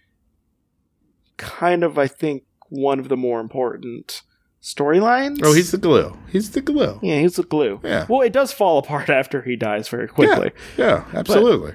[1.36, 4.22] kind of, I think, one of the more important
[4.62, 5.40] storylines.
[5.43, 6.16] Oh, he's the glue.
[6.30, 7.01] He's the glue.
[7.02, 7.80] yeah, he's the glue.
[7.82, 8.06] Yeah.
[8.09, 10.52] Well, it does fall apart after he dies very quickly.
[10.76, 11.74] Yeah, absolutely.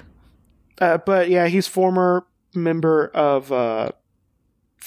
[0.79, 3.91] Uh, but yeah, he's former member of, uh,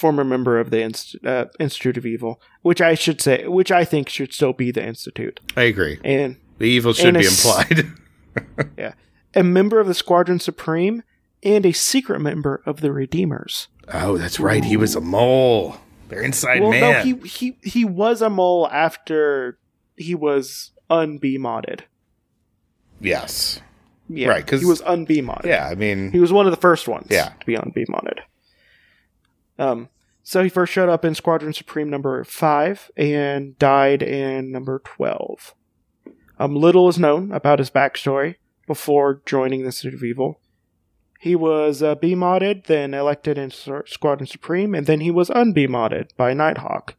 [0.01, 3.85] former member of the Inst- uh, Institute of Evil, which I should say, which I
[3.85, 5.99] think should still be the Institute, I agree.
[6.03, 7.85] and The evil should be it's- implied.
[8.77, 8.93] Yeah,
[9.35, 11.03] a member of the Squadron Supreme,
[11.43, 13.67] and a secret member of the Redeemers.
[13.93, 14.63] oh, that's right.
[14.63, 15.75] He was a mole.
[16.09, 16.81] They're inside well, man.
[16.81, 19.57] no, he he he was a mole after
[19.97, 21.81] he was unb modded.
[22.99, 23.61] yes.
[24.13, 25.45] Yeah, Right, 'cause- he was unb modded.
[25.45, 27.07] Yeah, I mean, he was one of the first ones.
[27.09, 27.29] Yeah.
[27.39, 28.19] to be unb modded.
[29.61, 29.89] Um,
[30.23, 35.53] so he first showed up in Squadron Supreme number five and died in number twelve.
[36.39, 38.35] Um, little is known about his backstory
[38.67, 40.39] before joining the Institute of Evil.
[41.19, 45.55] He was uh, B modded, then elected in Squadron Supreme, and then he was unb
[45.67, 46.95] modded by Nighthawk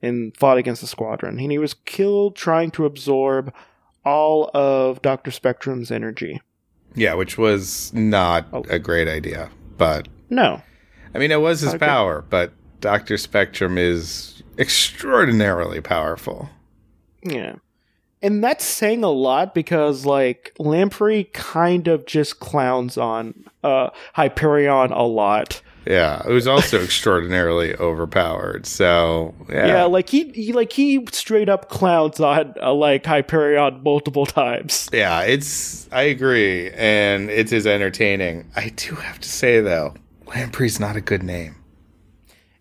[0.00, 1.38] and fought against the Squadron.
[1.40, 3.52] And he was killed trying to absorb
[4.04, 6.40] all of Doctor Spectrum's energy.
[6.94, 8.62] yeah, which was not Oh.
[8.70, 9.50] a great idea.
[9.76, 10.62] But No,
[11.14, 12.24] I mean, it was his good- power.
[12.28, 16.50] But Doctor Spectrum is extraordinarily powerful.
[17.22, 17.56] Yeah.
[18.22, 24.92] And that's saying a lot because like Lamprey kind of just clowns on uh Hyperion
[24.92, 25.60] a lot.
[25.86, 28.64] Yeah, it was also extraordinarily overpowered.
[28.64, 33.82] So Yeah, yeah, like he, he like he straight up clowns on uh, like Hyperion
[33.82, 34.88] multiple times.
[34.92, 38.50] Yeah, it's I agree, and it is entertaining.
[38.56, 39.94] I do have to say though,
[40.26, 41.56] Lamprey's not a good name.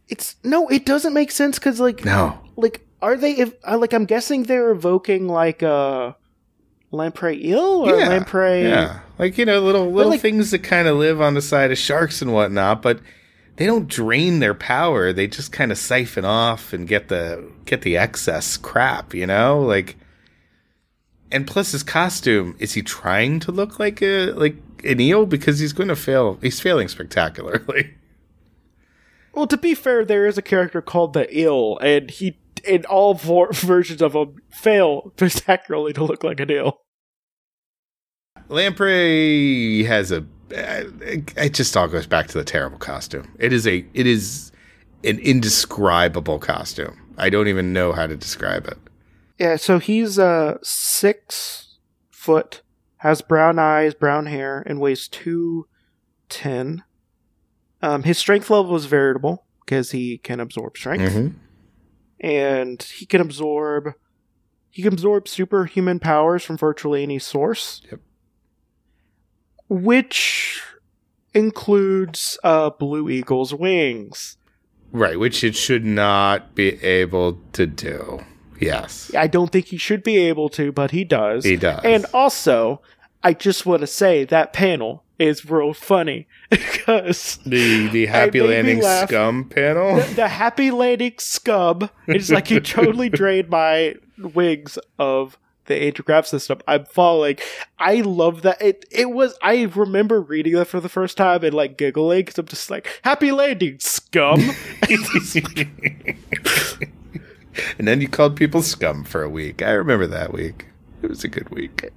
[0.07, 2.39] It's no, it doesn't make sense cuz like No.
[2.55, 6.13] like are they if uh, like I'm guessing they're evoking like uh
[6.91, 7.59] Lamprey eel
[7.89, 8.99] or yeah, Lamprey Yeah.
[9.17, 11.77] Like, you know, little little like- things that kind of live on the side of
[11.77, 12.99] sharks and whatnot, but
[13.55, 15.13] they don't drain their power.
[15.13, 19.59] They just kind of siphon off and get the get the excess crap, you know?
[19.59, 19.95] Like
[21.33, 24.55] and plus his costume, is he trying to look like a like
[24.85, 25.25] an eel?
[25.25, 26.37] Because he's going to fail.
[26.41, 27.95] He's failing spectacularly.
[29.35, 33.15] Well, to be fair, there is a character called the Eel, and he, in all
[33.15, 36.81] four versions of him, fail spectacularly to look like an ill.
[38.47, 43.33] Lamprey has a it just all goes back to the terrible costume.
[43.39, 44.51] It is a it is
[45.03, 46.95] an indescribable costume.
[47.17, 48.77] I don't even know how to describe it.
[49.39, 51.77] Yeah, so he's uh six
[52.11, 52.61] foot,
[52.97, 55.67] has brown eyes, brown hair, and weighs two
[56.29, 56.83] ten.
[57.81, 61.33] Um, his strength level is variable because he can absorb strength, Mhm.
[62.19, 63.93] and he can absorb
[64.69, 67.81] he can absorb superhuman powers from virtually any source.
[67.91, 67.99] Yep.
[69.67, 70.61] Which
[71.33, 74.37] includes uh Blue Eagle's wings.
[74.91, 78.23] Right, which it should not be able to do.
[78.59, 81.43] Yes, I don't think he should be able to, but he does.
[81.43, 81.81] he does.
[81.83, 82.81] And also,
[83.23, 88.81] I just want to say that panel is real funny because the the happy landing
[88.81, 89.97] scum panel.
[89.97, 96.27] the, the happy landing scum, is like he totally drained my wigs of the graph
[96.27, 96.59] system.
[96.67, 97.37] I'm falling.
[97.79, 98.61] I love that.
[98.61, 99.37] It it was.
[99.41, 102.99] I remember reading that for the first time and like giggling because I'm just like
[103.03, 104.41] happy landing scum.
[107.77, 109.61] and then you called people scum for a week.
[109.61, 110.67] I remember that week.
[111.01, 111.89] It was a good week.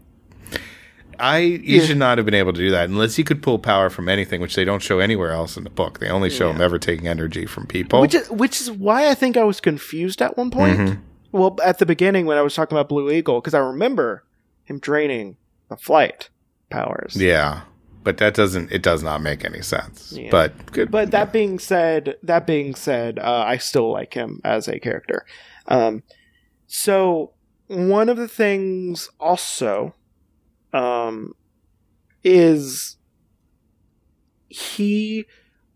[1.19, 1.85] I you Yeah.
[1.87, 4.41] should not have been able to do that unless he could pull power from anything,
[4.43, 5.99] which they don't show anywhere else in the book.
[5.99, 8.01] They only show him ever taking energy from people.
[8.03, 10.78] which is which is why I think I was confused at one point.
[10.78, 10.99] Mhm.
[11.33, 14.24] Well, at the beginning when I was talking about Blue Eagle, because I remember
[14.65, 15.37] him draining
[15.70, 16.28] the flight
[16.70, 17.16] powers.
[17.16, 17.62] yeah,
[18.07, 18.70] but that doesn't.
[18.70, 20.12] It does not make any sense.
[20.12, 20.28] Yeah.
[20.31, 20.93] But good.
[20.93, 25.27] But that being said, that being said, uh, I still like him as a character.
[25.66, 26.05] Um,
[26.69, 27.33] so
[27.66, 29.97] one of the things also,
[30.73, 31.35] um,
[32.23, 32.97] is
[34.49, 35.24] he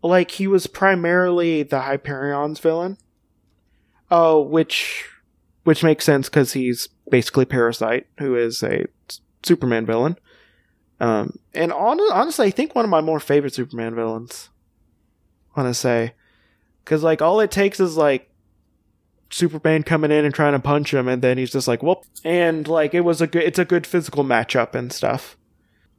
[0.01, 2.97] like he was primarily the Hyperion's villain.
[4.09, 5.03] Oh, which
[5.65, 8.85] which makes sense because he's basically Parasite, who is a
[9.43, 10.17] Superman villain.
[11.01, 14.49] Um, and on, honestly, I think one of my more favorite Superman villains.
[15.57, 16.13] Want to say,
[16.85, 18.29] because like all it takes is like
[19.31, 22.67] Superman coming in and trying to punch him, and then he's just like, "Whoop!" And
[22.67, 25.37] like it was a good, it's a good physical matchup and stuff.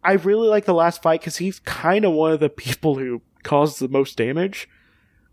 [0.05, 3.23] I really like the last fight because he's kind of one of the people who
[3.43, 4.69] caused the most damage.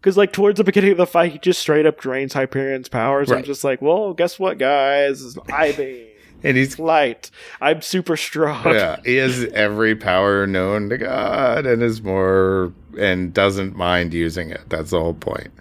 [0.01, 3.31] Because like towards the beginning of the fight, he just straight up drains Hyperion's powers.
[3.31, 5.37] I'm just like, well, guess what, guys?
[5.51, 6.07] I beam,
[6.43, 7.31] and he's light.
[7.61, 8.73] I'm super strong.
[8.73, 14.49] yeah, he has every power known to God, and is more and doesn't mind using
[14.49, 14.61] it.
[14.69, 15.51] That's the whole point.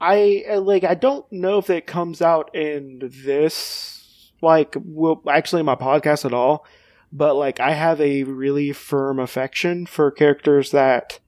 [0.00, 0.84] I uh, like.
[0.84, 6.24] I don't know if it comes out in this like well, actually in my podcast
[6.24, 6.66] at all.
[7.12, 11.20] But like, I have a really firm affection for characters that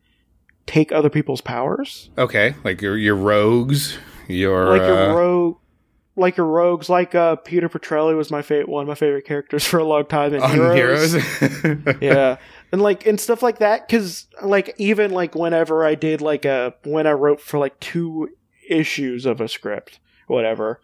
[0.67, 3.99] take other people's powers, Okay, like your your rogues,
[4.29, 5.57] your like uh, your rogue,
[6.17, 6.89] like your rogues.
[6.89, 10.07] Like uh, Peter Petrelli was my favorite, one of my favorite characters for a long
[10.07, 11.13] time in on Heroes.
[11.13, 11.79] heroes.
[12.01, 12.37] yeah
[12.73, 16.75] and like and stuff like that because like even like whenever i did like a
[16.85, 18.29] when i wrote for like two
[18.69, 20.81] issues of a script whatever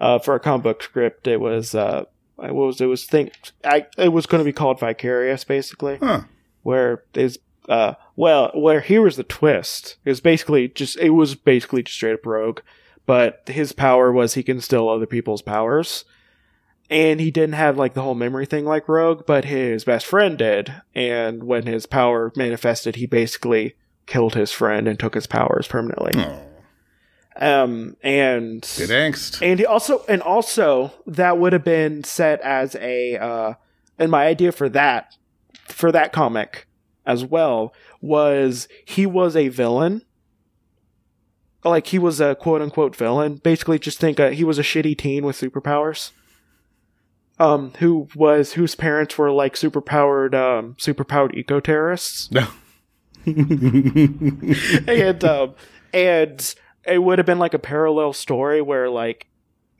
[0.00, 2.04] uh for a comic book script it was uh
[2.38, 3.32] I was it was think
[3.64, 6.22] I it was going to be called Vicarious basically Huh.
[6.62, 7.38] where is
[7.68, 11.96] uh well where here was the twist it was basically just it was basically just
[11.96, 12.60] straight up rogue
[13.06, 16.04] but his power was he can steal other people's powers.
[16.90, 20.36] And he didn't have like the whole memory thing like rogue but his best friend
[20.36, 20.74] did.
[20.94, 23.74] And when his power manifested he basically
[24.06, 26.12] killed his friend and took his powers permanently.
[26.16, 26.40] Oh,
[27.36, 29.42] um and good angst.
[29.42, 33.54] and he also and also that would have been set as a uh
[33.98, 35.16] and my idea for that
[35.66, 36.66] for that comic
[37.06, 40.02] as well was he was a villain
[41.64, 43.36] like he was a quote unquote villain.
[43.36, 46.10] Basically just think uh, he was a shitty teen with superpowers.
[47.38, 52.46] Um who was whose parents were like superpowered um superpowered eco terrorists No.
[53.26, 55.54] and um,
[55.92, 56.54] and
[56.86, 59.26] it would have been like a parallel story where like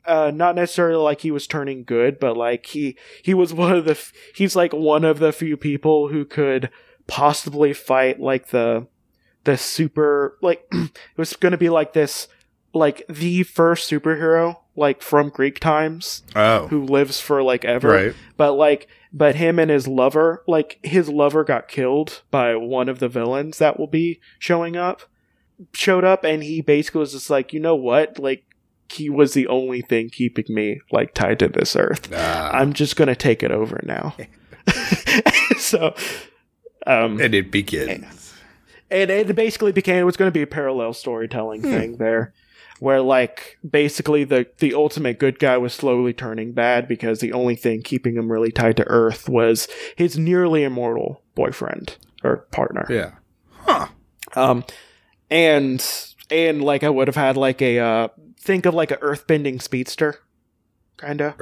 [0.05, 3.85] uh not necessarily like he was turning good but like he he was one of
[3.85, 6.69] the f- he's like one of the few people who could
[7.07, 8.85] possibly fight like the
[9.45, 12.27] the super like it was going to be like this
[12.73, 17.89] like the first superhero like from Greek times oh, who lives for like ever.
[17.89, 18.15] Right.
[18.35, 22.99] but like but him and his lover like his lover got killed by one of
[22.99, 25.03] the villains that will be showing up
[25.73, 28.19] showed up and he basically was just like you know what?
[28.19, 28.43] Like
[28.91, 32.09] he was the only thing keeping me like tied to this earth.
[32.13, 34.15] Ah, i'm just gonna take it over now.
[35.57, 35.95] So
[36.85, 37.89] um and it begins.
[37.89, 38.05] and
[38.95, 42.33] it basically became it was going to be a parallel storytelling thing there
[42.79, 47.55] where like basically the the ultimate good guy was slowly turning bad because the only
[47.55, 52.85] thing keeping him really tied to earth was his nearly immortal boyfriend or partner.
[52.89, 53.11] Yeah.
[53.61, 53.87] Huh.
[54.35, 54.65] Um,
[55.29, 55.85] and
[56.29, 58.07] and like I would have had like a uh,
[58.39, 60.19] think of like a earthbending speedster,
[60.97, 61.35] kind of.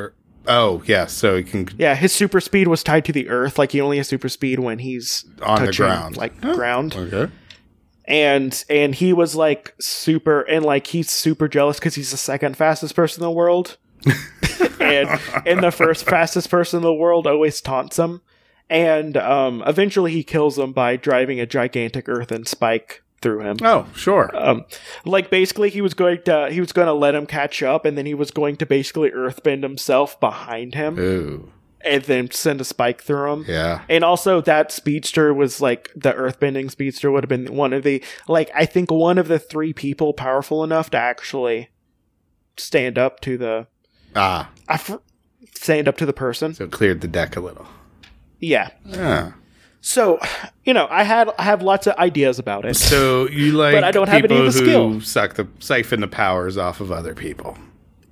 [0.46, 1.06] Oh, yeah.
[1.06, 3.58] So he can Yeah, his super speed was tied to the earth.
[3.58, 6.18] Like he only has super speed when he's on the ground.
[6.18, 6.56] like Huh.
[6.56, 6.96] ground.
[6.96, 7.32] Okay.
[8.06, 12.58] And and he was like super, and like he's super jealous because he's the second
[12.58, 13.78] fastest person in the world,
[14.80, 18.22] and and the first fastest person in the world always taunts him.
[18.70, 23.56] And um, eventually he kills him by driving a gigantic earthen spike through him.
[23.62, 24.30] Oh, sure.
[24.36, 24.66] um
[25.06, 27.98] like basically he was going to he was going to let him catch up and
[27.98, 31.53] then he was going to basically earthbend himself behind him Ooh.
[31.86, 33.82] And then send a spike through him Yeah.
[33.90, 38.04] and also that speedster was like the earthbending speedster would have been one of the
[38.28, 41.70] like i think one of the three people powerful enough to actually
[42.58, 43.68] stand up to the
[44.16, 44.98] Ah, I fr-
[45.54, 47.66] stand up to the person so it cleared the deck a little.
[48.40, 49.32] yeah Yeah.
[49.82, 50.20] so
[50.64, 53.84] you know i had i have lots of ideas about it So you like But
[53.84, 55.02] I don't have any of the who skill.
[55.02, 57.58] suck the siphon the powers off of other people.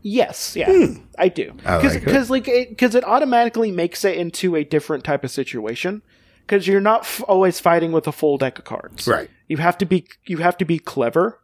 [0.03, 0.69] Yes, yeah,
[1.18, 1.52] I do.
[1.52, 1.68] Hmm.
[1.68, 2.06] I like it.
[2.06, 6.02] Because like because it, automatically makes it into a different type of situation.
[6.41, 9.07] Because you're not f- always fighting with a full deck of cards.
[9.07, 9.30] Right.
[9.48, 11.40] You have to be you have to be clever,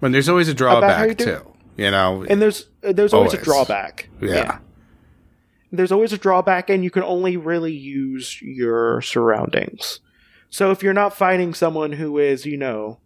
[0.00, 1.54] When there's always a drawback you too.
[1.76, 2.24] You know.
[2.28, 3.44] and there's uh, there's always, a Always.
[3.44, 4.08] drawback.
[4.20, 4.58] yeah.
[5.74, 10.00] There's always a drawback, and you can only really use your surroundings.
[10.50, 12.98] So if you're not fighting someone who is, you know,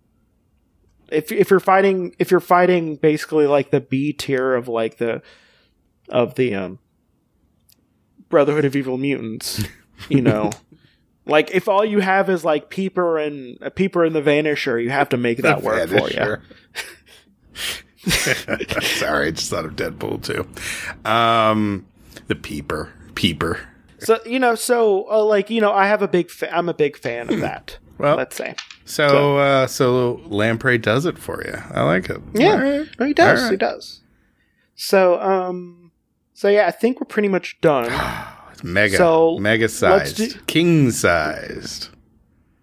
[1.11, 5.23] if if you're fighting if you're fighting basically like the B tier of like the
[6.09, 6.79] of the um
[8.29, 9.65] Brotherhood of Evil Mutants,
[10.09, 10.51] you know.
[11.29, 14.91] Like if all you have is like Peeper and uh, Peeper and the Vanisher, you
[14.91, 16.37] have to make that work for you.
[18.11, 21.11] Sorry, I just thought of Deadpool too.
[21.11, 21.85] Um,
[22.29, 23.61] the peeper, peeper.
[23.99, 26.75] So you know, so uh, like you know, I have a big, fa- I'm a
[26.75, 27.79] big fan of that.
[27.99, 28.55] Well, let's say,
[28.85, 31.55] so uh, so Lamprey does it for you.
[31.73, 32.21] I like it.
[32.35, 32.61] Yeah.
[32.61, 32.89] Right.
[33.01, 33.51] no, he does, right.
[33.53, 34.01] he does.
[34.75, 35.93] So, um,
[36.35, 37.91] so yeah, I think we're pretty much done.
[38.53, 41.91] It's mega, So, mega sized, do- king sized.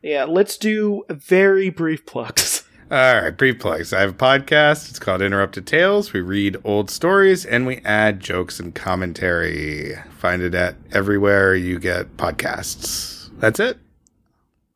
[0.02, 2.64] yeah, let's do very brief plugs.
[2.92, 3.94] All right, brief plugs.
[3.94, 4.90] I have a podcast.
[4.90, 6.12] It's called Interrupted Tales.
[6.12, 9.94] We read old stories and we add jokes and commentary.
[10.18, 13.30] Find it at everywhere you get podcasts.
[13.40, 13.78] That's it.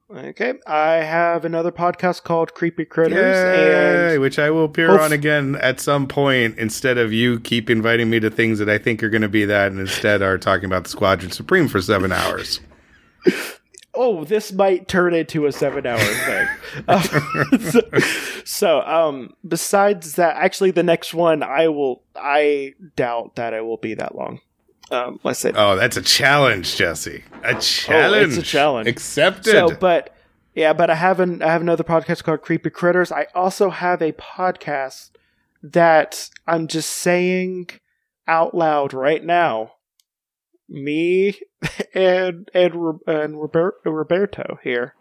[0.09, 5.11] Okay, I have another podcast called Creepy Critters, Yay, and which I will appear on
[5.11, 9.03] again at some point instead of you keep inviting me to things that I think
[9.03, 12.13] are going to be that and instead are talking about the Squadron Supreme for seven
[12.13, 12.61] hours.
[13.93, 16.47] oh, this might turn into a seven-hour thing.
[16.88, 17.01] Uh,
[17.59, 17.81] so,
[18.45, 22.01] so, um, besides that, actually, the next one, I will.
[22.15, 24.39] I doubt that it will be that long.
[24.89, 27.23] Um, let's say Oh, that's a challenge, Jesse.
[27.43, 28.15] A challenge.
[28.15, 28.88] Oh, it's a challenge.
[28.88, 29.51] Accepted.
[29.51, 30.15] So, but
[30.55, 33.11] yeah, but I have an I have another podcast called Creepy Critters.
[33.11, 35.11] I also have a podcast
[35.61, 37.69] that I'm just saying
[38.27, 39.73] out loud right now.
[40.69, 41.39] Me
[41.93, 42.73] and and
[43.05, 44.95] and Robert, Roberto here,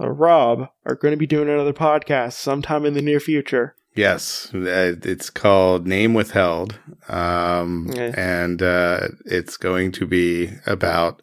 [0.00, 3.74] uh, Rob, are going to be doing another podcast sometime in the near future.
[3.98, 8.12] Yes, uh, it's called Name Withheld, um, Yeah.
[8.16, 11.20] and uh, it's going to be about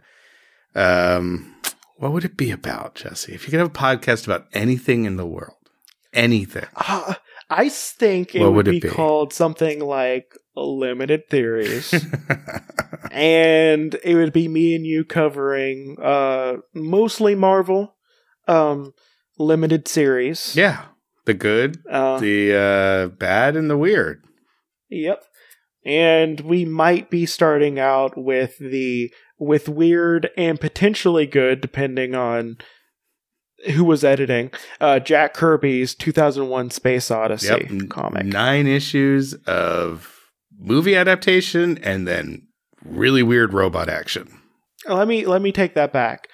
[0.76, 1.56] um,
[1.98, 3.34] what would it be about, Jesse?
[3.34, 5.56] If you could have a podcast about anything in the world,
[6.14, 6.66] anything.
[6.76, 7.14] Uh,
[7.50, 8.90] I think it What would, would it be, be?
[8.90, 11.94] called something like Limited Theories.
[13.12, 17.96] and it would be me and you covering uh mostly Marvel
[18.48, 18.94] um
[19.38, 20.56] limited series.
[20.56, 20.86] yeah,
[21.26, 24.24] the good, Uh, the uh, bad, and the weird.
[24.90, 25.24] yep.
[25.86, 32.58] And we might be starting out with the with weird and potentially good depending on
[33.74, 34.50] who was editing
[34.80, 38.26] uh Jack Kirby's 2001 Space Odyssey Yep, comic.
[38.26, 40.12] nine issues of
[40.58, 42.48] movie adaptation, and then
[42.84, 44.28] really weird robot action.
[44.88, 46.28] Let me let me take that back.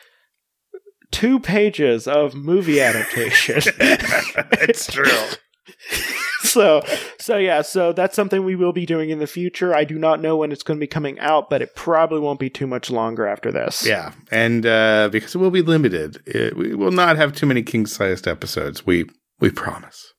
[1.12, 3.62] Two pages of movie adaptation.
[3.80, 5.06] it's true.
[6.42, 6.82] so
[7.20, 10.20] so yeah so that's something we will be doing in the future i do not
[10.22, 12.90] know when it's going to be coming out but it probably won't be too much
[12.90, 17.16] longer after this Yeah, and uh, because it will be limited, it, we will not
[17.18, 18.86] have too many king-sized episodes.
[18.86, 19.06] We
[19.40, 20.14] we promise.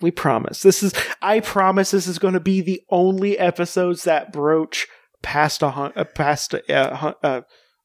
[0.00, 4.32] we promise this is i promise this is going to be the only episodes that
[4.32, 4.86] broach
[5.22, 7.40] past a hun- uh, past a, hun- uh,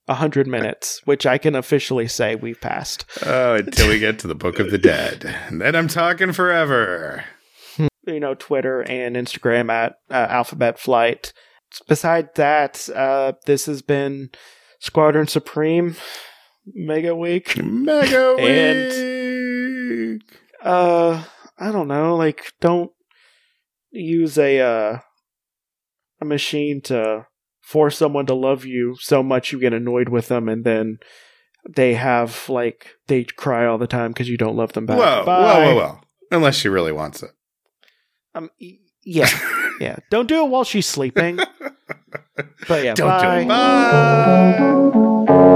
[0.08, 4.28] a hundred minutes which i can officially say we've passed Oh, until we get to
[4.28, 7.24] the Book of the Dead, and then I'm talking forever.
[8.08, 11.34] you know twitter and instagram at uh, alphabet flight
[11.90, 14.30] Besides that uh, this has been
[14.80, 15.96] squadron supreme
[16.74, 17.58] Mega Week.
[17.62, 20.22] Mega And- week.
[20.62, 21.24] Uh,
[21.60, 22.16] I don't know.
[22.16, 22.92] Like, don't
[23.92, 25.00] use a uh,
[26.22, 27.28] a machine to
[27.66, 31.00] force someone to love you so much you get annoyed with them, and then
[31.68, 34.98] they have like they cry all the time because you don't love them back.
[34.98, 35.66] Whoa, whoa, Bye.
[35.66, 36.00] whoa, whoa!
[36.32, 37.32] Unless she really wants it.
[38.36, 38.50] Um,
[39.04, 39.30] yeah,
[39.80, 39.98] yeah.
[40.10, 41.40] Don't do it while she's sleeping.
[42.68, 43.48] But yeah, Don't do it.
[43.48, 45.52] Bye.